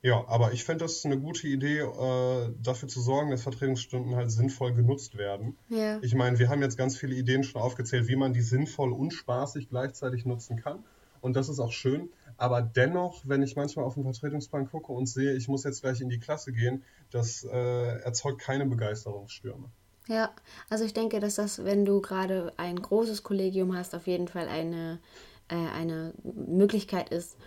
Ja, 0.06 0.24
aber 0.28 0.54
ich 0.54 0.64
fände 0.64 0.86
das 0.86 1.04
eine 1.04 1.20
gute 1.20 1.48
Idee, 1.48 1.80
äh, 1.80 2.54
dafür 2.62 2.88
zu 2.88 3.02
sorgen, 3.02 3.32
dass 3.32 3.42
Vertretungsstunden 3.42 4.16
halt 4.16 4.30
sinnvoll 4.30 4.72
genutzt 4.72 5.18
werden. 5.18 5.58
Ja. 5.68 5.98
Ich 6.04 6.14
meine, 6.14 6.38
wir 6.38 6.48
haben 6.50 6.62
jetzt 6.62 6.78
ganz 6.78 6.96
viele 6.96 7.16
Ideen 7.16 7.44
schon 7.44 7.60
aufgezählt, 7.60 8.08
wie 8.08 8.16
man 8.16 8.32
die 8.32 8.44
sinnvoll 8.44 8.94
und 8.94 9.14
spaßig 9.14 9.68
gleichzeitig 9.68 10.24
nutzen 10.24 10.58
kann. 10.58 10.84
Und 11.22 11.36
das 11.36 11.50
ist 11.50 11.60
auch 11.60 11.72
schön. 11.72 12.10
Aber 12.38 12.62
dennoch, 12.62 13.24
wenn 13.26 13.42
ich 13.42 13.56
manchmal 13.56 13.84
auf 13.84 13.96
den 13.96 14.04
Vertretungsplan 14.04 14.70
gucke 14.70 14.92
und 14.92 15.08
sehe, 15.08 15.34
ich 15.34 15.48
muss 15.48 15.64
jetzt 15.64 15.82
gleich 15.82 16.00
in 16.02 16.10
die 16.10 16.20
Klasse 16.20 16.52
gehen, 16.52 16.84
das 17.10 17.44
äh, 17.44 17.98
erzeugt 18.02 18.42
keine 18.42 18.68
Begeisterungsstürme. 18.68 19.72
Ja, 20.08 20.30
also 20.70 20.86
ich 20.86 20.94
denke, 20.94 21.20
dass 21.20 21.34
das, 21.34 21.66
wenn 21.66 21.84
du 21.84 22.00
gerade 22.00 22.54
ein 22.58 22.80
großes 22.80 23.24
Kollegium 23.24 23.76
hast, 23.76 23.96
auf 23.96 24.06
jeden 24.06 24.28
Fall 24.28 24.50
eine, 24.50 25.00
äh, 25.48 25.56
eine 25.56 26.14
Möglichkeit 26.24 27.10
ist, 27.10 27.38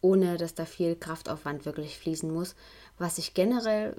ohne 0.00 0.36
dass 0.36 0.54
da 0.54 0.64
viel 0.64 0.96
Kraftaufwand 0.96 1.66
wirklich 1.66 1.98
fließen 1.98 2.30
muss. 2.30 2.54
Was 2.98 3.18
ich 3.18 3.34
generell 3.34 3.96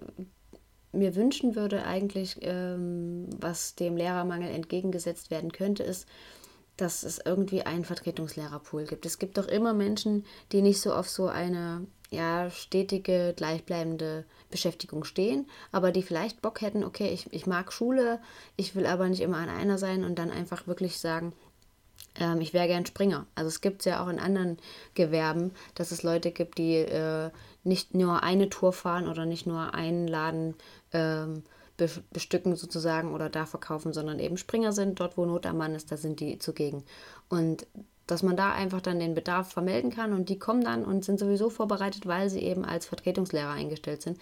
mir 0.91 1.15
wünschen 1.15 1.55
würde, 1.55 1.83
eigentlich, 1.85 2.37
ähm, 2.41 3.29
was 3.39 3.75
dem 3.75 3.95
Lehrermangel 3.95 4.49
entgegengesetzt 4.49 5.31
werden 5.31 5.51
könnte, 5.51 5.83
ist, 5.83 6.07
dass 6.77 7.03
es 7.03 7.21
irgendwie 7.23 7.61
einen 7.63 7.85
Vertretungslehrerpool 7.85 8.85
gibt. 8.85 9.05
Es 9.05 9.19
gibt 9.19 9.37
doch 9.37 9.47
immer 9.47 9.73
Menschen, 9.73 10.25
die 10.51 10.61
nicht 10.61 10.81
so 10.81 10.93
auf 10.93 11.09
so 11.09 11.27
eine 11.27 11.85
ja, 12.09 12.49
stetige, 12.49 13.33
gleichbleibende 13.37 14.25
Beschäftigung 14.49 15.05
stehen, 15.05 15.47
aber 15.71 15.91
die 15.91 16.03
vielleicht 16.03 16.41
Bock 16.41 16.61
hätten, 16.61 16.83
okay, 16.83 17.09
ich, 17.09 17.31
ich 17.31 17.47
mag 17.47 17.71
Schule, 17.71 18.19
ich 18.57 18.75
will 18.75 18.85
aber 18.85 19.07
nicht 19.07 19.21
immer 19.21 19.37
an 19.37 19.49
einer 19.49 19.77
sein 19.77 20.03
und 20.03 20.19
dann 20.19 20.29
einfach 20.29 20.67
wirklich 20.67 20.99
sagen, 20.99 21.33
ähm, 22.19 22.41
ich 22.41 22.53
wäre 22.53 22.67
gern 22.67 22.85
Springer. 22.85 23.25
Also 23.35 23.47
es 23.47 23.61
gibt 23.61 23.81
es 23.81 23.85
ja 23.85 24.03
auch 24.03 24.09
in 24.09 24.19
anderen 24.19 24.57
Gewerben, 24.93 25.51
dass 25.75 25.91
es 25.91 26.03
Leute 26.03 26.31
gibt, 26.31 26.57
die 26.57 26.75
äh, 26.75 27.29
nicht 27.63 27.93
nur 27.93 28.23
eine 28.23 28.49
Tour 28.49 28.73
fahren 28.73 29.07
oder 29.07 29.25
nicht 29.25 29.45
nur 29.45 29.73
einen 29.73 30.07
Laden 30.07 30.55
ähm, 30.93 31.43
bestücken 32.11 32.55
sozusagen 32.55 33.13
oder 33.13 33.29
da 33.29 33.45
verkaufen, 33.45 33.91
sondern 33.93 34.19
eben 34.19 34.37
Springer 34.37 34.71
sind. 34.71 34.99
Dort, 34.99 35.17
wo 35.17 35.25
Not 35.25 35.45
am 35.45 35.57
Mann 35.57 35.73
ist, 35.73 35.91
da 35.91 35.97
sind 35.97 36.19
die 36.19 36.37
zugegen. 36.37 36.83
Und 37.29 37.65
dass 38.07 38.23
man 38.23 38.35
da 38.35 38.51
einfach 38.51 38.81
dann 38.81 38.99
den 38.99 39.15
Bedarf 39.15 39.51
vermelden 39.51 39.89
kann 39.89 40.13
und 40.13 40.27
die 40.27 40.37
kommen 40.37 40.63
dann 40.63 40.83
und 40.83 41.05
sind 41.05 41.19
sowieso 41.19 41.49
vorbereitet, 41.49 42.05
weil 42.05 42.29
sie 42.29 42.41
eben 42.41 42.65
als 42.65 42.85
Vertretungslehrer 42.85 43.51
eingestellt 43.51 44.01
sind, 44.01 44.19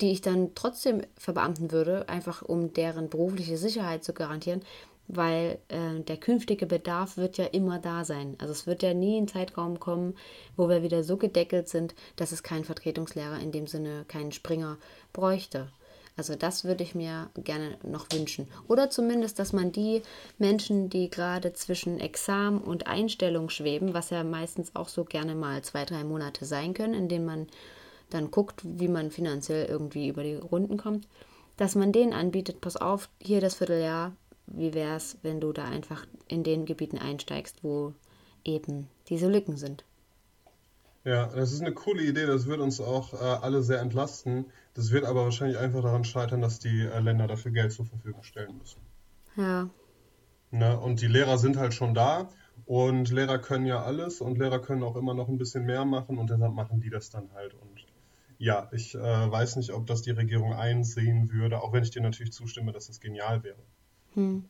die 0.00 0.12
ich 0.12 0.22
dann 0.22 0.54
trotzdem 0.54 1.02
verbeamten 1.16 1.70
würde, 1.70 2.08
einfach 2.08 2.42
um 2.42 2.72
deren 2.72 3.10
berufliche 3.10 3.58
Sicherheit 3.58 4.04
zu 4.04 4.14
garantieren, 4.14 4.62
weil 5.12 5.58
äh, 5.68 6.00
der 6.00 6.16
künftige 6.16 6.66
Bedarf 6.66 7.16
wird 7.16 7.36
ja 7.36 7.46
immer 7.46 7.78
da 7.78 8.04
sein. 8.04 8.36
Also 8.38 8.52
es 8.52 8.66
wird 8.66 8.82
ja 8.82 8.94
nie 8.94 9.20
ein 9.20 9.28
Zeitraum 9.28 9.80
kommen, 9.80 10.14
wo 10.56 10.68
wir 10.68 10.82
wieder 10.82 11.02
so 11.02 11.16
gedeckelt 11.16 11.68
sind, 11.68 11.94
dass 12.16 12.32
es 12.32 12.42
keinen 12.42 12.64
Vertretungslehrer 12.64 13.40
in 13.40 13.52
dem 13.52 13.66
Sinne, 13.66 14.04
keinen 14.08 14.32
Springer 14.32 14.78
bräuchte. 15.12 15.68
Also 16.16 16.34
das 16.34 16.64
würde 16.64 16.84
ich 16.84 16.94
mir 16.94 17.30
gerne 17.42 17.78
noch 17.82 18.06
wünschen. 18.12 18.46
Oder 18.68 18.90
zumindest, 18.90 19.38
dass 19.38 19.52
man 19.52 19.72
die 19.72 20.02
Menschen, 20.38 20.90
die 20.90 21.08
gerade 21.08 21.52
zwischen 21.54 21.98
Examen 21.98 22.60
und 22.60 22.86
Einstellung 22.86 23.48
schweben, 23.48 23.94
was 23.94 24.10
ja 24.10 24.22
meistens 24.22 24.76
auch 24.76 24.88
so 24.88 25.04
gerne 25.04 25.34
mal 25.34 25.62
zwei, 25.62 25.84
drei 25.84 26.04
Monate 26.04 26.44
sein 26.44 26.74
können, 26.74 26.94
in 26.94 27.08
denen 27.08 27.24
man 27.24 27.46
dann 28.10 28.30
guckt, 28.30 28.60
wie 28.64 28.88
man 28.88 29.10
finanziell 29.10 29.66
irgendwie 29.66 30.08
über 30.08 30.22
die 30.22 30.34
Runden 30.34 30.76
kommt, 30.76 31.06
dass 31.56 31.74
man 31.74 31.92
denen 31.92 32.12
anbietet, 32.12 32.60
pass 32.60 32.76
auf, 32.76 33.08
hier 33.20 33.40
das 33.40 33.54
Vierteljahr, 33.54 34.12
wie 34.50 34.74
wäre 34.74 34.96
es, 34.96 35.16
wenn 35.22 35.40
du 35.40 35.52
da 35.52 35.64
einfach 35.64 36.06
in 36.28 36.42
den 36.42 36.66
Gebieten 36.66 36.98
einsteigst, 36.98 37.62
wo 37.62 37.94
eben 38.44 38.88
diese 39.08 39.28
Lücken 39.28 39.56
sind. 39.56 39.84
Ja, 41.04 41.26
das 41.28 41.52
ist 41.52 41.62
eine 41.62 41.72
coole 41.72 42.02
Idee, 42.02 42.26
das 42.26 42.46
wird 42.46 42.60
uns 42.60 42.80
auch 42.80 43.14
äh, 43.14 43.16
alle 43.16 43.62
sehr 43.62 43.80
entlasten. 43.80 44.46
Das 44.74 44.92
wird 44.92 45.04
aber 45.04 45.24
wahrscheinlich 45.24 45.58
einfach 45.58 45.82
daran 45.82 46.04
scheitern, 46.04 46.42
dass 46.42 46.58
die 46.58 46.82
äh, 46.82 47.00
Länder 47.00 47.26
dafür 47.26 47.52
Geld 47.52 47.72
zur 47.72 47.86
Verfügung 47.86 48.22
stellen 48.22 48.58
müssen. 48.58 48.80
Ja. 49.36 49.70
Ne? 50.50 50.78
Und 50.78 51.00
die 51.00 51.06
Lehrer 51.06 51.38
sind 51.38 51.56
halt 51.56 51.72
schon 51.72 51.94
da 51.94 52.28
und 52.66 53.10
Lehrer 53.10 53.38
können 53.38 53.64
ja 53.64 53.82
alles 53.82 54.20
und 54.20 54.38
Lehrer 54.38 54.60
können 54.60 54.82
auch 54.82 54.96
immer 54.96 55.14
noch 55.14 55.28
ein 55.28 55.38
bisschen 55.38 55.64
mehr 55.64 55.84
machen 55.84 56.18
und 56.18 56.28
deshalb 56.28 56.52
machen 56.52 56.80
die 56.80 56.90
das 56.90 57.08
dann 57.08 57.30
halt. 57.34 57.54
Und 57.54 57.86
ja, 58.36 58.68
ich 58.72 58.94
äh, 58.94 58.98
weiß 59.00 59.56
nicht, 59.56 59.72
ob 59.72 59.86
das 59.86 60.02
die 60.02 60.10
Regierung 60.10 60.52
einsehen 60.52 61.32
würde, 61.32 61.62
auch 61.62 61.72
wenn 61.72 61.82
ich 61.82 61.90
dir 61.90 62.02
natürlich 62.02 62.32
zustimme, 62.32 62.72
dass 62.72 62.88
das 62.88 63.00
genial 63.00 63.42
wäre. 63.42 63.58
Hm. 64.14 64.44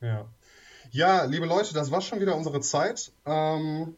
Ja. 0.00 0.28
Ja, 0.90 1.24
liebe 1.24 1.46
Leute, 1.46 1.74
das 1.74 1.90
war 1.90 2.00
schon 2.00 2.20
wieder 2.20 2.36
unsere 2.36 2.60
Zeit. 2.60 3.12
Ähm, 3.26 3.96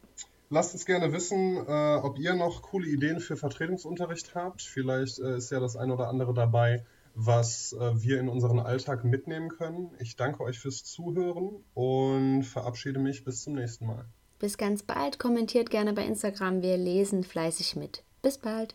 lasst 0.49 0.73
uns 0.73 0.87
gerne 0.87 1.13
wissen, 1.13 1.57
äh, 1.57 1.97
ob 1.97 2.19
ihr 2.19 2.35
noch 2.35 2.63
coole 2.63 2.89
Ideen 2.89 3.21
für 3.21 3.37
Vertretungsunterricht 3.37 4.35
habt. 4.35 4.63
Vielleicht 4.63 5.19
äh, 5.19 5.37
ist 5.37 5.51
ja 5.51 5.61
das 5.61 5.77
eine 5.77 5.93
oder 5.93 6.09
andere 6.09 6.33
dabei, 6.33 6.85
was 7.15 7.75
äh, 7.75 8.03
wir 8.03 8.21
in 8.21 8.29
unseren 8.29 8.61
Alltag 8.61 9.05
mitnehmen 9.05 9.49
können. 9.49 9.91
Ich 9.99 10.17
danke 10.17 10.43
euch 10.43 10.59
fürs 10.59 10.85
Zuhören 10.85 11.65
und 11.75 12.45
verabschiede 12.45 12.99
mich 12.99 13.25
bis 13.25 13.43
zum 13.43 13.55
nächsten 13.55 13.87
Mal. 13.87 14.07
Bis 14.39 14.57
ganz 14.57 14.83
bald. 14.83 15.19
Kommentiert 15.19 15.71
gerne 15.71 15.93
bei 15.93 16.05
Instagram. 16.05 16.63
Wir 16.63 16.77
lesen 16.77 17.25
fleißig 17.25 17.77
mit. 17.77 18.05
Bis 18.23 18.39
bald. 18.39 18.75